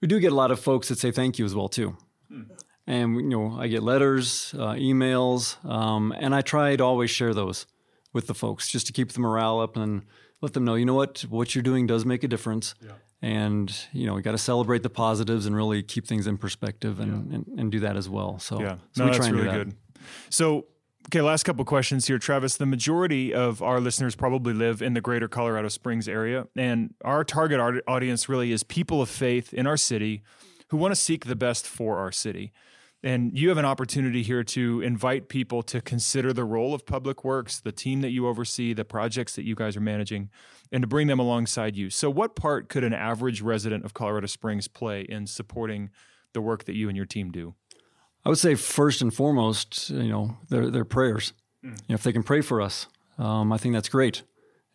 we 0.00 0.08
do 0.08 0.18
get 0.18 0.32
a 0.32 0.34
lot 0.34 0.50
of 0.50 0.58
folks 0.58 0.88
that 0.88 0.98
say 0.98 1.12
thank 1.12 1.38
you 1.38 1.44
as 1.44 1.54
well 1.54 1.68
too. 1.68 1.96
Hmm. 2.28 2.42
And 2.86 3.16
you 3.16 3.28
know, 3.28 3.56
I 3.58 3.68
get 3.68 3.84
letters, 3.84 4.52
uh, 4.58 4.72
emails, 4.72 5.64
um, 5.64 6.12
and 6.18 6.34
I 6.34 6.40
try 6.40 6.74
to 6.74 6.84
always 6.84 7.10
share 7.10 7.32
those 7.32 7.66
with 8.12 8.26
the 8.26 8.34
folks 8.34 8.68
just 8.68 8.86
to 8.88 8.92
keep 8.92 9.12
the 9.12 9.20
morale 9.20 9.60
up 9.60 9.76
and 9.76 10.02
let 10.40 10.54
them 10.54 10.64
know, 10.64 10.74
you 10.74 10.84
know 10.84 10.94
what, 10.94 11.20
what 11.30 11.54
you're 11.54 11.62
doing 11.62 11.86
does 11.86 12.04
make 12.04 12.24
a 12.24 12.28
difference. 12.28 12.74
Yeah 12.84 12.94
and 13.22 13.86
you 13.92 14.06
know 14.06 14.14
we 14.14 14.22
got 14.22 14.32
to 14.32 14.38
celebrate 14.38 14.82
the 14.82 14.90
positives 14.90 15.46
and 15.46 15.56
really 15.56 15.82
keep 15.82 16.06
things 16.06 16.26
in 16.26 16.36
perspective 16.36 17.00
and, 17.00 17.30
yeah. 17.30 17.36
and, 17.36 17.46
and, 17.58 17.72
do 17.72 17.80
that 17.80 17.96
as 17.96 18.08
well 18.08 18.38
so, 18.38 18.60
yeah 18.60 18.76
so 18.92 19.06
no, 19.06 19.12
that's 19.12 19.28
really 19.30 19.50
good 19.50 19.74
so 20.28 20.66
Okay, 21.08 21.20
last 21.20 21.42
couple 21.42 21.64
questions 21.64 22.06
here, 22.06 22.18
Travis. 22.18 22.56
The 22.56 22.64
majority 22.64 23.34
of 23.34 23.60
our 23.60 23.80
listeners 23.80 24.14
probably 24.14 24.54
live 24.54 24.80
in 24.80 24.94
the 24.94 25.00
greater 25.00 25.26
Colorado 25.26 25.66
Springs 25.68 26.08
area, 26.08 26.46
and 26.54 26.94
our 27.04 27.24
target 27.24 27.82
audience 27.88 28.28
really 28.28 28.52
is 28.52 28.62
people 28.62 29.02
of 29.02 29.08
faith 29.08 29.52
in 29.52 29.66
our 29.66 29.76
city 29.76 30.22
who 30.68 30.76
want 30.76 30.92
to 30.92 30.96
seek 30.96 31.26
the 31.26 31.34
best 31.34 31.66
for 31.66 31.98
our 31.98 32.12
city. 32.12 32.52
And 33.04 33.36
you 33.36 33.48
have 33.48 33.58
an 33.58 33.64
opportunity 33.64 34.22
here 34.22 34.44
to 34.44 34.80
invite 34.80 35.28
people 35.28 35.62
to 35.64 35.80
consider 35.80 36.32
the 36.32 36.44
role 36.44 36.72
of 36.72 36.86
public 36.86 37.24
works, 37.24 37.58
the 37.58 37.72
team 37.72 38.00
that 38.02 38.10
you 38.10 38.28
oversee, 38.28 38.72
the 38.74 38.84
projects 38.84 39.34
that 39.34 39.44
you 39.44 39.56
guys 39.56 39.76
are 39.76 39.80
managing, 39.80 40.30
and 40.70 40.82
to 40.82 40.86
bring 40.86 41.08
them 41.08 41.18
alongside 41.18 41.76
you. 41.76 41.90
So, 41.90 42.08
what 42.08 42.36
part 42.36 42.68
could 42.68 42.84
an 42.84 42.94
average 42.94 43.42
resident 43.42 43.84
of 43.84 43.92
Colorado 43.92 44.28
Springs 44.28 44.68
play 44.68 45.02
in 45.02 45.26
supporting 45.26 45.90
the 46.32 46.40
work 46.40 46.64
that 46.64 46.76
you 46.76 46.88
and 46.88 46.96
your 46.96 47.06
team 47.06 47.32
do? 47.32 47.54
I 48.24 48.28
would 48.28 48.38
say 48.38 48.54
first 48.54 49.02
and 49.02 49.12
foremost, 49.12 49.90
you 49.90 50.08
know, 50.08 50.36
their 50.48 50.70
their 50.70 50.84
prayers. 50.84 51.32
Mm. 51.64 51.70
You 51.70 51.84
know, 51.88 51.94
if 51.94 52.04
they 52.04 52.12
can 52.12 52.22
pray 52.22 52.40
for 52.40 52.60
us, 52.60 52.86
um, 53.18 53.52
I 53.52 53.58
think 53.58 53.74
that's 53.74 53.88
great. 53.88 54.22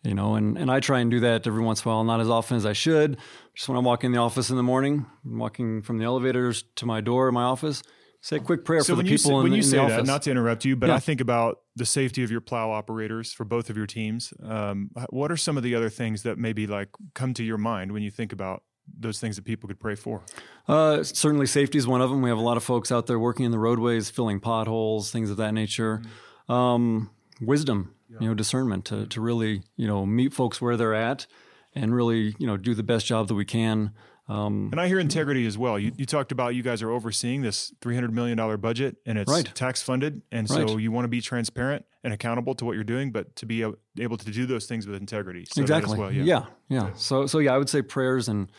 You 0.04 0.14
know, 0.14 0.36
and, 0.36 0.56
and 0.56 0.70
I 0.70 0.78
try 0.78 1.00
and 1.00 1.10
do 1.10 1.18
that 1.20 1.46
every 1.46 1.62
once 1.62 1.84
in 1.84 1.90
a 1.90 1.92
while, 1.92 2.04
not 2.04 2.20
as 2.20 2.30
often 2.30 2.56
as 2.56 2.64
I 2.64 2.72
should. 2.72 3.18
Just 3.54 3.68
when 3.68 3.76
I 3.76 3.80
walk 3.80 4.04
in 4.04 4.12
the 4.12 4.18
office 4.18 4.48
in 4.48 4.56
the 4.56 4.62
morning, 4.62 5.06
I'm 5.24 5.38
walking 5.38 5.82
from 5.82 5.98
the 5.98 6.04
elevators 6.04 6.62
to 6.76 6.86
my 6.86 7.00
door 7.00 7.26
in 7.26 7.34
my 7.34 7.42
office, 7.42 7.82
say 8.20 8.36
a 8.36 8.40
quick 8.40 8.64
prayer 8.64 8.80
so 8.80 8.94
for 8.94 9.02
the 9.02 9.08
people 9.08 9.30
say, 9.30 9.36
in, 9.36 9.42
when 9.42 9.52
you 9.52 9.58
in 9.58 9.64
say 9.64 9.76
that, 9.76 10.04
not 10.04 10.22
to 10.22 10.30
interrupt 10.30 10.64
you, 10.64 10.76
but 10.76 10.88
yeah. 10.88 10.96
I 10.96 11.00
think 11.00 11.20
about 11.20 11.60
the 11.76 11.86
safety 11.86 12.22
of 12.22 12.30
your 12.30 12.40
plow 12.40 12.70
operators 12.70 13.32
for 13.32 13.44
both 13.44 13.70
of 13.70 13.76
your 13.76 13.86
teams. 13.86 14.32
Um, 14.42 14.90
what 15.10 15.30
are 15.30 15.36
some 15.36 15.56
of 15.56 15.62
the 15.62 15.74
other 15.74 15.90
things 15.90 16.22
that 16.24 16.38
maybe 16.38 16.66
like 16.66 16.88
come 17.14 17.34
to 17.34 17.44
your 17.44 17.58
mind 17.58 17.92
when 17.92 18.02
you 18.02 18.10
think 18.10 18.32
about 18.32 18.62
those 18.98 19.20
things 19.20 19.36
that 19.36 19.44
people 19.44 19.68
could 19.68 19.80
pray 19.80 19.94
for? 19.94 20.22
Uh, 20.66 21.02
certainly, 21.02 21.46
safety 21.46 21.78
is 21.78 21.86
one 21.86 22.00
of 22.00 22.10
them. 22.10 22.22
We 22.22 22.28
have 22.28 22.38
a 22.38 22.42
lot 22.42 22.56
of 22.56 22.64
folks 22.64 22.90
out 22.90 23.06
there 23.06 23.18
working 23.18 23.44
in 23.44 23.52
the 23.52 23.58
roadways, 23.58 24.10
filling 24.10 24.40
potholes, 24.40 25.10
things 25.10 25.30
of 25.30 25.36
that 25.36 25.52
nature. 25.52 26.02
Mm-hmm. 26.48 26.52
Um, 26.52 27.10
wisdom, 27.40 27.94
yeah. 28.08 28.18
you 28.20 28.28
know, 28.28 28.34
discernment 28.34 28.84
to 28.86 29.06
to 29.06 29.20
really 29.20 29.62
you 29.76 29.86
know 29.86 30.06
meet 30.06 30.32
folks 30.32 30.60
where 30.60 30.76
they're 30.76 30.94
at, 30.94 31.26
and 31.74 31.94
really 31.94 32.34
you 32.38 32.46
know 32.46 32.56
do 32.56 32.74
the 32.74 32.82
best 32.82 33.06
job 33.06 33.28
that 33.28 33.34
we 33.34 33.44
can. 33.44 33.92
Um, 34.28 34.68
and 34.72 34.80
I 34.80 34.88
hear 34.88 34.98
integrity 34.98 35.46
as 35.46 35.56
well. 35.56 35.78
You, 35.78 35.90
you, 35.96 36.04
talked 36.04 36.32
about 36.32 36.54
you 36.54 36.62
guys 36.62 36.82
are 36.82 36.90
overseeing 36.90 37.40
this 37.40 37.72
$300 37.80 38.10
million 38.10 38.60
budget 38.60 38.96
and 39.06 39.16
it's 39.18 39.30
right. 39.30 39.50
tax 39.54 39.80
funded. 39.80 40.20
And 40.30 40.46
so 40.46 40.64
right. 40.64 40.78
you 40.78 40.92
want 40.92 41.04
to 41.04 41.08
be 41.08 41.22
transparent 41.22 41.86
and 42.04 42.12
accountable 42.12 42.54
to 42.56 42.66
what 42.66 42.74
you're 42.74 42.84
doing, 42.84 43.10
but 43.10 43.34
to 43.36 43.46
be 43.46 43.64
able 43.98 44.16
to 44.18 44.30
do 44.30 44.44
those 44.44 44.66
things 44.66 44.86
with 44.86 45.00
integrity. 45.00 45.46
So 45.50 45.62
exactly. 45.62 45.98
Well, 45.98 46.12
yeah. 46.12 46.24
yeah. 46.24 46.44
yeah. 46.68 46.90
So, 46.94 47.26
so 47.26 47.38
yeah, 47.38 47.54
I 47.54 47.58
would 47.58 47.70
say 47.70 47.80
prayers 47.80 48.28
and, 48.28 48.52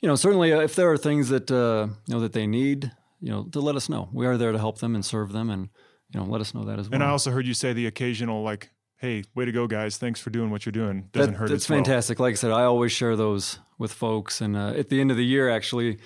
you 0.00 0.08
know, 0.08 0.14
certainly 0.14 0.52
uh, 0.52 0.60
if 0.60 0.76
there 0.76 0.92
are 0.92 0.98
things 0.98 1.28
that, 1.30 1.50
uh, 1.50 1.88
you 2.06 2.14
know, 2.14 2.20
that 2.20 2.32
they 2.32 2.46
need, 2.46 2.92
you 3.20 3.30
know, 3.30 3.44
to 3.50 3.60
let 3.60 3.74
us 3.74 3.88
know. 3.88 4.08
We 4.12 4.26
are 4.26 4.36
there 4.36 4.52
to 4.52 4.58
help 4.58 4.78
them 4.78 4.94
and 4.94 5.04
serve 5.04 5.32
them 5.32 5.50
and, 5.50 5.70
you 6.14 6.20
know, 6.20 6.26
let 6.26 6.40
us 6.40 6.54
know 6.54 6.64
that 6.64 6.78
as 6.78 6.88
well. 6.88 6.94
And 6.94 7.02
I 7.02 7.08
also 7.08 7.32
heard 7.32 7.48
you 7.48 7.54
say 7.54 7.72
the 7.72 7.86
occasional 7.86 8.44
like 8.44 8.70
hey, 8.96 9.24
way 9.34 9.44
to 9.44 9.52
go, 9.52 9.66
guys. 9.66 9.96
Thanks 9.96 10.20
for 10.20 10.30
doing 10.30 10.50
what 10.50 10.64
you're 10.64 10.72
doing. 10.72 11.08
Doesn't 11.12 11.32
that, 11.32 11.38
hurt. 11.38 11.50
That's 11.50 11.66
fantastic. 11.66 12.18
Well. 12.18 12.28
Like 12.28 12.32
I 12.32 12.36
said, 12.36 12.50
I 12.50 12.64
always 12.64 12.92
share 12.92 13.16
those 13.16 13.58
with 13.78 13.92
folks. 13.92 14.40
And 14.40 14.56
uh, 14.56 14.70
at 14.70 14.88
the 14.88 15.00
end 15.00 15.10
of 15.10 15.16
the 15.16 15.24
year, 15.24 15.50
actually, 15.50 15.98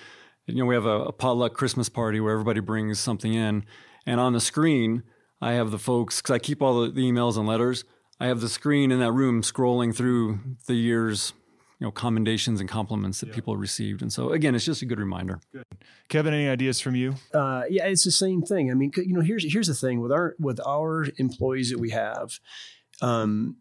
you 0.45 0.55
know, 0.55 0.65
we 0.65 0.75
have 0.75 0.85
a, 0.85 1.05
a, 1.05 1.11
potluck 1.11 1.53
Christmas 1.53 1.89
party 1.89 2.19
where 2.19 2.33
everybody 2.33 2.59
brings 2.59 2.99
something 2.99 3.33
in. 3.33 3.65
And 4.05 4.19
on 4.19 4.33
the 4.33 4.41
screen, 4.41 5.03
I 5.39 5.53
have 5.53 5.71
the 5.71 5.79
folks, 5.79 6.21
because 6.21 6.35
I 6.35 6.39
keep 6.39 6.61
all 6.61 6.81
the, 6.81 6.91
the, 6.91 7.01
emails 7.01 7.37
and 7.37 7.47
letters, 7.47 7.83
I 8.19 8.27
have 8.27 8.41
the 8.41 8.49
screen 8.49 8.91
in 8.91 8.99
that 8.99 9.11
room 9.13 9.41
scrolling 9.41 9.95
through 9.95 10.39
the 10.67 10.75
year's 10.75 11.33
you 11.79 11.87
know 11.87 11.91
commendations 11.91 12.59
and 12.59 12.69
compliments 12.69 13.21
that 13.21 13.29
yeah. 13.29 13.33
people 13.33 13.57
received 13.57 14.03
and 14.03 14.13
so 14.13 14.33
again 14.33 14.53
it's 14.53 14.65
just 14.65 14.83
a 14.83 14.85
good 14.85 14.99
reminder 14.99 15.39
good. 15.51 15.63
kevin 16.09 16.31
any 16.31 16.47
ideas 16.47 16.79
from 16.79 16.95
you 16.95 17.15
uh, 17.33 17.63
yeah 17.71 17.85
it's 17.85 18.03
the 18.03 18.11
same 18.11 18.43
thing 18.43 18.69
i 18.69 18.75
mean 18.75 18.91
you 18.97 19.15
know 19.15 19.21
here's 19.21 19.51
here's 19.51 19.65
the 19.65 19.73
thing 19.73 19.99
with 19.99 20.11
our 20.11 20.35
with 20.37 20.59
our 20.63 21.07
employees 21.17 21.71
that 21.71 21.79
we 21.79 21.89
have 21.89 22.39
um, 23.01 23.57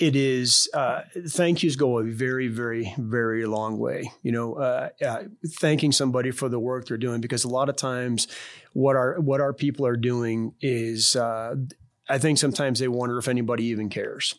it 0.00 0.16
is 0.16 0.68
uh, 0.72 1.02
thank 1.28 1.62
yous 1.62 1.76
go 1.76 1.98
a 1.98 2.04
very 2.04 2.48
very 2.48 2.94
very 2.98 3.44
long 3.46 3.78
way. 3.78 4.10
You 4.22 4.32
know 4.32 4.54
uh, 4.54 4.88
uh, 5.06 5.24
thanking 5.46 5.92
somebody 5.92 6.30
for 6.30 6.48
the 6.48 6.58
work 6.58 6.86
they're 6.86 6.96
doing 6.96 7.20
because 7.20 7.44
a 7.44 7.48
lot 7.48 7.68
of 7.68 7.76
times 7.76 8.26
what 8.72 8.96
our 8.96 9.20
what 9.20 9.40
our 9.40 9.52
people 9.52 9.86
are 9.86 9.96
doing 9.96 10.54
is 10.60 11.16
uh, 11.16 11.54
i 12.08 12.18
think 12.18 12.38
sometimes 12.38 12.78
they 12.78 12.88
wonder 12.88 13.18
if 13.18 13.28
anybody 13.28 13.64
even 13.64 13.88
cares. 13.88 14.34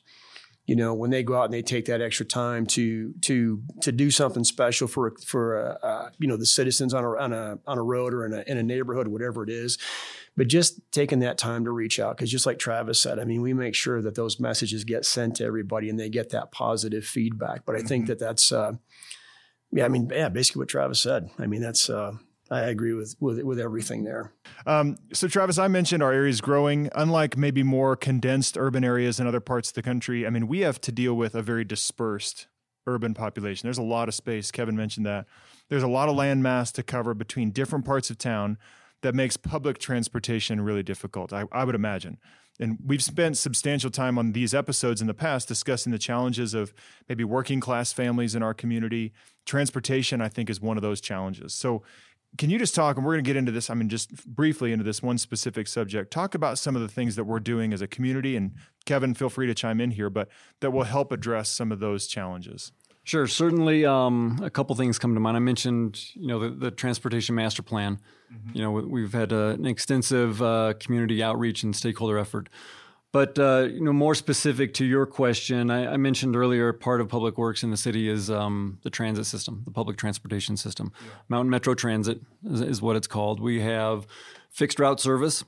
You 0.66 0.76
know 0.76 0.94
when 0.94 1.10
they 1.10 1.22
go 1.24 1.36
out 1.36 1.46
and 1.46 1.54
they 1.54 1.64
take 1.64 1.86
that 1.86 2.02
extra 2.02 2.26
time 2.26 2.66
to 2.68 3.14
to 3.22 3.62
to 3.82 3.92
do 3.92 4.10
something 4.10 4.44
special 4.44 4.88
for 4.88 5.14
for 5.26 5.78
uh, 5.84 5.86
uh, 5.86 6.10
you 6.18 6.28
know 6.28 6.38
the 6.38 6.46
citizens 6.46 6.94
on 6.94 7.04
a 7.04 7.10
on 7.18 7.34
a 7.34 7.60
on 7.68 7.78
a 7.78 7.84
road 7.84 8.14
or 8.14 8.26
in 8.26 8.34
a 8.34 8.44
in 8.48 8.58
a 8.58 8.64
neighborhood 8.64 9.08
whatever 9.08 9.44
it 9.44 9.50
is 9.50 9.78
but 10.38 10.48
just 10.48 10.80
taking 10.92 11.20
that 11.20 11.38
time 11.38 11.66
to 11.66 11.72
reach 11.72 12.00
out 12.00 12.16
because 12.16 12.32
just 12.32 12.46
like 12.46 12.60
travis 12.60 13.02
said 13.02 13.20
i 13.20 13.24
mean 13.24 13.42
we 13.42 13.54
make 13.54 13.76
sure 13.76 14.02
that 14.02 14.16
those 14.16 14.40
messages 14.40 14.84
get 14.84 15.06
sent 15.06 15.36
to 15.36 15.46
everybody 15.46 15.90
and 15.90 16.00
they 16.00 16.10
get 16.10 16.30
that 16.30 16.52
positive 16.52 17.06
feedback 17.06 17.66
but 17.66 17.76
i 17.76 17.80
think 17.80 18.04
mm-hmm. 18.04 18.10
that 18.10 18.20
that's 18.20 18.52
uh, 18.52 18.74
yeah 19.72 19.86
i 19.86 19.88
mean 19.88 20.10
yeah 20.14 20.30
basically 20.30 20.60
what 20.60 20.70
travis 20.70 21.02
said 21.02 21.30
i 21.40 21.46
mean 21.46 21.62
that's 21.62 21.90
uh, 21.90 22.14
I 22.52 22.64
agree 22.64 22.94
with 22.94 23.16
with, 23.22 23.42
with 23.44 23.60
everything 23.60 24.04
there. 24.04 24.34
Um, 24.66 24.98
so, 25.14 25.30
Travis, 25.30 25.58
I 25.58 25.70
mentioned 25.70 26.04
our 26.04 26.12
area 26.12 26.30
is 26.30 26.42
growing. 26.42 26.90
Unlike 26.94 27.38
maybe 27.38 27.64
more 27.64 27.96
condensed 27.96 28.58
urban 28.58 28.84
areas 28.84 29.22
in 29.22 29.26
other 29.26 29.40
parts 29.40 29.70
of 29.70 29.76
the 29.76 29.82
country, 29.82 30.28
I 30.28 30.30
mean, 30.32 30.50
we 30.50 30.60
have 30.60 30.82
to 30.82 30.92
deal 30.92 31.14
with 31.14 31.34
a 31.34 31.42
very 31.42 31.64
dispersed 31.64 32.48
urban 32.86 33.14
population. 33.14 33.68
There's 33.68 33.78
a 33.78 33.84
lot 33.84 34.10
of 34.10 34.16
space. 34.16 34.52
Kevin 34.52 34.76
mentioned 34.76 35.06
that. 35.06 35.28
There's 35.70 35.84
a 35.84 35.88
lot 35.88 36.10
of 36.10 36.16
land 36.16 36.44
mass 36.44 36.74
to 36.74 36.84
cover 36.84 37.14
between 37.14 37.52
different 37.52 37.86
parts 37.86 38.10
of 38.10 38.18
town 38.18 38.58
that 39.02 39.16
makes 39.16 39.38
public 39.38 39.80
transportation 39.80 40.62
really 40.62 40.84
difficult, 40.84 41.34
I, 41.34 41.46
I 41.52 41.64
would 41.64 41.76
imagine. 41.76 42.18
And 42.60 42.78
we've 42.86 43.04
spent 43.04 43.38
substantial 43.38 43.90
time 43.90 44.18
on 44.18 44.34
these 44.34 44.54
episodes 44.54 45.02
in 45.02 45.08
the 45.08 45.14
past 45.14 45.48
discussing 45.48 45.92
the 45.92 45.98
challenges 45.98 46.54
of 46.54 46.74
maybe 47.10 47.24
working 47.24 47.60
class 47.60 47.92
families 47.92 48.36
in 48.36 48.44
our 48.44 48.54
community. 48.54 49.14
Transportation, 49.46 50.22
I 50.22 50.28
think, 50.28 50.50
is 50.50 50.62
one 50.62 50.78
of 50.78 50.84
those 50.84 51.02
challenges. 51.02 51.54
So, 51.54 51.82
can 52.38 52.50
you 52.50 52.58
just 52.58 52.74
talk, 52.74 52.96
and 52.96 53.06
we're 53.06 53.14
going 53.14 53.26
to 53.26 53.28
get 53.28 53.36
into 53.36 53.52
this, 53.52 53.70
I 53.70 53.74
mean, 53.74 53.90
just 53.90 54.26
briefly 54.26 54.72
into 54.72 54.86
this 54.86 55.04
one 55.04 55.18
specific 55.18 55.68
subject, 55.68 56.12
talk 56.12 56.34
about 56.34 56.58
some 56.58 56.78
of 56.78 56.82
the 56.82 56.88
things 56.88 57.18
that 57.18 57.26
we're 57.26 57.42
doing 57.42 57.74
as 57.74 57.82
a 57.82 57.88
community. 57.88 58.38
And 58.38 58.54
Kevin, 58.86 59.14
feel 59.14 59.30
free 59.30 59.48
to 59.48 59.54
chime 59.54 59.82
in 59.82 59.92
here, 59.92 60.10
but 60.10 60.30
that 60.62 60.72
will 60.72 60.84
help 60.84 61.12
address 61.12 61.50
some 61.50 61.74
of 61.74 61.80
those 61.80 62.08
challenges. 62.08 62.72
Sure, 63.04 63.26
certainly. 63.28 63.86
Um, 63.86 64.40
a 64.44 64.50
couple 64.50 64.76
things 64.76 65.00
come 65.00 65.14
to 65.16 65.20
mind. 65.20 65.36
I 65.36 65.40
mentioned, 65.40 66.00
you 66.14 66.28
know, 66.28 66.40
the, 66.40 66.50
the 66.50 66.72
transportation 66.72 67.34
master 67.36 67.64
plan. 67.64 68.00
Mm-hmm. 68.32 68.58
You 68.58 68.62
know, 68.64 68.72
we've 68.72 69.14
had 69.14 69.34
uh, 69.34 69.50
an 69.50 69.66
extensive 69.66 70.42
uh, 70.42 70.74
community 70.80 71.24
outreach 71.24 71.64
and 71.64 71.76
stakeholder 71.76 72.18
effort. 72.18 72.50
But 73.12 73.38
uh, 73.38 73.68
you 73.70 73.82
know, 73.82 73.92
more 73.92 74.16
specific 74.16 74.74
to 74.76 74.86
your 74.86 75.06
question, 75.06 75.70
I, 75.70 75.94
I, 75.94 75.98
mentioned 75.98 76.36
earlier, 76.36 76.72
part 76.72 77.02
of 77.02 77.10
public 77.10 77.38
works 77.38 77.62
in 77.62 77.70
the 77.70 77.76
city 77.76 78.08
is 78.08 78.30
um, 78.30 78.80
the 78.84 78.90
transit 78.90 79.26
system, 79.26 79.64
the 79.66 79.72
public 79.72 79.98
transportation 79.98 80.56
system. 80.56 80.94
Yeah. 81.02 81.12
Mountain 81.28 81.50
Metro 81.50 81.74
Transit 81.74 82.22
is, 82.46 82.62
is, 82.62 82.82
what 82.82 82.96
it's 82.96 83.08
called. 83.08 83.42
We 83.42 83.60
have 83.62 84.08
fixed 84.50 84.80
route 84.80 85.02
service 85.02 85.44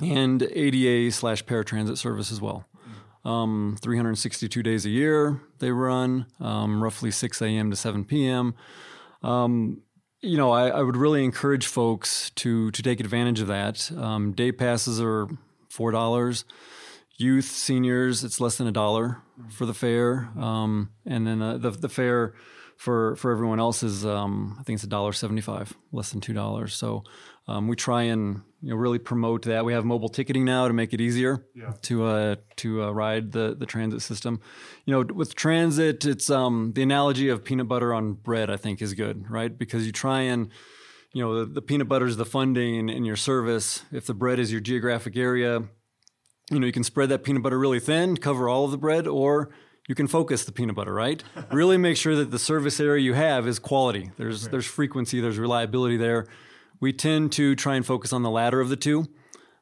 and 0.00 0.42
ADA 0.42 1.12
slash 1.12 1.44
paratransit 1.44 1.98
service 1.98 2.32
as 2.32 2.40
well. 2.40 2.64
Um, 3.24 3.76
362 3.80 4.62
days 4.64 4.84
a 4.84 4.90
year 4.90 5.40
they 5.60 5.70
run, 5.70 6.26
um, 6.40 6.82
roughly 6.82 7.12
6 7.12 7.40
a.m. 7.40 7.70
to 7.70 7.76
7 7.76 8.04
p.m. 8.04 8.54
Um, 9.22 9.82
you 10.20 10.36
know, 10.36 10.50
I, 10.50 10.68
I, 10.68 10.82
would 10.82 10.96
really 10.96 11.24
encourage 11.24 11.66
folks 11.66 12.30
to 12.30 12.70
to 12.72 12.82
take 12.82 13.00
advantage 13.00 13.40
of 13.40 13.48
that. 13.48 13.90
Um, 13.96 14.32
day 14.32 14.52
passes 14.52 15.00
are 15.00 15.28
four 15.68 15.90
dollars. 15.90 16.44
Youth, 17.16 17.44
seniors, 17.44 18.24
it's 18.24 18.40
less 18.40 18.56
than 18.56 18.66
a 18.66 18.72
dollar 18.72 19.18
for 19.50 19.66
the 19.66 19.74
fare, 19.74 20.30
um, 20.36 20.90
and 21.06 21.26
then 21.26 21.42
uh, 21.42 21.58
the 21.58 21.70
the 21.70 21.88
fare 21.88 22.34
for 22.76 23.16
for 23.16 23.30
everyone 23.30 23.60
else 23.60 23.82
is 23.82 24.04
um, 24.04 24.56
I 24.58 24.62
think 24.62 24.76
it's 24.76 24.84
a 24.84 24.88
dollar 24.88 25.12
seventy 25.12 25.40
five, 25.40 25.72
less 25.92 26.10
than 26.10 26.20
two 26.20 26.32
dollars. 26.32 26.74
So 26.74 27.04
um, 27.48 27.68
we 27.68 27.76
try 27.76 28.04
and 28.04 28.42
you 28.60 28.70
know 28.70 28.76
really 28.76 28.98
promote 28.98 29.42
that. 29.42 29.64
We 29.64 29.72
have 29.72 29.84
mobile 29.84 30.08
ticketing 30.08 30.44
now 30.44 30.68
to 30.68 30.74
make 30.74 30.92
it 30.92 31.00
easier 31.00 31.46
yeah. 31.54 31.72
to 31.82 32.04
uh, 32.04 32.36
to 32.56 32.84
uh, 32.84 32.90
ride 32.90 33.32
the 33.32 33.54
the 33.58 33.66
transit 33.66 34.02
system. 34.02 34.40
You 34.84 34.94
know, 34.94 35.14
with 35.14 35.34
transit, 35.34 36.04
it's 36.04 36.30
um, 36.30 36.72
the 36.74 36.82
analogy 36.82 37.28
of 37.28 37.44
peanut 37.44 37.68
butter 37.68 37.94
on 37.94 38.14
bread. 38.14 38.50
I 38.50 38.56
think 38.56 38.82
is 38.82 38.94
good, 38.94 39.30
right? 39.30 39.56
Because 39.56 39.86
you 39.86 39.92
try 39.92 40.22
and 40.22 40.50
you 41.12 41.22
know, 41.22 41.40
the, 41.40 41.46
the 41.46 41.62
peanut 41.62 41.88
butter 41.88 42.06
is 42.06 42.16
the 42.16 42.24
funding 42.24 42.88
in 42.88 43.04
your 43.04 43.16
service. 43.16 43.84
If 43.92 44.06
the 44.06 44.14
bread 44.14 44.38
is 44.38 44.50
your 44.50 44.60
geographic 44.60 45.16
area, 45.16 45.62
you 46.50 46.60
know, 46.60 46.66
you 46.66 46.72
can 46.72 46.84
spread 46.84 47.10
that 47.10 47.22
peanut 47.22 47.42
butter 47.42 47.58
really 47.58 47.80
thin, 47.80 48.16
cover 48.16 48.48
all 48.48 48.64
of 48.64 48.70
the 48.70 48.78
bread, 48.78 49.06
or 49.06 49.50
you 49.88 49.94
can 49.94 50.06
focus 50.06 50.44
the 50.44 50.52
peanut 50.52 50.76
butter, 50.76 50.94
right? 50.94 51.22
really 51.50 51.76
make 51.76 51.96
sure 51.96 52.14
that 52.16 52.30
the 52.30 52.38
service 52.38 52.80
area 52.80 53.02
you 53.02 53.14
have 53.14 53.46
is 53.46 53.58
quality. 53.58 54.10
There's 54.16 54.44
right. 54.44 54.52
there's 54.52 54.66
frequency, 54.66 55.20
there's 55.20 55.38
reliability 55.38 55.96
there. 55.96 56.26
We 56.80 56.92
tend 56.92 57.32
to 57.32 57.54
try 57.54 57.76
and 57.76 57.86
focus 57.86 58.12
on 58.12 58.22
the 58.22 58.30
latter 58.30 58.60
of 58.60 58.68
the 58.68 58.76
two. 58.76 59.08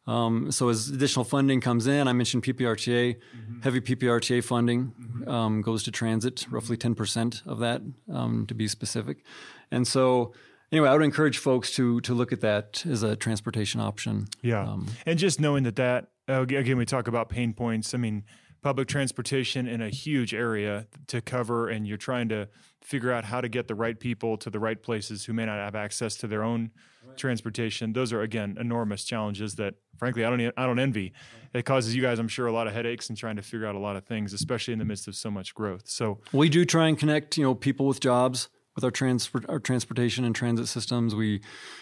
Um, 0.07 0.51
so 0.51 0.71
as 0.71 0.89
additional 0.89 1.25
funding 1.25 1.61
comes 1.61 1.87
in, 1.87 2.09
I 2.09 2.13
mentioned 2.13 2.43
PPRTA, 2.43 3.17
mm-hmm. 3.17 3.61
heavy 3.61 3.81
PPRTA 3.81 4.43
funding 4.43 4.93
mm-hmm. 4.99 5.29
um, 5.29 5.63
goes 5.63 5.83
to 5.85 5.91
transit, 5.91 6.47
roughly 6.51 6.77
10% 6.77 7.47
of 7.47 7.59
that 7.59 7.83
um, 8.13 8.47
to 8.47 8.55
be 8.55 8.67
specific. 8.67 9.25
And 9.71 9.87
so 9.87 10.33
anyway, 10.73 10.89
I 10.89 10.95
would 10.95 11.03
encourage 11.03 11.39
folks 11.39 11.73
to 11.77 12.01
to 12.03 12.15
look 12.15 12.33
at 12.33 12.41
that 12.41 12.85
as 12.87 13.03
a 13.03 13.17
transportation 13.17 13.81
option. 13.81 14.29
Yeah, 14.43 14.63
um, 14.63 14.87
and 15.07 15.19
just 15.19 15.41
knowing 15.41 15.65
that 15.65 15.77
that 15.77 16.09
uh, 16.29 16.43
again, 16.43 16.77
we 16.77 16.87
talk 16.87 17.09
about 17.09 17.29
pain 17.29 17.53
points. 17.53 17.95
I 17.95 17.99
mean, 17.99 18.25
public 18.63 18.89
transportation 18.89 19.67
in 19.67 19.81
a 19.81 19.89
huge 19.89 20.35
area 20.35 20.87
to 21.07 21.21
cover, 21.21 21.69
and 21.69 21.87
you're 21.87 21.97
trying 21.97 22.29
to 22.29 22.49
figure 22.83 23.13
out 23.13 23.25
how 23.25 23.41
to 23.41 23.49
get 23.49 23.69
the 23.69 23.75
right 23.75 23.99
people 23.99 24.37
to 24.39 24.51
the 24.51 24.59
right 24.59 24.83
places 24.83 25.25
who 25.25 25.33
may 25.33 25.45
not 25.45 25.57
have 25.57 25.75
access 25.75 26.17
to 26.17 26.27
their 26.27 26.43
own 26.43 26.71
transportation. 27.17 27.93
Those 27.93 28.13
are 28.13 28.23
again 28.23 28.57
enormous 28.59 29.05
challenges 29.05 29.55
that, 29.57 29.75
frankly, 29.99 30.25
I 30.25 30.31
don't 30.31 30.53
I 30.57 30.67
don't 30.67 30.79
envy. 30.79 31.13
It 31.53 31.65
causes 31.65 31.95
you 31.95 32.03
guys, 32.03 32.19
I'm 32.19 32.29
sure, 32.29 32.47
a 32.47 32.53
lot 32.53 32.67
of 32.67 32.73
headaches 32.73 33.09
and 33.09 33.19
trying 33.19 33.37
to 33.37 33.43
figure 33.43 33.67
out 33.67 33.75
a 33.75 33.79
lot 33.79 33.97
of 33.97 34.05
things, 34.05 34.33
especially 34.33 34.73
in 34.73 34.79
the 34.79 34.85
midst 34.85 35.09
of 35.09 35.15
so 35.15 35.31
much 35.31 35.55
growth. 35.55 35.83
So 35.87 36.21
we 36.33 36.49
do 36.49 36.65
try 36.65 36.89
and 36.89 36.99
connect, 36.99 37.37
you 37.37 37.45
know, 37.45 37.55
people 37.55 37.87
with 37.87 38.01
jobs 38.01 38.49
with 38.75 38.85
our 38.85 38.91
transport 38.91 39.45
our 39.49 39.59
transportation 39.59 40.25
and 40.25 40.35
transit 40.35 40.69
systems. 40.69 41.15
We 41.15 41.41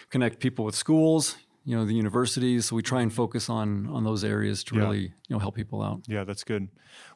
connect 0.09 0.39
people 0.39 0.65
with 0.65 0.75
schools 0.75 1.35
you 1.69 1.75
know 1.75 1.85
the 1.85 1.93
universities 1.93 2.65
so 2.65 2.75
we 2.75 2.81
try 2.81 2.99
and 2.99 3.13
focus 3.13 3.47
on 3.47 3.85
on 3.89 4.03
those 4.03 4.23
areas 4.23 4.63
to 4.63 4.75
yeah. 4.75 4.81
really 4.81 5.01
you 5.01 5.11
know 5.29 5.37
help 5.37 5.53
people 5.53 5.83
out 5.83 6.01
yeah 6.07 6.23
that's 6.23 6.43
good 6.43 6.67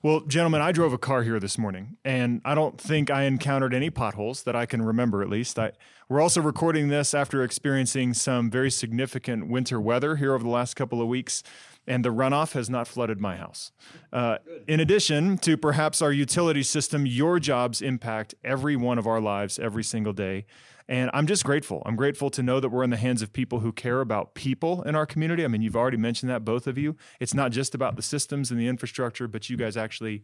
well 0.04 0.22
gentlemen 0.28 0.62
i 0.62 0.72
drove 0.72 0.94
a 0.94 0.98
car 0.98 1.24
here 1.24 1.40
this 1.40 1.58
morning 1.58 1.98
and 2.06 2.40
i 2.46 2.54
don't 2.54 2.80
think 2.80 3.10
i 3.10 3.24
encountered 3.24 3.74
any 3.74 3.90
potholes 3.90 4.44
that 4.44 4.56
i 4.56 4.68
can 4.68 4.80
remember 4.80 5.24
at 5.24 5.30
least 5.30 5.58
I, 5.58 5.72
we're 6.08 6.22
also 6.22 6.40
recording 6.40 6.90
this 6.90 7.16
after 7.16 7.42
experiencing 7.44 8.14
some 8.14 8.52
very 8.52 8.70
significant 8.70 9.48
winter 9.48 9.82
weather 9.82 10.18
here 10.18 10.36
over 10.36 10.44
the 10.44 10.52
last 10.52 10.76
couple 10.76 11.02
of 11.02 11.08
weeks 11.08 11.42
and 11.88 12.06
the 12.06 12.10
runoff 12.10 12.54
has 12.54 12.70
not 12.70 12.88
flooded 12.88 13.20
my 13.20 13.36
house. 13.36 13.74
Uh, 14.14 14.38
in 14.68 14.80
addition 14.80 15.38
to 15.40 15.58
perhaps 15.58 16.02
our 16.02 16.14
utility 16.14 16.64
system, 16.64 17.06
your 17.06 17.40
jobs 17.40 17.82
impact 17.82 18.36
every 18.42 18.78
one 18.78 18.98
of 18.98 19.06
our 19.06 19.20
lives 19.20 19.60
every 19.60 19.84
single 19.84 20.14
day. 20.14 20.46
And 20.88 21.10
I'm 21.14 21.28
just 21.28 21.44
grateful. 21.44 21.82
I'm 21.86 21.96
grateful 21.96 22.30
to 22.32 22.44
know 22.44 22.60
that 22.60 22.70
we're 22.70 22.84
in 22.84 22.90
the 22.90 22.98
hands 22.98 23.22
of 23.22 23.32
people 23.32 23.62
who 23.62 23.72
care 23.72 24.02
about 24.02 24.34
people 24.34 24.82
in 24.84 24.96
our 24.96 25.06
community. 25.06 25.46
I 25.46 25.48
mean, 25.48 25.62
you've 25.62 25.76
already 25.76 25.98
mentioned 25.98 26.30
that, 26.30 26.44
both 26.44 26.68
of 26.68 26.78
you. 26.78 26.96
It's 27.20 27.34
not 27.34 27.52
just 27.52 27.74
about 27.74 27.96
the 27.96 28.02
systems 28.02 28.52
and 28.52 28.60
the 28.60 28.68
infrastructure, 28.68 29.28
but 29.28 29.50
you 29.50 29.58
guys 29.58 29.78
actually 29.78 30.24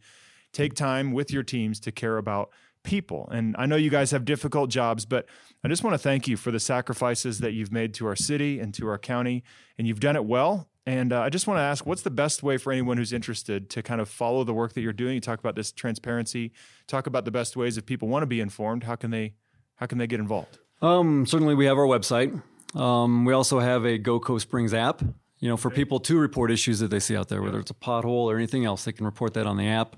take 0.51 0.73
time 0.73 1.11
with 1.11 1.31
your 1.31 1.43
teams 1.43 1.79
to 1.81 1.91
care 1.91 2.17
about 2.17 2.49
people. 2.83 3.29
And 3.31 3.55
I 3.57 3.65
know 3.65 3.75
you 3.75 3.89
guys 3.89 4.11
have 4.11 4.25
difficult 4.25 4.69
jobs, 4.69 5.05
but 5.05 5.25
I 5.63 5.67
just 5.67 5.83
want 5.83 5.93
to 5.93 5.99
thank 5.99 6.27
you 6.27 6.37
for 6.37 6.51
the 6.51 6.59
sacrifices 6.59 7.39
that 7.39 7.53
you've 7.53 7.71
made 7.71 7.93
to 7.95 8.07
our 8.07 8.15
city 8.15 8.59
and 8.59 8.73
to 8.75 8.87
our 8.87 8.97
county. 8.97 9.43
And 9.77 9.87
you've 9.87 9.99
done 9.99 10.15
it 10.15 10.25
well. 10.25 10.69
And 10.85 11.13
uh, 11.13 11.21
I 11.21 11.29
just 11.29 11.45
want 11.45 11.59
to 11.59 11.61
ask 11.61 11.85
what's 11.85 12.01
the 12.01 12.09
best 12.09 12.41
way 12.41 12.57
for 12.57 12.71
anyone 12.71 12.97
who's 12.97 13.13
interested 13.13 13.69
to 13.71 13.83
kind 13.83 14.01
of 14.01 14.09
follow 14.09 14.43
the 14.43 14.53
work 14.53 14.73
that 14.73 14.81
you're 14.81 14.93
doing? 14.93 15.13
You 15.13 15.21
talk 15.21 15.39
about 15.39 15.55
this 15.55 15.71
transparency, 15.71 16.51
talk 16.87 17.05
about 17.05 17.25
the 17.25 17.31
best 17.31 17.55
ways 17.55 17.77
if 17.77 17.85
people 17.85 18.07
want 18.07 18.23
to 18.23 18.27
be 18.27 18.39
informed. 18.39 18.85
How 18.85 18.95
can 18.95 19.11
they 19.11 19.33
how 19.79 19.85
can 19.85 19.97
they 19.97 20.07
get 20.07 20.19
involved? 20.19 20.59
Um, 20.81 21.25
certainly, 21.25 21.55
we 21.55 21.65
have 21.65 21.77
our 21.77 21.85
website. 21.85 22.41
Um, 22.75 23.25
we 23.25 23.33
also 23.33 23.59
have 23.59 23.85
a 23.85 23.97
GoCOSprings 23.97 24.73
app. 24.73 25.01
You 25.39 25.47
know, 25.47 25.55
for 25.55 25.69
people 25.69 26.01
to 26.01 26.19
report 26.19 26.51
issues 26.51 26.79
that 26.79 26.91
they 26.91 26.99
see 26.99 27.15
out 27.15 27.29
there, 27.29 27.41
whether 27.41 27.61
it's 27.61 27.71
a 27.71 27.75
pothole 27.75 28.25
or 28.25 28.35
anything 28.35 28.65
else, 28.65 28.83
they 28.83 28.91
can 28.91 29.05
report 29.05 29.35
that 29.35 29.47
on 29.47 29.55
the 29.55 29.67
app. 29.67 29.95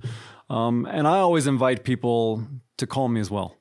Um, 0.51 0.85
and 0.85 1.07
I 1.07 1.17
always 1.17 1.47
invite 1.47 1.83
people 1.83 2.45
to 2.77 2.85
call 2.85 3.07
me 3.07 3.19
as 3.19 3.31
well. 3.31 3.57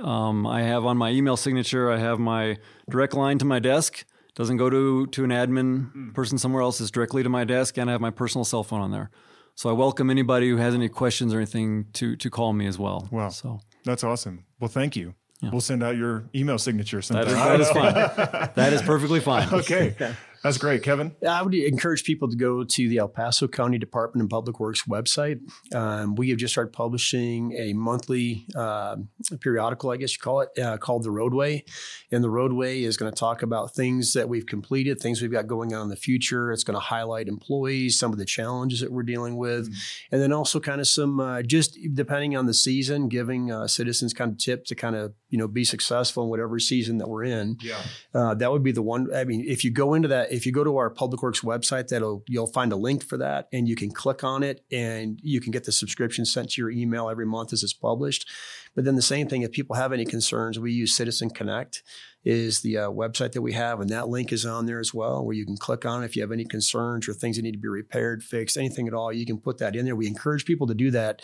Um, 0.00 0.46
I 0.46 0.62
have 0.62 0.84
on 0.84 0.96
my 0.96 1.10
email 1.10 1.36
signature, 1.36 1.90
I 1.90 1.98
have 1.98 2.20
my 2.20 2.58
direct 2.88 3.14
line 3.14 3.38
to 3.38 3.44
my 3.44 3.58
desk. 3.58 4.04
Doesn't 4.36 4.56
go 4.56 4.70
to 4.70 5.06
to 5.08 5.24
an 5.24 5.30
admin 5.30 5.90
hmm. 5.90 6.10
person 6.10 6.38
somewhere 6.38 6.62
else. 6.62 6.80
It's 6.80 6.92
directly 6.92 7.24
to 7.24 7.28
my 7.28 7.42
desk, 7.42 7.76
and 7.76 7.90
I 7.90 7.92
have 7.92 8.00
my 8.00 8.10
personal 8.10 8.44
cell 8.44 8.62
phone 8.62 8.80
on 8.80 8.92
there. 8.92 9.10
So 9.56 9.68
I 9.68 9.72
welcome 9.72 10.10
anybody 10.10 10.48
who 10.48 10.58
has 10.58 10.74
any 10.74 10.88
questions 10.88 11.34
or 11.34 11.38
anything 11.38 11.86
to 11.94 12.14
to 12.14 12.30
call 12.30 12.52
me 12.52 12.66
as 12.66 12.78
well. 12.78 13.08
Wow, 13.10 13.30
so 13.30 13.60
that's 13.84 14.04
awesome. 14.04 14.44
Well, 14.60 14.68
thank 14.68 14.94
you. 14.94 15.14
Yeah. 15.42 15.50
We'll 15.50 15.60
send 15.62 15.82
out 15.82 15.96
your 15.96 16.24
email 16.34 16.58
signature 16.58 17.00
sometime. 17.00 17.28
That 17.28 17.60
is, 17.60 17.68
that 17.68 17.94
is 17.94 18.16
fine. 18.18 18.50
that 18.56 18.72
is 18.72 18.82
perfectly 18.82 19.20
fine. 19.20 19.48
okay. 19.52 19.94
That's 20.42 20.56
great, 20.56 20.82
Kevin. 20.82 21.14
I 21.26 21.42
would 21.42 21.54
encourage 21.54 22.04
people 22.04 22.28
to 22.28 22.36
go 22.36 22.64
to 22.64 22.88
the 22.88 22.96
El 22.96 23.08
Paso 23.08 23.46
County 23.46 23.76
Department 23.76 24.24
of 24.24 24.30
Public 24.30 24.58
Works 24.58 24.84
website. 24.88 25.40
Um, 25.74 26.14
we 26.14 26.30
have 26.30 26.38
just 26.38 26.54
started 26.54 26.72
publishing 26.72 27.52
a 27.58 27.74
monthly 27.74 28.46
uh, 28.56 28.96
periodical, 29.40 29.90
I 29.90 29.98
guess 29.98 30.14
you 30.14 30.18
call 30.18 30.40
it, 30.40 30.58
uh, 30.58 30.78
called 30.78 31.02
The 31.02 31.10
Roadway. 31.10 31.64
And 32.10 32.24
The 32.24 32.30
Roadway 32.30 32.82
is 32.82 32.96
going 32.96 33.12
to 33.12 33.18
talk 33.18 33.42
about 33.42 33.74
things 33.74 34.14
that 34.14 34.30
we've 34.30 34.46
completed, 34.46 34.98
things 34.98 35.20
we've 35.20 35.30
got 35.30 35.46
going 35.46 35.74
on 35.74 35.82
in 35.82 35.88
the 35.90 35.96
future. 35.96 36.52
It's 36.52 36.64
going 36.64 36.74
to 36.74 36.80
highlight 36.80 37.28
employees, 37.28 37.98
some 37.98 38.10
of 38.10 38.18
the 38.18 38.24
challenges 38.24 38.80
that 38.80 38.90
we're 38.90 39.02
dealing 39.02 39.36
with, 39.36 39.66
mm-hmm. 39.66 40.14
and 40.14 40.22
then 40.22 40.32
also 40.32 40.58
kind 40.58 40.80
of 40.80 40.88
some, 40.88 41.20
uh, 41.20 41.42
just 41.42 41.78
depending 41.92 42.34
on 42.34 42.46
the 42.46 42.54
season, 42.54 43.08
giving 43.08 43.52
uh, 43.52 43.66
citizens 43.66 44.14
kind 44.14 44.32
of 44.32 44.38
tips 44.38 44.70
to 44.70 44.74
kind 44.74 44.96
of 44.96 45.12
you 45.28 45.38
know 45.38 45.46
be 45.46 45.64
successful 45.64 46.24
in 46.24 46.30
whatever 46.30 46.58
season 46.58 46.98
that 46.98 47.08
we're 47.08 47.24
in. 47.24 47.58
Yeah, 47.60 47.80
uh, 48.14 48.34
that 48.34 48.50
would 48.50 48.62
be 48.62 48.72
the 48.72 48.82
one. 48.82 49.14
I 49.14 49.24
mean, 49.24 49.44
if 49.46 49.64
you 49.64 49.70
go 49.70 49.94
into 49.94 50.08
that 50.08 50.29
if 50.30 50.46
you 50.46 50.52
go 50.52 50.64
to 50.64 50.76
our 50.76 50.90
Public 50.90 51.22
Works 51.22 51.40
website, 51.40 51.88
that'll 51.88 52.22
you'll 52.26 52.46
find 52.46 52.72
a 52.72 52.76
link 52.76 53.04
for 53.04 53.18
that, 53.18 53.48
and 53.52 53.68
you 53.68 53.76
can 53.76 53.90
click 53.90 54.24
on 54.24 54.42
it, 54.42 54.64
and 54.72 55.18
you 55.22 55.40
can 55.40 55.50
get 55.50 55.64
the 55.64 55.72
subscription 55.72 56.24
sent 56.24 56.52
to 56.52 56.62
your 56.62 56.70
email 56.70 57.10
every 57.10 57.26
month 57.26 57.52
as 57.52 57.62
it's 57.62 57.72
published. 57.72 58.28
But 58.74 58.84
then 58.84 58.96
the 58.96 59.02
same 59.02 59.28
thing, 59.28 59.42
if 59.42 59.52
people 59.52 59.76
have 59.76 59.92
any 59.92 60.04
concerns, 60.04 60.58
we 60.58 60.72
use 60.72 60.94
Citizen 60.94 61.30
Connect 61.30 61.82
is 62.24 62.60
the 62.60 62.76
uh, 62.76 62.90
website 62.90 63.32
that 63.32 63.42
we 63.42 63.52
have, 63.54 63.80
and 63.80 63.88
that 63.90 64.08
link 64.08 64.32
is 64.32 64.44
on 64.44 64.66
there 64.66 64.78
as 64.78 64.92
well, 64.92 65.24
where 65.24 65.34
you 65.34 65.46
can 65.46 65.56
click 65.56 65.86
on 65.86 66.02
it 66.02 66.06
if 66.06 66.16
you 66.16 66.22
have 66.22 66.32
any 66.32 66.44
concerns 66.44 67.08
or 67.08 67.14
things 67.14 67.36
that 67.36 67.42
need 67.42 67.52
to 67.52 67.58
be 67.58 67.68
repaired, 67.68 68.22
fixed, 68.22 68.58
anything 68.58 68.86
at 68.86 68.94
all. 68.94 69.12
You 69.12 69.24
can 69.24 69.38
put 69.38 69.58
that 69.58 69.74
in 69.74 69.86
there. 69.86 69.96
We 69.96 70.06
encourage 70.06 70.44
people 70.44 70.66
to 70.66 70.74
do 70.74 70.90
that 70.90 71.22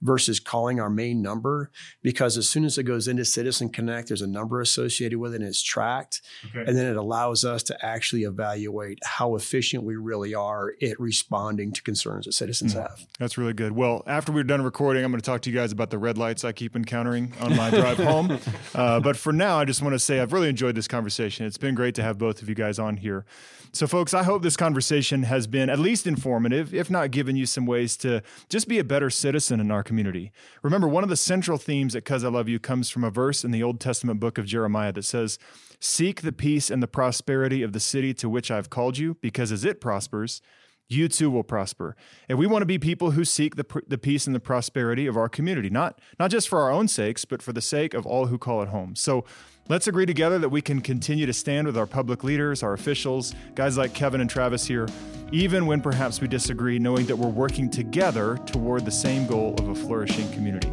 versus 0.00 0.40
calling 0.40 0.80
our 0.80 0.88
main 0.88 1.20
number 1.20 1.70
because 2.02 2.38
as 2.38 2.48
soon 2.48 2.64
as 2.64 2.78
it 2.78 2.84
goes 2.84 3.08
into 3.08 3.24
Citizen 3.24 3.68
Connect, 3.68 4.08
there's 4.08 4.22
a 4.22 4.26
number 4.26 4.60
associated 4.60 5.18
with 5.18 5.34
it, 5.34 5.40
and 5.40 5.48
it's 5.48 5.62
tracked, 5.62 6.22
okay. 6.46 6.64
and 6.66 6.76
then 6.76 6.86
it 6.86 6.96
allows 6.96 7.44
us 7.44 7.62
to 7.64 7.84
actually 7.84 8.22
evaluate 8.22 8.98
how 9.04 9.34
efficient 9.34 9.84
we 9.84 9.96
really 9.96 10.34
are 10.34 10.72
at 10.82 10.98
responding 10.98 11.72
to 11.72 11.82
concerns 11.82 12.24
that 12.24 12.32
citizens 12.32 12.72
mm-hmm. 12.72 12.82
have. 12.82 13.06
That's 13.18 13.36
really 13.36 13.52
good. 13.52 13.72
Well, 13.72 14.02
after 14.06 14.32
we're 14.32 14.44
done 14.44 14.62
recording, 14.62 15.04
I'm 15.04 15.10
going 15.10 15.20
to 15.20 15.26
talk 15.26 15.42
to 15.42 15.50
you 15.50 15.56
guys 15.56 15.72
about 15.72 15.90
the 15.90 15.98
red 15.98 16.16
lights 16.16 16.44
I 16.44 16.52
keep 16.52 16.74
encountering 16.74 17.34
on 17.40 17.54
my 17.54 17.70
drive 17.78 17.98
home. 17.98 18.38
Uh, 18.74 19.00
but 19.00 19.16
for 19.16 19.32
now, 19.32 19.58
I 19.58 19.64
just 19.64 19.82
want 19.82 19.94
to 19.94 19.98
say 19.98 20.20
I've 20.20 20.32
really 20.32 20.37
enjoyed 20.46 20.74
this 20.74 20.86
conversation. 20.86 21.46
It's 21.46 21.58
been 21.58 21.74
great 21.74 21.94
to 21.96 22.02
have 22.02 22.18
both 22.18 22.42
of 22.42 22.48
you 22.48 22.54
guys 22.54 22.78
on 22.78 22.98
here. 22.98 23.24
So, 23.72 23.86
folks, 23.86 24.14
I 24.14 24.22
hope 24.22 24.42
this 24.42 24.56
conversation 24.56 25.24
has 25.24 25.46
been 25.46 25.68
at 25.68 25.78
least 25.78 26.06
informative, 26.06 26.74
if 26.74 26.90
not 26.90 27.10
given 27.10 27.36
you 27.36 27.46
some 27.46 27.66
ways 27.66 27.96
to 27.98 28.22
just 28.48 28.68
be 28.68 28.78
a 28.78 28.84
better 28.84 29.10
citizen 29.10 29.58
in 29.60 29.70
our 29.70 29.82
community. 29.82 30.30
Remember, 30.62 30.86
one 30.86 31.02
of 31.02 31.08
the 31.08 31.16
central 31.16 31.58
themes 31.58 31.96
at 31.96 32.04
COSILoveYou 32.04 32.62
comes 32.62 32.90
from 32.90 33.04
a 33.04 33.10
verse 33.10 33.44
in 33.44 33.50
the 33.50 33.62
Old 33.62 33.80
Testament 33.80 34.20
book 34.20 34.38
of 34.38 34.46
Jeremiah 34.46 34.92
that 34.92 35.04
says, 35.04 35.38
Seek 35.80 36.22
the 36.22 36.32
peace 36.32 36.70
and 36.70 36.82
the 36.82 36.88
prosperity 36.88 37.62
of 37.62 37.72
the 37.72 37.80
city 37.80 38.12
to 38.14 38.28
which 38.28 38.50
I've 38.50 38.70
called 38.70 38.98
you, 38.98 39.16
because 39.20 39.52
as 39.52 39.64
it 39.64 39.80
prospers, 39.80 40.42
you 40.88 41.06
too 41.08 41.30
will 41.30 41.44
prosper. 41.44 41.94
And 42.28 42.38
we 42.38 42.46
want 42.46 42.62
to 42.62 42.66
be 42.66 42.78
people 42.78 43.10
who 43.10 43.24
seek 43.24 43.56
the, 43.56 43.82
the 43.86 43.98
peace 43.98 44.26
and 44.26 44.34
the 44.34 44.40
prosperity 44.40 45.06
of 45.06 45.16
our 45.16 45.28
community, 45.28 45.68
not, 45.68 46.00
not 46.18 46.30
just 46.30 46.48
for 46.48 46.60
our 46.60 46.70
own 46.70 46.88
sakes, 46.88 47.24
but 47.24 47.42
for 47.42 47.52
the 47.52 47.60
sake 47.60 47.92
of 47.92 48.06
all 48.06 48.26
who 48.26 48.38
call 48.38 48.62
it 48.62 48.68
home. 48.68 48.96
So 48.96 49.24
let's 49.68 49.86
agree 49.86 50.06
together 50.06 50.38
that 50.38 50.48
we 50.48 50.62
can 50.62 50.80
continue 50.80 51.26
to 51.26 51.32
stand 51.32 51.66
with 51.66 51.76
our 51.76 51.86
public 51.86 52.24
leaders, 52.24 52.62
our 52.62 52.72
officials, 52.72 53.34
guys 53.54 53.76
like 53.76 53.92
Kevin 53.92 54.20
and 54.20 54.30
Travis 54.30 54.66
here, 54.66 54.88
even 55.30 55.66
when 55.66 55.80
perhaps 55.80 56.20
we 56.20 56.28
disagree, 56.28 56.78
knowing 56.78 57.06
that 57.06 57.16
we're 57.16 57.28
working 57.28 57.68
together 57.68 58.38
toward 58.46 58.84
the 58.84 58.90
same 58.90 59.26
goal 59.26 59.54
of 59.58 59.68
a 59.68 59.74
flourishing 59.74 60.30
community. 60.32 60.72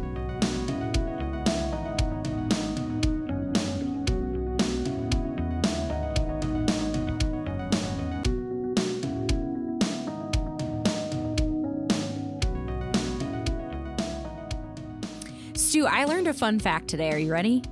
Stu, 15.54 15.86
I 15.86 16.04
learned 16.04 16.28
a 16.28 16.32
fun 16.32 16.58
fact 16.58 16.88
today. 16.88 17.12
Are 17.12 17.18
you 17.18 17.30
ready? 17.30 17.62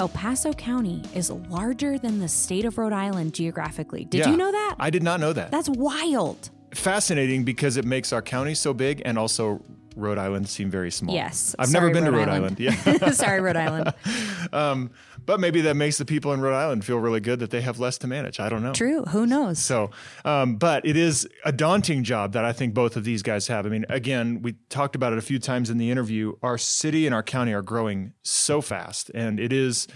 El 0.00 0.08
Paso 0.08 0.54
County 0.54 1.02
is 1.14 1.30
larger 1.30 1.98
than 1.98 2.20
the 2.20 2.26
state 2.26 2.64
of 2.64 2.78
Rhode 2.78 2.94
Island 2.94 3.34
geographically. 3.34 4.06
Did 4.06 4.20
yeah, 4.20 4.30
you 4.30 4.38
know 4.38 4.50
that? 4.50 4.76
I 4.80 4.88
did 4.88 5.02
not 5.02 5.20
know 5.20 5.34
that. 5.34 5.50
That's 5.50 5.68
wild. 5.68 6.48
Fascinating 6.72 7.44
because 7.44 7.76
it 7.76 7.84
makes 7.84 8.10
our 8.10 8.22
county 8.22 8.54
so 8.54 8.72
big 8.72 9.02
and 9.04 9.18
also 9.18 9.60
Rhode 10.00 10.18
Island 10.18 10.48
seem 10.48 10.70
very 10.70 10.90
small. 10.90 11.14
Yes. 11.14 11.54
I've 11.58 11.68
Sorry, 11.68 11.92
never 11.92 11.94
been 11.94 12.04
Rhode 12.04 12.10
to 12.10 12.16
Rhode 12.16 12.28
Island. 12.28 12.60
Island. 12.60 13.00
Yeah. 13.02 13.10
Sorry, 13.10 13.40
Rhode 13.40 13.56
Island. 13.56 13.94
um, 14.52 14.90
but 15.26 15.38
maybe 15.38 15.60
that 15.62 15.76
makes 15.76 15.98
the 15.98 16.04
people 16.04 16.32
in 16.32 16.40
Rhode 16.40 16.54
Island 16.54 16.84
feel 16.84 16.98
really 16.98 17.20
good 17.20 17.38
that 17.40 17.50
they 17.50 17.60
have 17.60 17.78
less 17.78 17.98
to 17.98 18.06
manage. 18.06 18.40
I 18.40 18.48
don't 18.48 18.62
know. 18.62 18.72
True. 18.72 19.04
Who 19.04 19.26
knows? 19.26 19.58
So, 19.58 19.90
um, 20.24 20.56
but 20.56 20.84
it 20.86 20.96
is 20.96 21.28
a 21.44 21.52
daunting 21.52 22.02
job 22.04 22.32
that 22.32 22.44
I 22.44 22.52
think 22.52 22.74
both 22.74 22.96
of 22.96 23.04
these 23.04 23.22
guys 23.22 23.46
have. 23.48 23.66
I 23.66 23.68
mean, 23.68 23.84
again, 23.88 24.42
we 24.42 24.54
talked 24.68 24.96
about 24.96 25.12
it 25.12 25.18
a 25.18 25.22
few 25.22 25.38
times 25.38 25.70
in 25.70 25.78
the 25.78 25.90
interview. 25.90 26.34
Our 26.42 26.58
city 26.58 27.06
and 27.06 27.14
our 27.14 27.22
county 27.22 27.52
are 27.52 27.62
growing 27.62 28.12
so 28.22 28.60
fast, 28.60 29.10
and 29.14 29.38
it 29.38 29.52
is, 29.52 29.86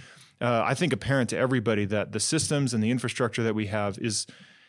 uh, 0.40 0.62
I 0.64 0.74
think, 0.74 0.92
apparent 0.92 1.30
to 1.30 1.38
everybody 1.38 1.84
that 1.86 2.12
the 2.12 2.20
systems 2.20 2.74
and 2.74 2.82
the 2.82 2.90
infrastructure 2.90 3.42
that 3.42 3.54
we 3.54 3.66
have 3.66 3.98
is, 3.98 4.26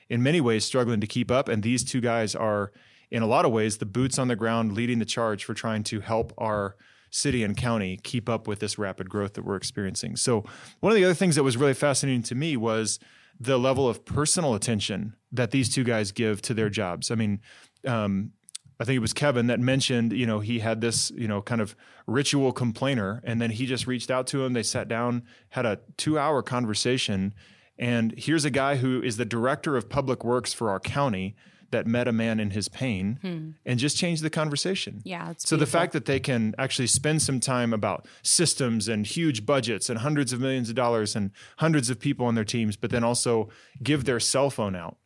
in 0.09 0.23
many 0.23 0.41
ways, 0.41 0.65
struggling 0.65 1.01
to 1.01 1.07
keep 1.07 1.29
up. 1.29 1.49
And 1.49 1.63
these 1.63 1.83
two 1.83 2.01
guys 2.01 2.35
are 2.35 2.71
in 3.11 3.23
a 3.23 3.27
lot 3.27 3.45
of 3.45 3.51
ways, 3.51 3.77
the 3.77 3.85
boots 3.85 4.19
on 4.19 4.27
the 4.27 4.35
ground 4.35 4.73
leading 4.73 4.99
the 4.99 5.05
charge 5.05 5.43
for 5.43 5.53
trying 5.53 5.83
to 5.85 5.99
help 6.01 6.33
our 6.37 6.75
city 7.09 7.43
and 7.43 7.55
county 7.55 7.97
keep 8.03 8.27
up 8.27 8.47
with 8.47 8.59
this 8.59 8.77
rapid 8.77 9.09
growth 9.09 9.33
that 9.33 9.45
we're 9.45 9.55
experiencing. 9.55 10.15
So, 10.15 10.43
one 10.79 10.91
of 10.91 10.95
the 10.95 11.05
other 11.05 11.13
things 11.13 11.35
that 11.35 11.43
was 11.43 11.57
really 11.57 11.73
fascinating 11.73 12.23
to 12.23 12.35
me 12.35 12.57
was 12.57 12.99
the 13.39 13.57
level 13.57 13.87
of 13.87 14.05
personal 14.05 14.53
attention 14.55 15.15
that 15.31 15.51
these 15.51 15.73
two 15.73 15.83
guys 15.83 16.11
give 16.11 16.41
to 16.43 16.53
their 16.53 16.69
jobs. 16.69 17.11
I 17.11 17.15
mean, 17.15 17.41
um, 17.85 18.31
I 18.79 18.83
think 18.83 18.97
it 18.97 19.01
was 19.01 19.13
Kevin 19.13 19.47
that 19.47 19.59
mentioned, 19.59 20.11
you 20.11 20.25
know, 20.25 20.39
he 20.39 20.59
had 20.59 20.81
this, 20.81 21.11
you 21.11 21.27
know, 21.27 21.41
kind 21.41 21.61
of 21.61 21.75
ritual 22.07 22.51
complainer, 22.51 23.21
and 23.23 23.41
then 23.41 23.51
he 23.51 23.65
just 23.65 23.87
reached 23.87 24.11
out 24.11 24.27
to 24.27 24.43
him. 24.43 24.53
They 24.53 24.63
sat 24.63 24.87
down, 24.87 25.23
had 25.49 25.65
a 25.65 25.79
two 25.97 26.19
hour 26.19 26.41
conversation. 26.41 27.33
And 27.77 28.13
here's 28.17 28.45
a 28.45 28.49
guy 28.49 28.77
who 28.77 29.01
is 29.01 29.17
the 29.17 29.25
director 29.25 29.77
of 29.77 29.89
public 29.89 30.23
works 30.23 30.53
for 30.53 30.69
our 30.69 30.79
county 30.79 31.35
that 31.71 31.87
met 31.87 32.07
a 32.07 32.11
man 32.11 32.39
in 32.39 32.51
his 32.51 32.67
pain 32.67 33.19
hmm. 33.21 33.49
and 33.65 33.79
just 33.79 33.97
changed 33.97 34.23
the 34.23 34.29
conversation. 34.29 35.01
Yeah. 35.03 35.33
so 35.37 35.55
beautiful. 35.55 35.57
the 35.57 35.65
fact 35.65 35.93
that 35.93 36.05
they 36.05 36.19
can 36.19 36.55
actually 36.57 36.87
spend 36.87 37.21
some 37.21 37.39
time 37.39 37.73
about 37.73 38.07
systems 38.21 38.87
and 38.87 39.05
huge 39.05 39.45
budgets 39.45 39.89
and 39.89 39.99
hundreds 39.99 40.33
of 40.33 40.39
millions 40.39 40.69
of 40.69 40.75
dollars 40.75 41.15
and 41.15 41.31
hundreds 41.57 41.89
of 41.89 41.99
people 41.99 42.25
on 42.25 42.35
their 42.35 42.45
teams, 42.45 42.75
but 42.75 42.91
then 42.91 43.03
also 43.03 43.49
give 43.81 44.05
their 44.05 44.19
cell 44.19 44.49
phone 44.49 44.75
out 44.75 44.97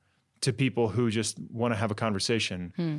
to 0.42 0.54
people 0.54 0.90
who 0.90 1.10
just 1.10 1.38
want 1.52 1.74
to 1.74 1.78
have 1.78 1.92
a 1.92 1.96
conversation. 1.96 2.74
Hmm 2.76 2.98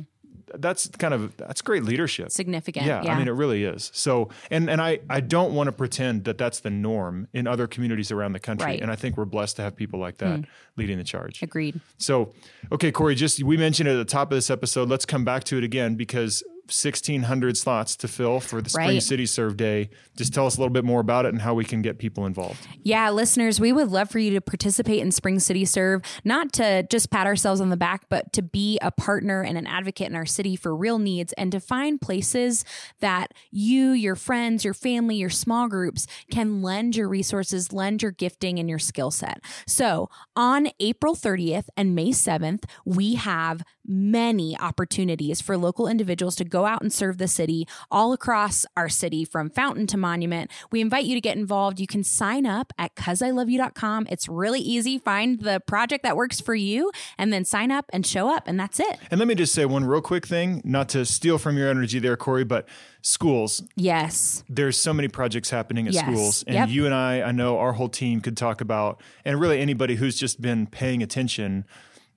that's 0.55 0.87
kind 0.87 1.13
of 1.13 1.35
that's 1.37 1.61
great 1.61 1.83
leadership. 1.83 2.31
Significant. 2.31 2.85
Yeah, 2.85 3.03
yeah, 3.03 3.13
I 3.13 3.17
mean 3.17 3.27
it 3.27 3.31
really 3.31 3.63
is. 3.63 3.91
So 3.93 4.29
and 4.49 4.69
and 4.69 4.81
I 4.81 4.99
I 5.09 5.19
don't 5.19 5.53
want 5.53 5.67
to 5.67 5.71
pretend 5.71 6.25
that 6.25 6.37
that's 6.37 6.59
the 6.59 6.69
norm 6.69 7.27
in 7.33 7.47
other 7.47 7.67
communities 7.67 8.11
around 8.11 8.33
the 8.33 8.39
country. 8.39 8.65
Right. 8.65 8.81
And 8.81 8.91
I 8.91 8.95
think 8.95 9.17
we're 9.17 9.25
blessed 9.25 9.57
to 9.57 9.61
have 9.61 9.75
people 9.75 9.99
like 9.99 10.17
that 10.17 10.41
mm. 10.41 10.45
leading 10.75 10.97
the 10.97 11.03
charge. 11.03 11.41
Agreed. 11.41 11.79
So 11.97 12.33
okay, 12.71 12.91
Corey, 12.91 13.15
just 13.15 13.43
we 13.43 13.57
mentioned 13.57 13.89
it 13.89 13.93
at 13.93 13.97
the 13.97 14.05
top 14.05 14.31
of 14.31 14.35
this 14.35 14.49
episode. 14.49 14.89
Let's 14.89 15.05
come 15.05 15.25
back 15.25 15.43
to 15.45 15.57
it 15.57 15.63
again 15.63 15.95
because 15.95 16.43
1,600 16.71 17.57
slots 17.57 17.95
to 17.97 18.07
fill 18.07 18.39
for 18.39 18.61
the 18.61 18.69
Spring 18.69 18.87
right. 18.87 19.03
City 19.03 19.25
Serve 19.25 19.57
Day. 19.57 19.89
Just 20.15 20.33
tell 20.33 20.45
us 20.45 20.57
a 20.57 20.59
little 20.59 20.73
bit 20.73 20.83
more 20.83 21.01
about 21.01 21.25
it 21.25 21.29
and 21.29 21.41
how 21.41 21.53
we 21.53 21.65
can 21.65 21.81
get 21.81 21.97
people 21.97 22.25
involved. 22.25 22.65
Yeah, 22.83 23.09
listeners, 23.09 23.59
we 23.59 23.73
would 23.73 23.89
love 23.89 24.09
for 24.09 24.19
you 24.19 24.31
to 24.31 24.41
participate 24.41 24.99
in 24.99 25.11
Spring 25.11 25.39
City 25.39 25.65
Serve, 25.65 26.01
not 26.23 26.53
to 26.53 26.83
just 26.83 27.11
pat 27.11 27.27
ourselves 27.27 27.61
on 27.61 27.69
the 27.69 27.77
back, 27.77 28.05
but 28.09 28.31
to 28.33 28.41
be 28.41 28.79
a 28.81 28.91
partner 28.91 29.41
and 29.41 29.57
an 29.57 29.67
advocate 29.67 30.07
in 30.07 30.15
our 30.15 30.25
city 30.25 30.55
for 30.55 30.75
real 30.75 30.99
needs 30.99 31.33
and 31.33 31.51
to 31.51 31.59
find 31.59 31.99
places 31.99 32.63
that 32.99 33.33
you, 33.51 33.91
your 33.91 34.15
friends, 34.15 34.63
your 34.63 34.73
family, 34.73 35.15
your 35.15 35.29
small 35.29 35.67
groups 35.67 36.07
can 36.31 36.61
lend 36.61 36.95
your 36.95 37.07
resources, 37.07 37.73
lend 37.73 38.01
your 38.01 38.11
gifting 38.11 38.59
and 38.59 38.69
your 38.69 38.79
skill 38.79 39.11
set. 39.11 39.41
So 39.67 40.09
on 40.35 40.69
April 40.79 41.15
30th 41.15 41.65
and 41.75 41.95
May 41.95 42.09
7th, 42.11 42.63
we 42.85 43.15
have 43.15 43.63
many 43.85 44.57
opportunities 44.59 45.41
for 45.41 45.57
local 45.57 45.87
individuals 45.87 46.35
to 46.35 46.45
go 46.45 46.60
out 46.65 46.81
and 46.81 46.91
serve 46.91 47.17
the 47.17 47.27
city 47.27 47.67
all 47.89 48.13
across 48.13 48.65
our 48.75 48.89
city 48.89 49.25
from 49.25 49.49
Fountain 49.49 49.87
to 49.87 49.97
Monument. 49.97 50.49
We 50.71 50.81
invite 50.81 51.05
you 51.05 51.15
to 51.15 51.21
get 51.21 51.37
involved. 51.37 51.79
You 51.79 51.87
can 51.87 52.03
sign 52.03 52.45
up 52.45 52.73
at 52.77 52.95
cosiloveyou.com. 52.95 54.07
It's 54.09 54.27
really 54.27 54.59
easy. 54.59 54.97
Find 54.97 55.39
the 55.39 55.59
project 55.59 56.03
that 56.03 56.15
works 56.15 56.39
for 56.39 56.55
you 56.55 56.91
and 57.17 57.31
then 57.31 57.45
sign 57.45 57.71
up 57.71 57.85
and 57.93 58.05
show 58.05 58.29
up, 58.29 58.47
and 58.47 58.59
that's 58.59 58.79
it. 58.79 58.99
And 59.09 59.19
let 59.19 59.27
me 59.27 59.35
just 59.35 59.53
say 59.53 59.65
one 59.65 59.85
real 59.85 60.01
quick 60.01 60.25
thing, 60.25 60.61
not 60.63 60.89
to 60.89 61.05
steal 61.05 61.37
from 61.37 61.57
your 61.57 61.69
energy 61.69 61.99
there, 61.99 62.17
Corey, 62.17 62.43
but 62.43 62.67
schools. 63.01 63.63
Yes. 63.75 64.43
There's 64.49 64.77
so 64.77 64.93
many 64.93 65.07
projects 65.07 65.49
happening 65.49 65.87
at 65.87 65.93
yes. 65.93 66.03
schools. 66.03 66.43
And 66.43 66.55
yep. 66.55 66.69
you 66.69 66.85
and 66.85 66.93
I, 66.93 67.21
I 67.21 67.31
know 67.31 67.57
our 67.57 67.73
whole 67.73 67.89
team 67.89 68.21
could 68.21 68.37
talk 68.37 68.61
about, 68.61 69.01
and 69.25 69.39
really 69.39 69.59
anybody 69.59 69.95
who's 69.95 70.17
just 70.17 70.41
been 70.41 70.67
paying 70.67 71.01
attention 71.01 71.65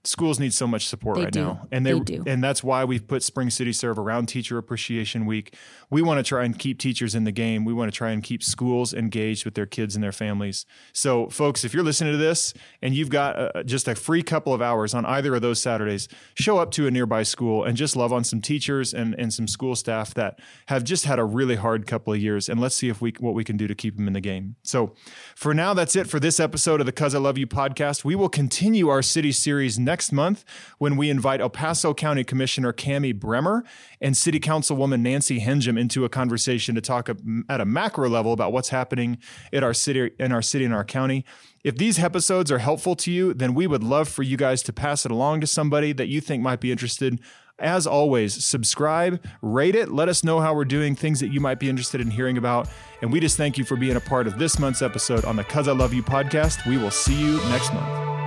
schools 0.05 0.39
need 0.39 0.53
so 0.53 0.67
much 0.67 0.87
support 0.87 1.17
they 1.17 1.25
right 1.25 1.33
do. 1.33 1.41
now. 1.41 1.67
And 1.73 1.85
they, 1.85 1.93
they, 1.93 2.01
do. 2.01 2.25
and 2.27 2.45
that's 2.45 2.63
why 2.63 2.85
we've 2.85 3.07
put 3.07 3.23
spring 3.23 3.49
city 3.49 3.73
serve 3.73 3.99
around 3.99 4.27
teacher 4.27 4.59
appreciation 4.59 5.25
week. 5.25 5.57
We 5.91 6.03
want 6.03 6.19
to 6.19 6.23
try 6.23 6.45
and 6.45 6.59
keep 6.59 6.79
teachers 6.79 7.15
in 7.15 7.25
the 7.25 7.33
game. 7.33 7.65
We 7.65 7.73
want 7.73 7.91
to 7.91 7.97
try 7.97 8.11
and 8.11 8.23
keep 8.23 8.43
schools 8.43 8.93
engaged 8.93 9.45
with 9.45 9.55
their 9.55 9.67
kids 9.67 9.95
and 9.95 10.05
their 10.05 10.13
families. 10.13 10.67
So 10.93 11.29
folks 11.29 11.65
if 11.65 11.73
you're 11.73 11.83
listening 11.83 12.13
to 12.13 12.19
this 12.19 12.53
and 12.83 12.95
you've 12.95 13.09
got 13.09 13.57
uh, 13.57 13.63
just 13.63 13.89
a 13.89 13.95
free 13.95 14.23
couple 14.23 14.53
of 14.53 14.61
hours 14.61 14.93
on 14.93 15.07
either 15.07 15.35
of 15.35 15.43
those 15.43 15.61
saturdays 15.61 16.09
show 16.35 16.59
up 16.59 16.71
to 16.73 16.87
a 16.87 16.91
nearby 16.91 17.23
school 17.23 17.65
and 17.65 17.77
just 17.77 17.97
love 17.97 18.13
on 18.13 18.25
some 18.25 18.41
teachers 18.41 18.93
and, 18.93 19.15
and 19.19 19.33
some 19.33 19.49
school 19.49 19.75
staff 19.75 20.13
that 20.15 20.39
have 20.67 20.85
just 20.85 21.07
had 21.07 21.19
a 21.19 21.25
really 21.25 21.57
hard 21.57 21.87
couple 21.87 22.13
of 22.13 22.21
years 22.21 22.49
and 22.49 22.61
let's 22.61 22.75
see 22.75 22.89
if 22.89 23.01
we 23.01 23.15
what 23.21 23.35
we 23.35 23.45
can 23.45 23.57
do 23.57 23.67
to 23.67 23.75
keep 23.75 23.97
them 23.97 24.07
in 24.07 24.13
the 24.13 24.21
game. 24.21 24.57
So 24.63 24.95
for 25.35 25.55
now 25.55 25.73
that's 25.73 25.97
it 25.97 26.09
for 26.09 26.21
this 26.21 26.39
episode 26.39 26.81
of 26.81 26.87
the 26.87 26.93
COSILoveYou 26.93 27.47
podcast. 27.47 28.05
We 28.05 28.15
will 28.15 28.29
continue 28.29 28.89
our 28.89 29.01
city 29.01 29.33
series 29.33 29.79
next 29.79 29.94
next 29.95 30.11
month 30.11 30.45
when 30.79 30.97
we 30.97 31.09
invite 31.09 31.41
El 31.41 31.49
Paso 31.49 31.95
County 31.95 32.25
Commissioner 32.25 32.73
Cami 32.73 33.15
Bremer 33.15 33.63
and 34.01 34.17
City 34.17 34.41
Councilwoman 34.41 35.03
Nancy 35.03 35.39
Henjum 35.39 35.79
into 35.79 36.05
a 36.05 36.09
conversation 36.09 36.75
to 36.75 36.81
talk 36.81 37.09
at 37.49 37.61
a 37.61 37.65
macro 37.65 38.09
level 38.09 38.33
about 38.33 38.53
what's 38.53 38.71
happening 38.71 39.19
in 39.53 39.63
our 39.63 39.73
city, 39.73 40.11
in 40.19 40.33
our 40.33 40.43
city, 40.43 40.65
and 40.65 40.75
our 40.75 40.85
county. 40.85 41.25
If 41.63 41.77
these 41.77 42.01
episodes 42.01 42.51
are 42.51 42.59
helpful 42.59 42.97
to 42.97 43.13
you, 43.13 43.35
then 43.35 43.55
we 43.55 43.69
would 43.69 43.85
love 43.85 44.09
for 44.09 44.25
you 44.25 44.37
guys 44.37 44.65
to 44.65 44.73
pass 44.73 45.07
it 45.07 45.13
along 45.13 45.43
to 45.43 45.47
somebody 45.47 45.93
that 45.93 46.09
you 46.09 46.21
think 46.21 46.43
might 46.43 46.61
be 46.61 46.73
interested. 46.73 47.21
As 47.61 47.87
always, 47.87 48.45
subscribe, 48.45 49.25
rate 49.43 49.77
it, 49.77 49.93
let 49.93 50.09
us 50.09 50.25
know 50.25 50.41
how 50.41 50.57
we're 50.57 50.65
doing, 50.65 50.97
things 50.97 51.21
that 51.21 51.29
you 51.29 51.39
might 51.39 51.61
be 51.61 51.71
interested 51.71 52.01
in 52.01 52.11
hearing 52.11 52.37
about. 52.37 52.69
And 53.01 53.13
we 53.13 53.21
just 53.21 53.37
thank 53.37 53.57
you 53.59 53.65
for 53.65 53.77
being 53.77 53.95
a 53.95 54.01
part 54.01 54.27
of 54.27 54.41
this 54.41 54.59
month's 54.59 54.83
episode 54.83 55.25
on 55.25 55.37
the 55.37 55.45
COSILoveYou 55.45 56.03
podcast. 56.03 56.67
We 56.69 56.79
will 56.79 56.91
see 56.91 57.15
you 57.15 57.37
next 57.51 57.73
month. 57.73 58.24